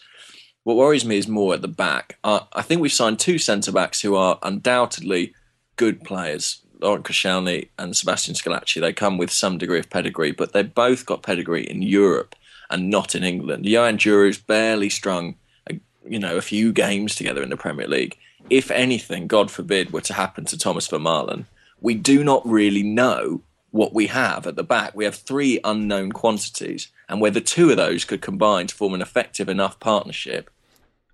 What 0.63 0.77
worries 0.77 1.05
me 1.05 1.17
is 1.17 1.27
more 1.27 1.53
at 1.53 1.61
the 1.61 1.67
back. 1.67 2.17
Uh, 2.23 2.41
I 2.53 2.61
think 2.61 2.81
we've 2.81 2.91
signed 2.91 3.19
two 3.19 3.37
centre 3.37 3.71
backs 3.71 4.01
who 4.01 4.15
are 4.15 4.39
undoubtedly 4.43 5.33
good 5.75 6.03
players. 6.03 6.59
Laurent 6.81 7.05
Koscielny 7.05 7.69
and 7.79 7.95
Sebastian 7.95 8.35
Squillaci, 8.35 8.81
they 8.81 8.91
come 8.91 9.17
with 9.17 9.31
some 9.31 9.57
degree 9.57 9.79
of 9.79 9.89
pedigree, 9.89 10.31
but 10.31 10.51
they 10.51 10.63
both 10.63 11.05
got 11.05 11.23
pedigree 11.23 11.63
in 11.63 11.81
Europe 11.81 12.35
and 12.69 12.89
not 12.89 13.15
in 13.15 13.23
England. 13.23 13.65
Johan 13.65 13.97
Djurou's 13.97 14.37
barely 14.37 14.89
strung, 14.89 15.35
a, 15.69 15.79
you 16.05 16.19
know, 16.19 16.35
a 16.35 16.41
few 16.41 16.73
games 16.73 17.15
together 17.15 17.41
in 17.41 17.49
the 17.49 17.57
Premier 17.57 17.87
League. 17.87 18.17
If 18.49 18.69
anything, 18.69 19.27
God 19.27 19.49
forbid, 19.49 19.93
were 19.93 20.01
to 20.01 20.13
happen 20.13 20.43
to 20.45 20.57
Thomas 20.57 20.87
Vermaelen, 20.87 21.45
we 21.83 21.93
do 21.93 22.23
not 22.23 22.41
really 22.47 22.81
know 22.81 23.41
what 23.69 23.93
we 23.93 24.07
have 24.07 24.47
at 24.47 24.55
the 24.55 24.63
back. 24.63 24.95
We 24.95 25.05
have 25.05 25.15
three 25.15 25.59
unknown 25.63 26.11
quantities, 26.11 26.91
and 27.07 27.21
whether 27.21 27.39
two 27.39 27.69
of 27.69 27.77
those 27.77 28.05
could 28.05 28.21
combine 28.21 28.65
to 28.67 28.75
form 28.75 28.95
an 28.95 29.01
effective 29.01 29.49
enough 29.49 29.79
partnership 29.79 30.49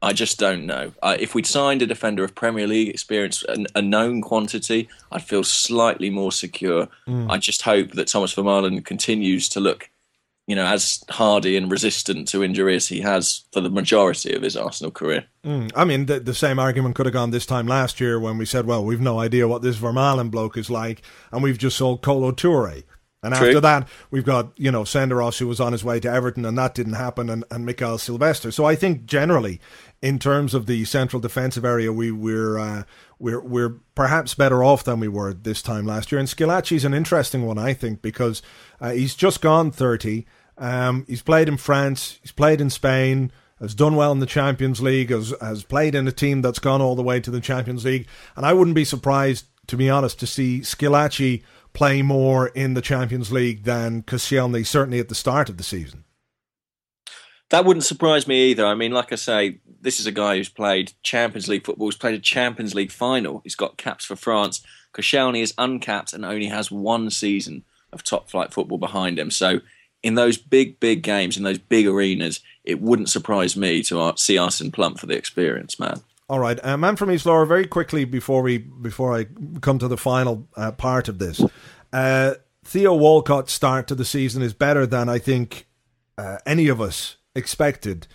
I 0.01 0.13
just 0.13 0.39
don't 0.39 0.65
know. 0.65 0.93
Uh, 1.03 1.17
if 1.19 1.35
we'd 1.35 1.45
signed 1.45 1.81
a 1.81 1.87
defender 1.87 2.23
of 2.23 2.33
Premier 2.33 2.67
League 2.67 2.87
experience, 2.87 3.43
a, 3.49 3.65
a 3.75 3.81
known 3.81 4.21
quantity, 4.21 4.87
I'd 5.11 5.23
feel 5.23 5.43
slightly 5.43 6.09
more 6.09 6.31
secure. 6.31 6.87
Mm. 7.07 7.29
I 7.29 7.37
just 7.37 7.63
hope 7.63 7.91
that 7.91 8.07
Thomas 8.07 8.33
Vermaelen 8.33 8.83
continues 8.85 9.49
to 9.49 9.59
look, 9.59 9.89
you 10.49 10.55
know, 10.55 10.65
as 10.65 11.03
hardy 11.11 11.55
and 11.55 11.69
resistant 11.69 12.27
to 12.27 12.43
injury 12.43 12.75
as 12.75 12.87
he 12.87 13.01
has 13.01 13.43
for 13.53 13.61
the 13.61 13.69
majority 13.69 14.33
of 14.33 14.41
his 14.41 14.57
Arsenal 14.57 14.89
career. 14.89 15.25
Mm. 15.45 15.71
I 15.75 15.85
mean, 15.85 16.07
the, 16.07 16.19
the, 16.19 16.33
same 16.33 16.57
argument 16.57 16.95
could 16.95 17.05
have 17.05 17.13
gone 17.13 17.29
this 17.29 17.45
time 17.45 17.67
last 17.67 17.99
year 17.99 18.19
when 18.19 18.39
we 18.39 18.47
said, 18.47 18.65
well, 18.65 18.83
we've 18.83 18.99
no 18.99 19.19
idea 19.19 19.47
what 19.47 19.61
this 19.61 19.77
Vermaelen 19.77 20.31
bloke 20.31 20.57
is 20.57 20.71
like, 20.71 21.03
and 21.31 21.43
we've 21.43 21.59
just 21.59 21.77
sold 21.77 22.01
Kolo 22.01 22.31
Toure. 22.31 22.81
And 23.21 23.35
True. 23.35 23.47
after 23.47 23.59
that, 23.61 23.87
we've 24.09 24.25
got, 24.25 24.51
you 24.57 24.71
know, 24.71 24.81
Senderos, 24.81 25.37
who 25.37 25.47
was 25.47 25.59
on 25.59 25.71
his 25.71 25.83
way 25.83 25.99
to 25.99 26.09
Everton, 26.09 26.45
and 26.45 26.57
that 26.57 26.73
didn't 26.73 26.93
happen, 26.93 27.29
and, 27.29 27.43
and 27.51 27.63
Mikael 27.63 27.99
Silvestre. 27.99 28.49
So 28.49 28.65
I 28.65 28.73
think 28.73 29.05
generally, 29.05 29.61
in 30.01 30.17
terms 30.17 30.55
of 30.55 30.65
the 30.65 30.83
central 30.85 31.19
defensive 31.19 31.63
area, 31.63 31.93
we, 31.93 32.11
we're, 32.11 32.57
uh, 32.57 32.83
we're, 33.19 33.41
we're 33.41 33.75
perhaps 33.93 34.33
better 34.33 34.63
off 34.63 34.83
than 34.83 34.99
we 34.99 35.09
were 35.09 35.31
this 35.31 35.61
time 35.61 35.85
last 35.85 36.11
year. 36.11 36.17
And 36.17 36.27
Squillaci's 36.27 36.85
an 36.85 36.95
interesting 36.95 37.45
one, 37.45 37.59
I 37.59 37.73
think, 37.73 38.01
because 38.01 38.41
uh, 38.81 38.93
he's 38.93 39.13
just 39.13 39.41
gone 39.41 39.69
30. 39.69 40.25
Um, 40.59 41.05
he's 41.07 41.21
played 41.21 41.47
in 41.47 41.57
France, 41.57 42.19
he's 42.21 42.33
played 42.33 42.59
in 42.59 42.69
Spain, 42.69 43.31
has 43.59 43.73
done 43.73 43.95
well 43.95 44.11
in 44.11 44.19
the 44.19 44.25
Champions 44.25 44.81
League, 44.81 45.09
has, 45.09 45.33
has 45.41 45.63
played 45.63 45.95
in 45.95 46.07
a 46.07 46.11
team 46.11 46.41
that's 46.41 46.59
gone 46.59 46.81
all 46.81 46.95
the 46.95 47.01
way 47.01 47.19
to 47.21 47.31
the 47.31 47.41
Champions 47.41 47.85
League. 47.85 48.07
And 48.35 48.45
I 48.45 48.53
wouldn't 48.53 48.75
be 48.75 48.85
surprised, 48.85 49.45
to 49.67 49.77
be 49.77 49.89
honest, 49.89 50.19
to 50.19 50.27
see 50.27 50.59
Squillaci 50.59 51.43
play 51.73 52.01
more 52.01 52.47
in 52.49 52.73
the 52.73 52.81
Champions 52.81 53.31
League 53.31 53.63
than 53.63 54.03
Koscielny, 54.03 54.65
certainly 54.65 54.99
at 54.99 55.09
the 55.09 55.15
start 55.15 55.49
of 55.49 55.57
the 55.57 55.63
season. 55.63 56.03
That 57.49 57.65
wouldn't 57.65 57.85
surprise 57.85 58.27
me 58.27 58.51
either. 58.51 58.65
I 58.65 58.75
mean, 58.75 58.91
like 58.91 59.11
I 59.11 59.15
say, 59.15 59.59
this 59.81 59.99
is 59.99 60.05
a 60.05 60.11
guy 60.11 60.37
who's 60.37 60.49
played 60.49 60.93
Champions 61.03 61.47
League 61.47 61.65
football, 61.65 61.87
he's 61.87 61.97
played 61.97 62.15
a 62.15 62.19
Champions 62.19 62.75
League 62.75 62.91
final, 62.91 63.41
he's 63.43 63.55
got 63.55 63.77
caps 63.77 64.05
for 64.05 64.15
France. 64.15 64.61
Koscielny 64.93 65.41
is 65.41 65.53
uncapped 65.57 66.13
and 66.13 66.25
only 66.25 66.47
has 66.47 66.71
one 66.71 67.09
season 67.09 67.63
of 67.91 68.03
top 68.03 68.29
flight 68.29 68.53
football 68.53 68.77
behind 68.77 69.17
him. 69.17 69.31
So, 69.31 69.61
in 70.03 70.15
those 70.15 70.37
big, 70.37 70.79
big 70.79 71.03
games, 71.03 71.37
in 71.37 71.43
those 71.43 71.57
big 71.57 71.87
arenas, 71.87 72.39
it 72.63 72.81
wouldn't 72.81 73.09
surprise 73.09 73.55
me 73.55 73.83
to 73.83 74.13
see 74.17 74.37
Arsene 74.37 74.71
Plump 74.71 74.99
for 74.99 75.07
the 75.07 75.15
experience, 75.15 75.79
man. 75.79 76.01
All 76.29 76.39
right, 76.39 76.63
uh, 76.63 76.77
man 76.77 76.95
from 76.95 77.11
East 77.11 77.25
Lower. 77.25 77.45
Very 77.45 77.65
quickly 77.65 78.05
before 78.05 78.43
we 78.43 78.59
before 78.59 79.17
I 79.17 79.25
come 79.61 79.79
to 79.79 79.87
the 79.87 79.97
final 79.97 80.47
uh, 80.55 80.71
part 80.71 81.07
of 81.07 81.17
this, 81.17 81.43
uh, 81.91 82.35
Theo 82.63 82.93
Walcott's 82.93 83.51
start 83.51 83.87
to 83.87 83.95
the 83.95 84.05
season 84.05 84.43
is 84.43 84.53
better 84.53 84.85
than 84.85 85.09
I 85.09 85.17
think 85.17 85.65
uh, 86.19 86.37
any 86.45 86.67
of 86.67 86.79
us 86.79 87.17
expected. 87.33 88.05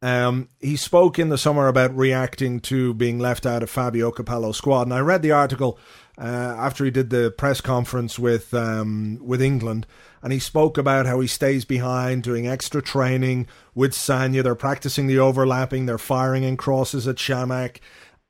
Um, 0.00 0.48
he 0.60 0.76
spoke 0.76 1.18
in 1.18 1.28
the 1.28 1.36
summer 1.36 1.66
about 1.66 1.94
reacting 1.94 2.60
to 2.60 2.94
being 2.94 3.18
left 3.18 3.44
out 3.44 3.62
of 3.62 3.68
Fabio 3.68 4.12
Capello's 4.12 4.56
squad, 4.56 4.82
and 4.82 4.94
I 4.94 5.00
read 5.00 5.20
the 5.20 5.32
article 5.32 5.78
uh, 6.20 6.24
after 6.58 6.84
he 6.84 6.90
did 6.90 7.10
the 7.10 7.32
press 7.36 7.60
conference 7.60 8.18
with 8.18 8.52
um, 8.52 9.18
with 9.22 9.40
England, 9.40 9.86
and 10.22 10.32
he 10.32 10.38
spoke 10.38 10.76
about 10.76 11.06
how 11.06 11.20
he 11.20 11.28
stays 11.28 11.64
behind 11.64 12.24
doing 12.24 12.46
extra 12.46 12.82
training 12.82 13.46
with 13.74 13.92
Sagna. 13.92 14.42
They're 14.42 14.54
practicing 14.56 15.06
the 15.06 15.18
overlapping. 15.18 15.86
They're 15.86 15.98
firing 15.98 16.42
in 16.42 16.56
crosses 16.56 17.06
at 17.06 17.16
Chamakh. 17.16 17.78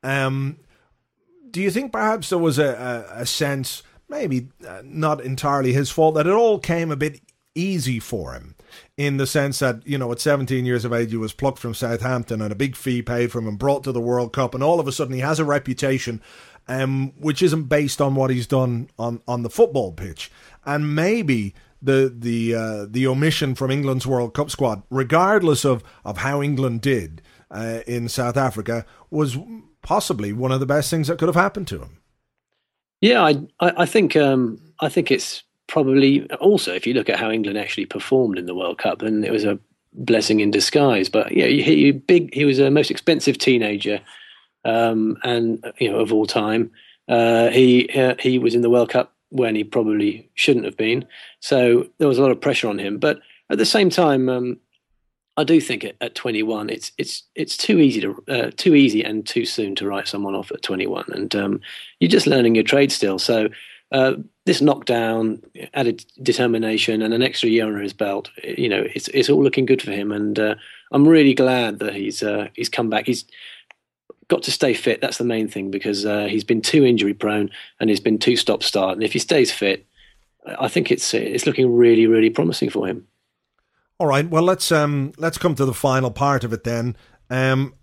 Um, 0.03 0.57
do 1.49 1.61
you 1.61 1.71
think 1.71 1.91
perhaps 1.91 2.29
there 2.29 2.37
was 2.37 2.59
a, 2.59 3.07
a, 3.09 3.21
a 3.21 3.25
sense, 3.25 3.81
maybe 4.07 4.49
uh, 4.67 4.83
not 4.83 5.21
entirely 5.21 5.73
his 5.73 5.89
fault, 5.89 6.13
that 6.15 6.27
it 6.27 6.33
all 6.33 6.59
came 6.59 6.91
a 6.91 6.95
bit 6.95 7.21
easy 7.55 7.99
for 7.99 8.33
him? 8.33 8.55
in 8.97 9.17
the 9.17 9.27
sense 9.27 9.59
that, 9.59 9.85
you 9.87 9.97
know, 9.97 10.11
at 10.11 10.19
17 10.19 10.65
years 10.65 10.85
of 10.85 10.93
age, 10.93 11.11
he 11.11 11.17
was 11.17 11.33
plucked 11.33 11.59
from 11.59 11.73
Southampton 11.73 12.41
and 12.41 12.51
a 12.51 12.55
big 12.55 12.75
fee 12.75 13.01
paid 13.01 13.31
for 13.31 13.39
him, 13.39 13.47
and 13.47 13.57
brought 13.57 13.83
to 13.83 13.91
the 13.91 14.01
World 14.01 14.33
Cup, 14.33 14.53
and 14.53 14.63
all 14.63 14.79
of 14.79 14.87
a 14.87 14.91
sudden 14.91 15.13
he 15.13 15.21
has 15.21 15.39
a 15.39 15.45
reputation 15.45 16.21
um, 16.69 17.11
which 17.19 17.41
isn't 17.41 17.63
based 17.63 17.99
on 17.99 18.15
what 18.15 18.29
he's 18.29 18.47
done 18.47 18.89
on, 18.97 19.21
on 19.27 19.43
the 19.43 19.49
football 19.49 19.91
pitch. 19.91 20.31
And 20.65 20.95
maybe 20.95 21.55
the 21.81 22.13
the 22.15 22.55
uh, 22.55 22.85
the 22.89 23.07
omission 23.07 23.55
from 23.55 23.71
England's 23.71 24.05
World 24.05 24.33
Cup 24.33 24.49
squad, 24.49 24.83
regardless 24.89 25.65
of, 25.65 25.83
of 26.05 26.17
how 26.17 26.41
England 26.41 26.81
did 26.81 27.21
uh, 27.49 27.79
in 27.87 28.07
South 28.07 28.37
Africa, 28.37 28.85
was 29.09 29.37
possibly 29.81 30.31
one 30.31 30.51
of 30.51 30.59
the 30.59 30.65
best 30.65 30.89
things 30.89 31.07
that 31.07 31.17
could 31.17 31.29
have 31.29 31.35
happened 31.35 31.67
to 31.69 31.81
him. 31.81 31.97
Yeah, 33.01 33.23
I 33.23 33.41
I, 33.59 33.85
think 33.85 34.15
um, 34.15 34.59
I 34.81 34.89
think 34.89 35.09
it's 35.09 35.43
probably 35.67 36.29
also 36.33 36.73
if 36.73 36.85
you 36.85 36.93
look 36.93 37.09
at 37.09 37.19
how 37.19 37.31
England 37.31 37.57
actually 37.57 37.85
performed 37.85 38.37
in 38.37 38.45
the 38.45 38.55
World 38.55 38.77
Cup, 38.77 38.99
then 38.99 39.23
it 39.23 39.31
was 39.31 39.45
a 39.45 39.57
blessing 39.93 40.41
in 40.41 40.51
disguise. 40.51 41.07
But 41.07 41.31
yeah, 41.31 41.47
he, 41.47 41.61
he 41.61 41.91
big. 41.91 42.33
He 42.33 42.43
was 42.43 42.59
a 42.59 42.69
most 42.69 42.91
expensive 42.91 43.37
teenager, 43.37 44.01
um, 44.65 45.17
and 45.23 45.63
you 45.79 45.91
know 45.91 45.99
of 45.99 46.13
all 46.13 46.25
time. 46.25 46.71
Uh, 47.07 47.49
he 47.49 47.89
uh, 47.89 48.15
he 48.19 48.37
was 48.39 48.55
in 48.55 48.61
the 48.61 48.69
World 48.69 48.89
Cup 48.89 49.13
when 49.29 49.55
he 49.55 49.63
probably 49.63 50.29
shouldn't 50.35 50.65
have 50.65 50.77
been. 50.77 51.05
So 51.39 51.87
there 51.97 52.07
was 52.07 52.17
a 52.17 52.21
lot 52.21 52.31
of 52.31 52.41
pressure 52.41 52.67
on 52.67 52.79
him. 52.79 52.97
But 52.97 53.19
at 53.49 53.57
the 53.57 53.65
same 53.65 53.89
time, 53.89 54.29
um, 54.29 54.59
I 55.37 55.43
do 55.43 55.61
think 55.61 55.83
at, 55.83 55.95
at, 56.01 56.15
21, 56.15 56.69
it's 56.69 56.91
it's 56.97 57.23
it's 57.35 57.55
too 57.55 57.79
easy 57.79 58.01
to 58.01 58.23
uh, 58.27 58.51
too 58.57 58.75
easy 58.75 59.03
and 59.03 59.25
too 59.25 59.45
soon 59.45 59.75
to 59.75 59.87
write 59.87 60.07
someone 60.07 60.35
off 60.35 60.51
at 60.51 60.61
21, 60.61 61.05
and 61.13 61.35
um, 61.35 61.61
you're 61.99 62.09
just 62.09 62.27
learning 62.27 62.55
your 62.55 62.63
trade 62.63 62.91
still. 62.91 63.17
So 63.19 63.49
uh, 63.91 64.15
this 64.45 64.61
knockdown, 64.61 65.41
added 65.73 66.05
determination, 66.21 67.01
and 67.01 67.13
an 67.13 67.23
extra 67.23 67.49
year 67.49 67.65
under 67.65 67.79
his 67.79 67.93
belt, 67.93 68.29
you 68.43 68.69
know, 68.69 68.85
it's 68.93 69.07
it's 69.09 69.29
all 69.29 69.43
looking 69.43 69.65
good 69.65 69.81
for 69.81 69.91
him, 69.91 70.11
and 70.11 70.37
uh, 70.37 70.55
I'm 70.91 71.07
really 71.07 71.33
glad 71.33 71.79
that 71.79 71.95
he's 71.95 72.21
uh, 72.21 72.49
he's 72.53 72.69
come 72.69 72.89
back. 72.89 73.05
He's 73.05 73.25
got 74.29 74.43
to 74.43 74.51
stay 74.51 74.73
fit. 74.73 75.01
That's 75.01 75.17
the 75.17 75.25
main 75.25 75.49
thing 75.49 75.69
because 75.69 76.05
uh, 76.05 76.25
he's 76.25 76.45
been 76.45 76.61
too 76.61 76.85
injury 76.85 77.13
prone 77.13 77.49
and 77.79 77.89
he's 77.89 77.99
been 77.99 78.17
too 78.17 78.37
stop 78.37 78.63
start. 78.63 78.93
And 78.93 79.03
if 79.03 79.11
he 79.11 79.19
stays 79.19 79.51
fit, 79.51 79.85
I 80.45 80.69
think 80.69 80.89
it's 80.91 81.13
it's 81.13 81.45
looking 81.45 81.75
really 81.75 82.07
really 82.07 82.29
promising 82.29 82.69
for 82.69 82.87
him. 82.87 83.05
All 83.99 84.07
right. 84.07 84.27
Well, 84.29 84.43
let's 84.43 84.71
um 84.71 85.11
let's 85.17 85.37
come 85.37 85.55
to 85.55 85.65
the 85.65 85.73
final 85.73 86.11
part 86.11 86.45
of 86.45 86.53
it 86.53 86.63
then. 86.63 86.95
Um, 87.29 87.73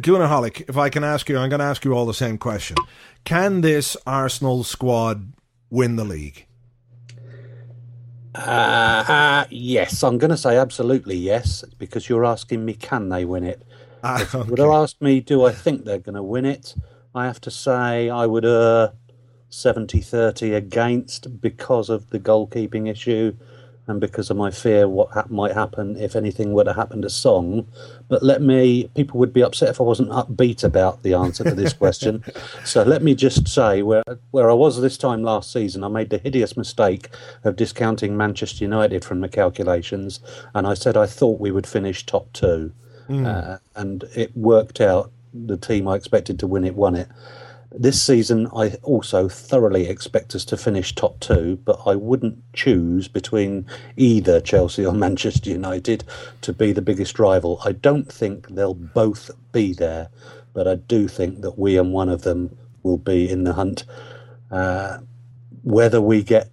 Gunnar 0.00 0.46
if 0.46 0.78
I 0.78 0.88
can 0.88 1.04
ask 1.04 1.28
you, 1.28 1.36
I'm 1.36 1.50
going 1.50 1.60
to 1.60 1.66
ask 1.66 1.84
you 1.84 1.92
all 1.92 2.06
the 2.06 2.14
same 2.14 2.38
question. 2.38 2.78
Can 3.24 3.60
this 3.60 3.94
Arsenal 4.06 4.64
squad 4.64 5.34
win 5.68 5.96
the 5.96 6.04
league? 6.04 6.46
Uh, 8.34 9.04
uh, 9.08 9.44
yes, 9.50 10.02
I'm 10.02 10.16
going 10.18 10.30
to 10.30 10.36
say 10.36 10.56
absolutely 10.56 11.16
yes, 11.16 11.62
because 11.78 12.08
you're 12.08 12.24
asking 12.24 12.64
me, 12.64 12.72
can 12.74 13.10
they 13.10 13.24
win 13.24 13.44
it? 13.44 13.62
Ah, 14.08 14.22
if 14.22 14.34
you 14.34 14.44
would 14.44 14.60
have 14.60 14.70
asked 14.70 15.02
me, 15.02 15.18
do 15.18 15.44
I 15.44 15.50
think 15.50 15.84
they're 15.84 15.98
going 15.98 16.14
to 16.14 16.22
win 16.22 16.44
it? 16.44 16.76
I 17.12 17.26
have 17.26 17.40
to 17.40 17.50
say 17.50 18.08
I 18.08 18.24
would 18.24 18.44
err 18.44 18.92
70 19.48 20.00
30 20.00 20.54
against 20.54 21.40
because 21.40 21.88
of 21.88 22.10
the 22.10 22.20
goalkeeping 22.20 22.88
issue 22.88 23.34
and 23.88 24.00
because 24.00 24.30
of 24.30 24.36
my 24.36 24.52
fear 24.52 24.88
what 24.88 25.10
ha- 25.10 25.24
might 25.28 25.54
happen 25.54 25.96
if 25.96 26.14
anything 26.14 26.52
were 26.52 26.62
to 26.62 26.72
happen 26.72 27.02
to 27.02 27.10
Song. 27.10 27.66
But 28.08 28.22
let 28.22 28.42
me, 28.42 28.88
people 28.94 29.18
would 29.18 29.32
be 29.32 29.42
upset 29.42 29.70
if 29.70 29.80
I 29.80 29.84
wasn't 29.84 30.10
upbeat 30.10 30.62
about 30.62 31.02
the 31.02 31.14
answer 31.14 31.42
to 31.42 31.54
this 31.54 31.72
question. 31.72 32.22
so 32.64 32.84
let 32.84 33.02
me 33.02 33.16
just 33.16 33.48
say 33.48 33.82
where, 33.82 34.04
where 34.30 34.48
I 34.48 34.54
was 34.54 34.80
this 34.80 34.98
time 34.98 35.24
last 35.24 35.52
season, 35.52 35.82
I 35.82 35.88
made 35.88 36.10
the 36.10 36.18
hideous 36.18 36.56
mistake 36.56 37.08
of 37.42 37.56
discounting 37.56 38.16
Manchester 38.16 38.62
United 38.62 39.04
from 39.04 39.20
the 39.20 39.28
calculations. 39.28 40.20
And 40.54 40.64
I 40.64 40.74
said 40.74 40.96
I 40.96 41.06
thought 41.06 41.40
we 41.40 41.50
would 41.50 41.66
finish 41.66 42.06
top 42.06 42.32
two. 42.32 42.72
Mm. 43.08 43.26
Uh, 43.26 43.58
and 43.74 44.04
it 44.14 44.36
worked 44.36 44.80
out. 44.80 45.10
The 45.32 45.56
team 45.56 45.86
I 45.86 45.96
expected 45.96 46.38
to 46.40 46.46
win 46.46 46.64
it 46.64 46.74
won 46.74 46.94
it. 46.94 47.08
This 47.70 48.02
season, 48.02 48.48
I 48.56 48.76
also 48.82 49.28
thoroughly 49.28 49.88
expect 49.88 50.34
us 50.34 50.44
to 50.46 50.56
finish 50.56 50.94
top 50.94 51.20
two, 51.20 51.58
but 51.64 51.80
I 51.84 51.94
wouldn't 51.94 52.38
choose 52.54 53.06
between 53.06 53.66
either 53.96 54.40
Chelsea 54.40 54.86
or 54.86 54.92
Manchester 54.94 55.50
United 55.50 56.04
to 56.40 56.52
be 56.52 56.72
the 56.72 56.80
biggest 56.80 57.18
rival. 57.18 57.60
I 57.64 57.72
don't 57.72 58.10
think 58.10 58.48
they'll 58.48 58.72
both 58.74 59.30
be 59.52 59.74
there, 59.74 60.08
but 60.54 60.66
I 60.66 60.76
do 60.76 61.06
think 61.06 61.42
that 61.42 61.58
we 61.58 61.76
and 61.76 61.92
one 61.92 62.08
of 62.08 62.22
them 62.22 62.56
will 62.82 62.98
be 62.98 63.28
in 63.28 63.44
the 63.44 63.52
hunt. 63.52 63.84
Uh, 64.50 64.98
whether 65.62 66.00
we 66.00 66.22
get 66.22 66.48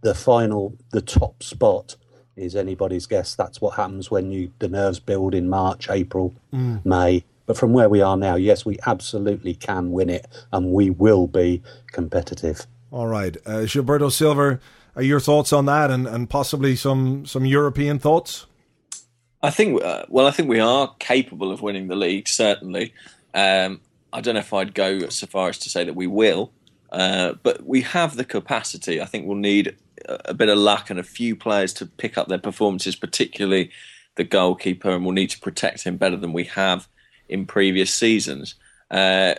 the 0.00 0.14
final, 0.14 0.76
the 0.90 1.02
top 1.02 1.42
spot, 1.42 1.96
is 2.36 2.54
anybody's 2.54 3.06
guess. 3.06 3.34
That's 3.34 3.60
what 3.60 3.76
happens 3.76 4.10
when 4.10 4.30
you 4.30 4.52
the 4.58 4.68
nerves 4.68 5.00
build 5.00 5.34
in 5.34 5.48
March, 5.48 5.88
April, 5.90 6.34
mm. 6.52 6.84
May. 6.84 7.24
But 7.46 7.56
from 7.56 7.72
where 7.72 7.88
we 7.88 8.02
are 8.02 8.16
now, 8.16 8.34
yes, 8.34 8.66
we 8.66 8.78
absolutely 8.86 9.54
can 9.54 9.92
win 9.92 10.10
it, 10.10 10.26
and 10.52 10.72
we 10.72 10.90
will 10.90 11.28
be 11.28 11.62
competitive. 11.92 12.66
All 12.90 13.06
right, 13.06 13.36
uh, 13.46 13.66
Gilberto 13.66 14.10
Silva, 14.10 14.58
are 14.96 15.02
your 15.02 15.20
thoughts 15.20 15.52
on 15.52 15.66
that, 15.66 15.90
and, 15.90 16.06
and 16.06 16.28
possibly 16.28 16.74
some 16.76 17.24
some 17.24 17.44
European 17.46 17.98
thoughts? 17.98 18.46
I 19.42 19.50
think, 19.50 19.82
uh, 19.82 20.06
well, 20.08 20.26
I 20.26 20.32
think 20.32 20.48
we 20.48 20.60
are 20.60 20.94
capable 20.98 21.52
of 21.52 21.62
winning 21.62 21.86
the 21.86 21.94
league. 21.94 22.26
Certainly, 22.28 22.92
um, 23.32 23.80
I 24.12 24.20
don't 24.20 24.34
know 24.34 24.40
if 24.40 24.52
I'd 24.52 24.74
go 24.74 25.08
so 25.08 25.26
far 25.26 25.48
as 25.48 25.58
to 25.58 25.70
say 25.70 25.84
that 25.84 25.94
we 25.94 26.06
will, 26.06 26.50
uh, 26.90 27.34
but 27.42 27.64
we 27.64 27.82
have 27.82 28.16
the 28.16 28.24
capacity. 28.24 29.00
I 29.00 29.04
think 29.04 29.26
we'll 29.26 29.36
need 29.36 29.76
a, 30.08 30.34
bit 30.34 30.48
of 30.48 30.58
luck 30.58 30.90
and 30.90 30.98
a 30.98 31.04
few 31.04 31.36
players 31.36 31.72
to 31.74 31.86
pick 31.86 32.16
up 32.16 32.28
their 32.28 32.38
performances, 32.38 32.96
particularly 32.96 33.70
the 34.16 34.24
goalkeeper, 34.24 34.90
and 34.90 35.04
we'll 35.04 35.14
need 35.14 35.30
to 35.30 35.40
protect 35.40 35.84
him 35.84 35.96
better 35.96 36.16
than 36.16 36.32
we 36.32 36.44
have 36.44 36.88
in 37.28 37.46
previous 37.46 37.92
seasons. 37.92 38.54
Uh, 38.90 39.34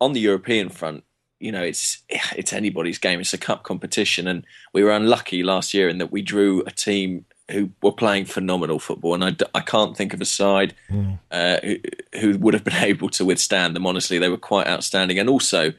on 0.00 0.12
the 0.12 0.20
European 0.20 0.68
front, 0.68 1.04
you 1.40 1.52
know, 1.52 1.62
it's 1.62 2.02
it's 2.08 2.52
anybody's 2.52 2.98
game. 2.98 3.20
It's 3.20 3.34
a 3.34 3.38
cup 3.38 3.62
competition, 3.62 4.26
and 4.26 4.44
we 4.72 4.82
were 4.82 4.90
unlucky 4.90 5.42
last 5.42 5.72
year 5.74 5.88
in 5.88 5.98
that 5.98 6.12
we 6.12 6.22
drew 6.22 6.62
a 6.66 6.70
team 6.70 7.24
who 7.50 7.70
were 7.82 7.92
playing 7.92 8.26
phenomenal 8.26 8.78
football, 8.78 9.14
and 9.14 9.24
I, 9.24 9.36
I 9.54 9.60
can't 9.60 9.96
think 9.96 10.12
of 10.12 10.20
a 10.20 10.26
side 10.26 10.74
mm. 10.90 11.18
uh, 11.30 11.58
who, 11.64 11.76
who 12.20 12.38
would 12.38 12.54
have 12.54 12.64
been 12.64 12.74
able 12.84 13.08
to 13.10 13.24
withstand 13.24 13.74
them. 13.74 13.86
Honestly, 13.86 14.18
they 14.18 14.28
were 14.28 14.36
quite 14.36 14.66
outstanding, 14.66 15.18
and 15.18 15.28
also 15.28 15.72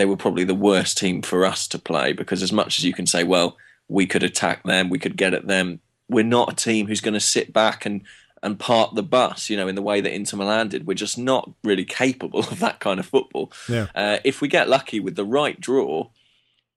they 0.00 0.06
were 0.06 0.16
probably 0.16 0.44
the 0.44 0.54
worst 0.54 0.96
team 0.96 1.20
for 1.20 1.44
us 1.44 1.68
to 1.68 1.78
play 1.78 2.14
because 2.14 2.42
as 2.42 2.54
much 2.54 2.78
as 2.78 2.86
you 2.86 2.94
can 2.94 3.06
say, 3.06 3.22
well, 3.22 3.58
we 3.86 4.06
could 4.06 4.22
attack 4.22 4.62
them, 4.62 4.88
we 4.88 4.98
could 4.98 5.14
get 5.14 5.34
at 5.34 5.46
them, 5.46 5.78
we're 6.08 6.24
not 6.24 6.50
a 6.50 6.56
team 6.56 6.86
who's 6.86 7.02
going 7.02 7.12
to 7.12 7.20
sit 7.20 7.52
back 7.52 7.84
and 7.84 8.00
and 8.42 8.58
park 8.58 8.94
the 8.94 9.02
bus, 9.02 9.50
you 9.50 9.58
know, 9.58 9.68
in 9.68 9.74
the 9.74 9.82
way 9.82 10.00
that 10.00 10.14
Inter 10.14 10.38
Milan 10.38 10.68
did. 10.68 10.86
We're 10.86 10.94
just 10.94 11.18
not 11.18 11.50
really 11.62 11.84
capable 11.84 12.38
of 12.50 12.60
that 12.60 12.80
kind 12.80 12.98
of 12.98 13.04
football. 13.04 13.52
Yeah. 13.68 13.88
Uh, 13.94 14.16
if 14.24 14.40
we 14.40 14.48
get 14.48 14.70
lucky 14.70 15.00
with 15.00 15.16
the 15.16 15.24
right 15.26 15.60
draw, 15.60 16.08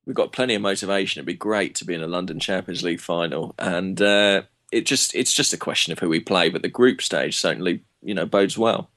we've 0.06 0.18
got 0.18 0.34
plenty 0.34 0.56
of 0.56 0.62
motivation. 0.62 1.22
It'd 1.22 1.26
be 1.26 1.34
great 1.34 1.76
to 1.76 1.86
be 1.86 1.94
in 1.94 2.04
a 2.04 2.08
London 2.08 2.42
Champions 2.42 2.84
League 2.84 3.00
final, 3.00 3.56
and 3.58 4.02
uh, 4.02 4.42
it 4.70 4.86
just 4.86 5.16
it's 5.16 5.34
just 5.34 5.54
a 5.54 5.58
question 5.58 5.94
of 5.94 6.00
who 6.00 6.10
we 6.10 6.20
play. 6.20 6.50
But 6.50 6.62
the 6.62 6.68
group 6.68 7.02
stage 7.02 7.38
certainly, 7.38 7.86
you 8.02 8.14
know, 8.14 8.26
bodes 8.26 8.58
well. 8.58 8.90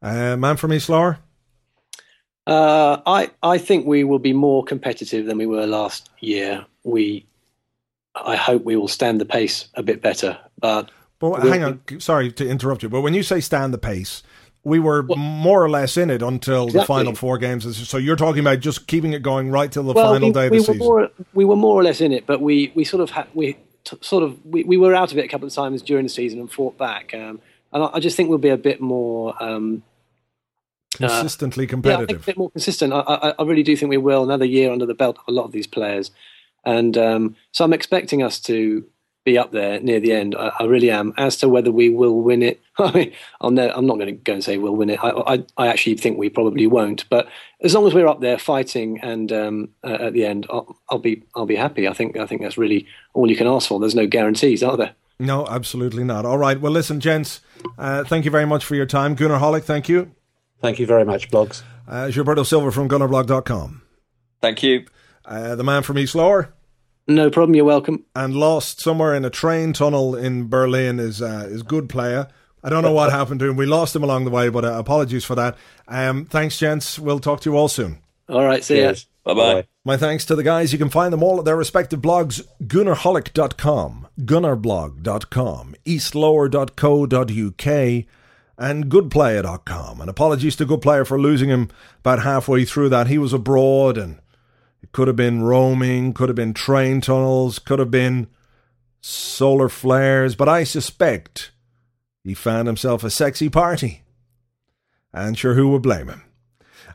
Uh, 0.00 0.38
man 0.38 0.56
from 0.56 0.72
East 0.72 0.88
Lower. 0.88 1.18
Uh, 2.46 3.00
I 3.06 3.30
I 3.42 3.58
think 3.58 3.86
we 3.86 4.04
will 4.04 4.18
be 4.18 4.32
more 4.32 4.64
competitive 4.64 5.26
than 5.26 5.38
we 5.38 5.46
were 5.46 5.66
last 5.66 6.10
year. 6.20 6.64
We, 6.84 7.26
I 8.14 8.36
hope 8.36 8.64
we 8.64 8.76
will 8.76 8.88
stand 8.88 9.20
the 9.20 9.26
pace 9.26 9.68
a 9.74 9.82
bit 9.82 10.02
better. 10.02 10.38
But 10.58 10.90
but 11.18 11.42
hang 11.42 11.62
on, 11.62 12.00
sorry 12.00 12.32
to 12.32 12.48
interrupt 12.48 12.82
you, 12.82 12.88
but 12.88 13.02
when 13.02 13.14
you 13.14 13.22
say 13.22 13.40
stand 13.40 13.74
the 13.74 13.78
pace, 13.78 14.22
we 14.64 14.78
were 14.78 15.02
well, 15.02 15.18
more 15.18 15.62
or 15.62 15.70
less 15.70 15.96
in 15.96 16.10
it 16.10 16.22
until 16.22 16.64
exactly. 16.64 16.80
the 16.80 16.86
final 16.86 17.14
four 17.14 17.38
games. 17.38 17.88
So 17.88 17.96
you're 17.96 18.16
talking 18.16 18.40
about 18.40 18.60
just 18.60 18.86
keeping 18.86 19.12
it 19.12 19.22
going 19.22 19.50
right 19.50 19.70
till 19.70 19.84
the 19.84 19.92
well, 19.92 20.12
final 20.12 20.28
we, 20.28 20.32
day 20.32 20.46
of 20.46 20.52
we 20.52 20.58
the 20.58 20.64
season. 20.64 20.78
More, 20.78 21.10
we 21.34 21.44
were 21.44 21.56
more 21.56 21.78
or 21.78 21.82
less 21.82 22.00
in 22.00 22.12
it, 22.12 22.26
but 22.26 22.40
we, 22.40 22.72
we 22.74 22.84
sort 22.84 23.02
of 23.02 23.10
had 23.10 23.28
we 23.34 23.56
t- 23.84 23.98
sort 24.00 24.22
of 24.22 24.44
we, 24.44 24.64
we 24.64 24.76
were 24.76 24.94
out 24.94 25.12
of 25.12 25.18
it 25.18 25.24
a 25.24 25.28
couple 25.28 25.46
of 25.46 25.54
times 25.54 25.82
during 25.82 26.04
the 26.04 26.10
season 26.10 26.40
and 26.40 26.50
fought 26.50 26.76
back. 26.76 27.14
Um, 27.14 27.40
and 27.72 27.84
I, 27.84 27.90
I, 27.94 28.00
just 28.00 28.16
think 28.16 28.28
we'll 28.28 28.38
be 28.38 28.48
a 28.48 28.56
bit 28.56 28.80
more 28.80 29.34
um, 29.42 29.82
consistently 31.08 31.66
uh, 31.66 31.68
competitive. 31.68 32.18
Yeah, 32.18 32.22
a 32.22 32.26
bit 32.26 32.38
more 32.38 32.50
consistent. 32.50 32.92
I, 32.92 33.00
I, 33.00 33.34
I, 33.38 33.42
really 33.42 33.62
do 33.62 33.76
think 33.76 33.90
we 33.90 33.96
will. 33.96 34.22
Another 34.22 34.44
year 34.44 34.72
under 34.72 34.86
the 34.86 34.94
belt 34.94 35.18
of 35.18 35.24
a 35.28 35.32
lot 35.32 35.44
of 35.44 35.52
these 35.52 35.66
players, 35.66 36.10
and 36.64 36.96
um, 36.96 37.36
so 37.52 37.64
I'm 37.64 37.72
expecting 37.72 38.22
us 38.22 38.40
to 38.40 38.84
be 39.24 39.36
up 39.36 39.52
there 39.52 39.80
near 39.80 40.00
the 40.00 40.12
end. 40.12 40.34
I, 40.34 40.50
I, 40.60 40.64
really 40.64 40.90
am. 40.90 41.12
As 41.16 41.36
to 41.38 41.48
whether 41.48 41.70
we 41.70 41.90
will 41.90 42.20
win 42.22 42.42
it, 42.42 42.60
I 42.78 42.90
mean, 42.92 43.12
I'm, 43.40 43.54
no, 43.54 43.70
I'm 43.70 43.86
not 43.86 43.98
going 43.98 44.06
to 44.06 44.12
go 44.12 44.32
and 44.32 44.44
say 44.44 44.56
we'll 44.56 44.76
win 44.76 44.90
it. 44.90 45.02
I, 45.02 45.10
I, 45.10 45.44
I, 45.56 45.66
actually 45.68 45.96
think 45.96 46.18
we 46.18 46.30
probably 46.30 46.66
won't. 46.66 47.08
But 47.10 47.28
as 47.62 47.74
long 47.74 47.86
as 47.86 47.94
we're 47.94 48.08
up 48.08 48.20
there 48.20 48.38
fighting, 48.38 48.98
and 49.00 49.30
um, 49.32 49.68
uh, 49.84 49.98
at 50.00 50.12
the 50.12 50.24
end, 50.24 50.46
I'll, 50.50 50.76
I'll, 50.88 50.98
be 50.98 51.22
I'll 51.34 51.46
be 51.46 51.56
happy. 51.56 51.86
I 51.86 51.92
think 51.92 52.16
I 52.16 52.26
think 52.26 52.42
that's 52.42 52.58
really 52.58 52.86
all 53.12 53.30
you 53.30 53.36
can 53.36 53.46
ask 53.46 53.68
for. 53.68 53.78
There's 53.78 53.94
no 53.94 54.06
guarantees, 54.06 54.62
are 54.62 54.76
there? 54.76 54.94
No, 55.18 55.46
absolutely 55.46 56.02
not. 56.02 56.24
All 56.24 56.38
right. 56.38 56.58
Well, 56.58 56.72
listen, 56.72 56.98
gents. 56.98 57.40
Uh, 57.76 58.04
thank 58.04 58.24
you 58.24 58.30
very 58.30 58.46
much 58.46 58.64
for 58.64 58.74
your 58.74 58.86
time, 58.86 59.14
Goonerholic. 59.14 59.64
Thank 59.64 59.88
you. 59.88 60.12
Thank 60.60 60.78
you 60.78 60.86
very 60.86 61.04
much, 61.04 61.30
blogs. 61.30 61.62
Uh, 61.88 62.06
Gilberto 62.06 62.46
Silva 62.46 62.70
from 62.70 62.88
gunnerblog.com. 62.88 63.82
Thank 64.40 64.62
you. 64.62 64.86
Uh, 65.24 65.54
the 65.54 65.64
man 65.64 65.82
from 65.82 65.98
East 65.98 66.14
Lower. 66.14 66.52
No 67.06 67.30
problem. 67.30 67.54
You're 67.54 67.64
welcome. 67.64 68.04
And 68.14 68.34
lost 68.34 68.80
somewhere 68.80 69.14
in 69.14 69.24
a 69.24 69.30
train 69.30 69.72
tunnel 69.72 70.14
in 70.14 70.48
Berlin 70.48 71.00
is 71.00 71.20
uh, 71.20 71.48
is 71.50 71.62
Goodplaya. 71.62 72.30
I 72.62 72.68
don't 72.68 72.82
know 72.82 72.92
what 72.92 73.10
happened 73.10 73.40
to 73.40 73.48
him. 73.48 73.56
We 73.56 73.66
lost 73.66 73.96
him 73.96 74.04
along 74.04 74.26
the 74.26 74.30
way, 74.30 74.50
but 74.50 74.64
uh, 74.64 74.74
apologies 74.74 75.24
for 75.24 75.34
that. 75.34 75.56
Um, 75.88 76.26
thanks, 76.26 76.58
gents. 76.58 76.98
We'll 76.98 77.18
talk 77.18 77.40
to 77.40 77.50
you 77.50 77.56
all 77.56 77.68
soon. 77.68 77.98
All 78.28 78.44
right. 78.44 78.62
See 78.62 78.78
you. 78.78 78.94
Bye 79.24 79.34
bye. 79.34 79.66
My 79.84 79.96
thanks 79.96 80.24
to 80.26 80.36
the 80.36 80.42
guys. 80.42 80.72
You 80.72 80.78
can 80.78 80.90
find 80.90 81.12
them 81.12 81.22
all 81.22 81.38
at 81.38 81.44
their 81.44 81.56
respective 81.56 82.00
blogs 82.00 82.46
goonerholic.com, 82.62 84.08
gunnerblog.com, 84.20 85.74
eastlower.co.uk, 85.86 88.04
and 88.60 88.90
goodplaya.com. 88.90 90.02
And 90.02 90.10
apologies 90.10 90.54
to 90.56 90.66
Goodplaya 90.66 91.06
for 91.06 91.18
losing 91.18 91.48
him 91.48 91.70
about 92.00 92.22
halfway 92.22 92.66
through 92.66 92.90
that. 92.90 93.06
He 93.06 93.16
was 93.16 93.32
abroad 93.32 93.96
and 93.96 94.20
it 94.82 94.92
could 94.92 95.08
have 95.08 95.16
been 95.16 95.42
roaming, 95.42 96.12
could 96.12 96.28
have 96.28 96.36
been 96.36 96.52
train 96.52 97.00
tunnels, 97.00 97.58
could 97.58 97.78
have 97.78 97.90
been 97.90 98.28
solar 99.00 99.70
flares, 99.70 100.36
but 100.36 100.48
I 100.48 100.64
suspect 100.64 101.52
he 102.22 102.34
found 102.34 102.68
himself 102.68 103.02
a 103.02 103.08
sexy 103.08 103.48
party. 103.48 104.02
And 105.12 105.38
sure, 105.38 105.54
who 105.54 105.68
would 105.70 105.82
blame 105.82 106.08
him? 106.08 106.22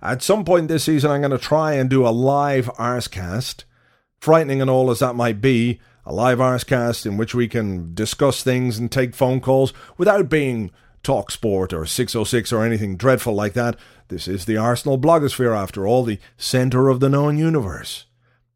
At 0.03 0.21
some 0.21 0.45
point 0.45 0.67
this 0.67 0.83
season, 0.83 1.09
I'm 1.09 1.21
going 1.21 1.31
to 1.31 1.39
try 1.39 1.73
and 1.73 1.89
do 1.89 2.07
a 2.07 2.09
live 2.09 2.67
Arsecast. 2.77 3.63
Frightening 4.19 4.61
and 4.61 4.69
all 4.69 4.91
as 4.91 4.99
that 4.99 5.15
might 5.15 5.41
be, 5.41 5.79
a 6.05 6.13
live 6.13 6.37
Arsecast 6.37 7.07
in 7.07 7.17
which 7.17 7.33
we 7.33 7.47
can 7.47 7.95
discuss 7.95 8.43
things 8.43 8.77
and 8.77 8.91
take 8.91 9.15
phone 9.15 9.41
calls 9.41 9.73
without 9.97 10.29
being 10.29 10.71
Talk 11.05 11.29
Sport 11.29 11.71
or 11.71 11.85
606 11.85 12.51
or 12.51 12.65
anything 12.65 12.97
dreadful 12.97 13.35
like 13.35 13.53
that. 13.53 13.77
This 14.07 14.27
is 14.27 14.45
the 14.45 14.57
Arsenal 14.57 14.97
blogosphere, 14.97 15.55
after 15.55 15.85
all, 15.85 16.03
the 16.03 16.17
centre 16.35 16.89
of 16.89 16.99
the 16.99 17.09
known 17.09 17.37
universe. 17.37 18.05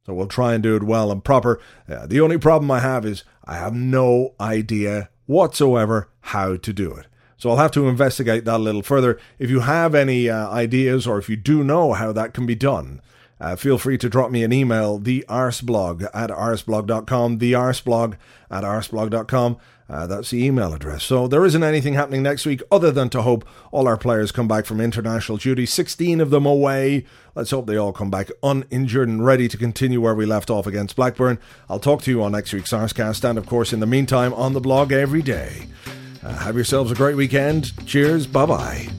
So 0.04 0.16
we'll 0.16 0.26
try 0.26 0.56
and 0.56 0.64
do 0.64 0.76
it 0.76 0.82
well 0.82 1.12
and 1.12 1.24
proper. 1.24 1.62
Uh, 1.88 2.08
the 2.08 2.20
only 2.20 2.40
problem 2.40 2.72
I 2.72 2.80
have 2.80 3.06
is 3.06 3.24
I 3.46 3.58
have 3.58 3.76
no 3.76 4.34
idea 4.42 5.10
whatsoever 5.28 6.10
how 6.22 6.58
to 6.58 6.74
do 6.74 6.92
it. 6.92 7.06
So 7.38 7.52
I'll 7.52 7.58
have 7.58 7.72
to 7.74 7.88
investigate 7.88 8.46
that 8.46 8.56
a 8.56 8.58
little 8.58 8.82
further. 8.82 9.20
If 9.38 9.52
you 9.52 9.60
have 9.60 9.94
any 9.94 10.28
uh, 10.28 10.50
ideas 10.50 11.06
or 11.06 11.20
if 11.20 11.30
you 11.30 11.36
do 11.36 11.64
know 11.64 11.94
how 11.94 12.12
that 12.14 12.34
can 12.34 12.48
be 12.48 12.56
done, 12.56 13.00
uh, 13.40 13.56
feel 13.56 13.78
free 13.78 13.98
to 13.98 14.10
drop 14.10 14.32
me 14.32 14.44
an 14.44 14.54
email, 14.54 15.00
thearseblog 15.00 16.08
at 16.14 16.30
arseblog.com, 16.30 17.40
thearseblog 17.40 18.18
at 18.52 18.64
arseblog.com. 18.64 19.58
Uh, 19.90 20.06
that's 20.06 20.30
the 20.30 20.44
email 20.44 20.72
address. 20.74 21.04
So 21.04 21.28
there 21.28 21.44
isn't 21.46 21.64
anything 21.64 21.96
happening 21.96 22.22
next 22.22 22.46
week 22.46 22.62
other 22.72 22.92
than 22.92 23.10
to 23.10 23.24
hope 23.24 23.44
all 23.72 23.88
our 23.88 23.98
players 23.98 24.32
come 24.32 24.48
back 24.48 24.66
from 24.66 24.80
international 24.80 25.40
duty. 25.40 25.66
16 25.66 26.22
of 26.22 26.30
them 26.30 26.46
away. 26.46 27.06
Let's 27.34 27.50
hope 27.50 27.66
they 27.66 27.78
all 27.78 27.92
come 27.92 28.12
back 28.12 28.30
uninjured 28.44 29.08
and 29.08 29.26
ready 29.26 29.48
to 29.48 29.58
continue 29.58 30.00
where 30.00 30.14
we 30.14 30.28
left 30.28 30.52
off 30.52 30.68
against 30.68 30.96
Blackburn. 30.96 31.40
I'll 31.68 31.80
talk 31.80 32.04
to 32.04 32.12
you 32.12 32.22
on 32.22 32.34
next 32.34 32.54
week's 32.54 32.72
Arsecast 32.72 33.28
and, 33.28 33.40
of 33.40 33.48
course, 33.48 33.74
in 33.74 33.80
the 33.80 33.88
meantime, 33.88 34.32
on 34.36 34.54
the 34.54 34.62
blog 34.62 34.92
every 34.92 35.24
day. 35.24 35.66
Uh, 36.24 36.36
have 36.36 36.56
yourselves 36.56 36.92
a 36.92 36.96
great 36.96 37.16
weekend. 37.16 37.72
Cheers. 37.88 38.28
Bye 38.28 38.46
bye. 38.46 38.90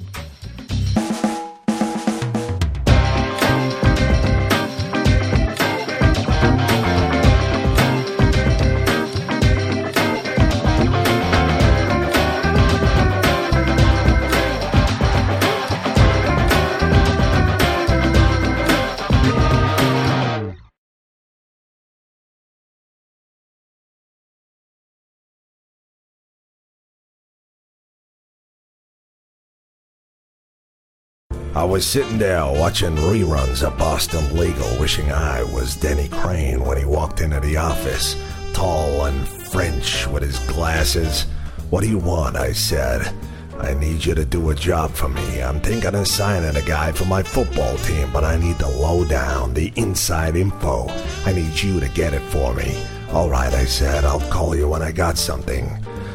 I 31.53 31.65
was 31.65 31.85
sitting 31.85 32.19
there 32.19 32.45
watching 32.45 32.95
reruns 32.95 33.67
of 33.67 33.77
Boston 33.77 34.39
Legal, 34.39 34.69
wishing 34.79 35.11
I 35.11 35.43
was 35.43 35.75
Denny 35.75 36.07
Crane 36.09 36.65
when 36.65 36.79
he 36.79 36.85
walked 36.85 37.21
into 37.21 37.41
the 37.41 37.57
office, 37.57 38.15
tall 38.53 39.07
and 39.07 39.27
French 39.27 40.07
with 40.07 40.23
his 40.23 40.39
glasses. 40.49 41.27
What 41.71 41.83
do 41.83 41.89
you 41.89 41.99
want? 41.99 42.37
I 42.37 42.53
said. 42.53 43.13
I 43.59 43.75
need 43.75 44.05
you 44.05 44.15
to 44.15 44.25
do 44.25 44.51
a 44.51 44.55
job 44.55 44.93
for 44.93 45.09
me. 45.09 45.43
I'm 45.43 45.61
thinking 45.61 45.97
of 45.97 46.07
signing 46.07 46.55
a 46.55 46.65
guy 46.65 46.93
for 46.93 47.05
my 47.05 47.23
football 47.25 47.77
team, 47.79 48.11
but 48.13 48.23
I 48.23 48.39
need 48.39 48.57
the 48.59 48.69
lowdown, 48.69 49.53
the 49.53 49.73
inside 49.75 50.37
info. 50.37 50.87
I 51.27 51.33
need 51.33 51.61
you 51.61 51.81
to 51.81 51.89
get 51.89 52.15
it 52.15 52.23
for 52.23 52.55
me. 52.55 52.81
All 53.11 53.29
right, 53.29 53.53
I 53.53 53.65
said. 53.65 54.05
I'll 54.05 54.21
call 54.31 54.55
you 54.55 54.69
when 54.69 54.83
I 54.83 54.93
got 54.93 55.19
something. 55.19 55.69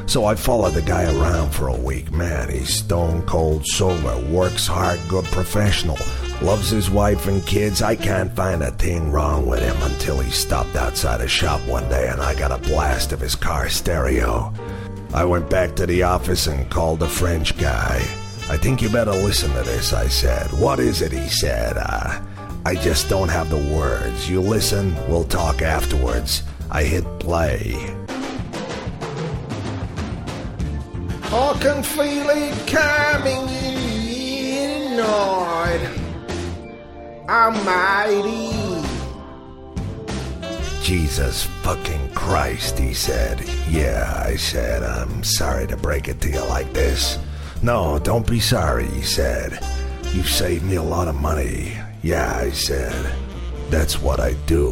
So 0.08 0.26
I 0.26 0.36
followed 0.36 0.74
the 0.74 0.82
guy 0.82 1.04
around 1.04 1.52
for 1.52 1.68
a 1.68 1.76
week. 1.76 2.12
Man, 2.12 2.50
he's 2.50 2.74
stone 2.74 3.24
cold 3.24 3.66
sober, 3.66 4.18
works 4.30 4.68
hard, 4.68 5.00
good 5.08 5.26
professional, 5.26 5.98
loves 6.42 6.70
his 6.70 6.90
wife 6.90 7.28
and 7.28 7.46
kids. 7.46 7.82
I 7.82 7.96
can't 7.96 8.36
find 8.36 8.62
a 8.62 8.72
thing 8.72 9.12
wrong 9.12 9.48
with 9.48 9.62
him 9.62 9.76
until 9.82 10.20
he 10.20 10.30
stopped 10.30 10.76
outside 10.76 11.22
a 11.22 11.28
shop 11.28 11.60
one 11.68 11.90
day 11.90 12.08
and 12.08 12.22
I 12.22 12.36
got 12.36 12.52
a 12.52 12.70
blast 12.70 13.14
of 13.14 13.20
his 13.20 13.36
car 13.36 13.68
stereo. 13.68 14.54
I 15.14 15.26
went 15.26 15.50
back 15.50 15.76
to 15.76 15.86
the 15.86 16.04
office 16.04 16.48
and 16.48 16.70
called 16.70 17.00
the 17.00 17.08
French 17.08 17.58
guy. 17.58 17.96
I 18.48 18.58
think 18.58 18.82
you 18.82 18.90
better 18.90 19.12
listen 19.12 19.52
to 19.54 19.64
this, 19.64 19.92
I 19.92 20.08
said. 20.08 20.48
What 20.60 20.80
is 20.80 21.02
it? 21.02 21.12
He 21.12 21.28
said. 21.30 21.78
Uh, 21.78 22.22
I 22.64 22.76
just 22.76 23.10
don't 23.10 23.30
have 23.30 23.50
the 23.50 23.76
words. 23.76 24.30
You 24.30 24.40
listen, 24.40 24.96
we'll 25.10 25.24
talk 25.24 25.64
afterwards. 25.64 26.44
I 26.70 26.84
hit 26.84 27.06
play. 27.20 28.05
Can 31.62 31.82
feel 31.84 32.30
it 32.30 32.68
coming 32.68 33.50
in 33.50 34.98
night. 34.98 35.90
Almighty. 37.28 38.86
Jesus 40.84 41.46
fucking 41.64 42.12
Christ, 42.14 42.78
he 42.78 42.94
said. 42.94 43.42
Yeah, 43.68 44.22
I 44.24 44.36
said, 44.36 44.84
I'm 44.84 45.24
sorry 45.24 45.66
to 45.68 45.76
break 45.78 46.08
it 46.08 46.22
to 46.22 46.30
you 46.30 46.42
like 46.46 46.72
this. 46.74 47.18
No, 47.64 47.98
don't 47.98 48.28
be 48.28 48.40
sorry, 48.40 48.86
he 48.86 49.02
said. 49.02 49.60
You've 50.14 50.30
saved 50.30 50.64
me 50.64 50.76
a 50.76 50.84
lot 50.84 51.08
of 51.08 51.16
money. 51.16 51.74
Yeah, 52.04 52.38
I 52.38 52.52
said. 52.52 52.94
That's 53.72 54.00
what 54.00 54.20
I 54.20 54.34
do. 54.46 54.72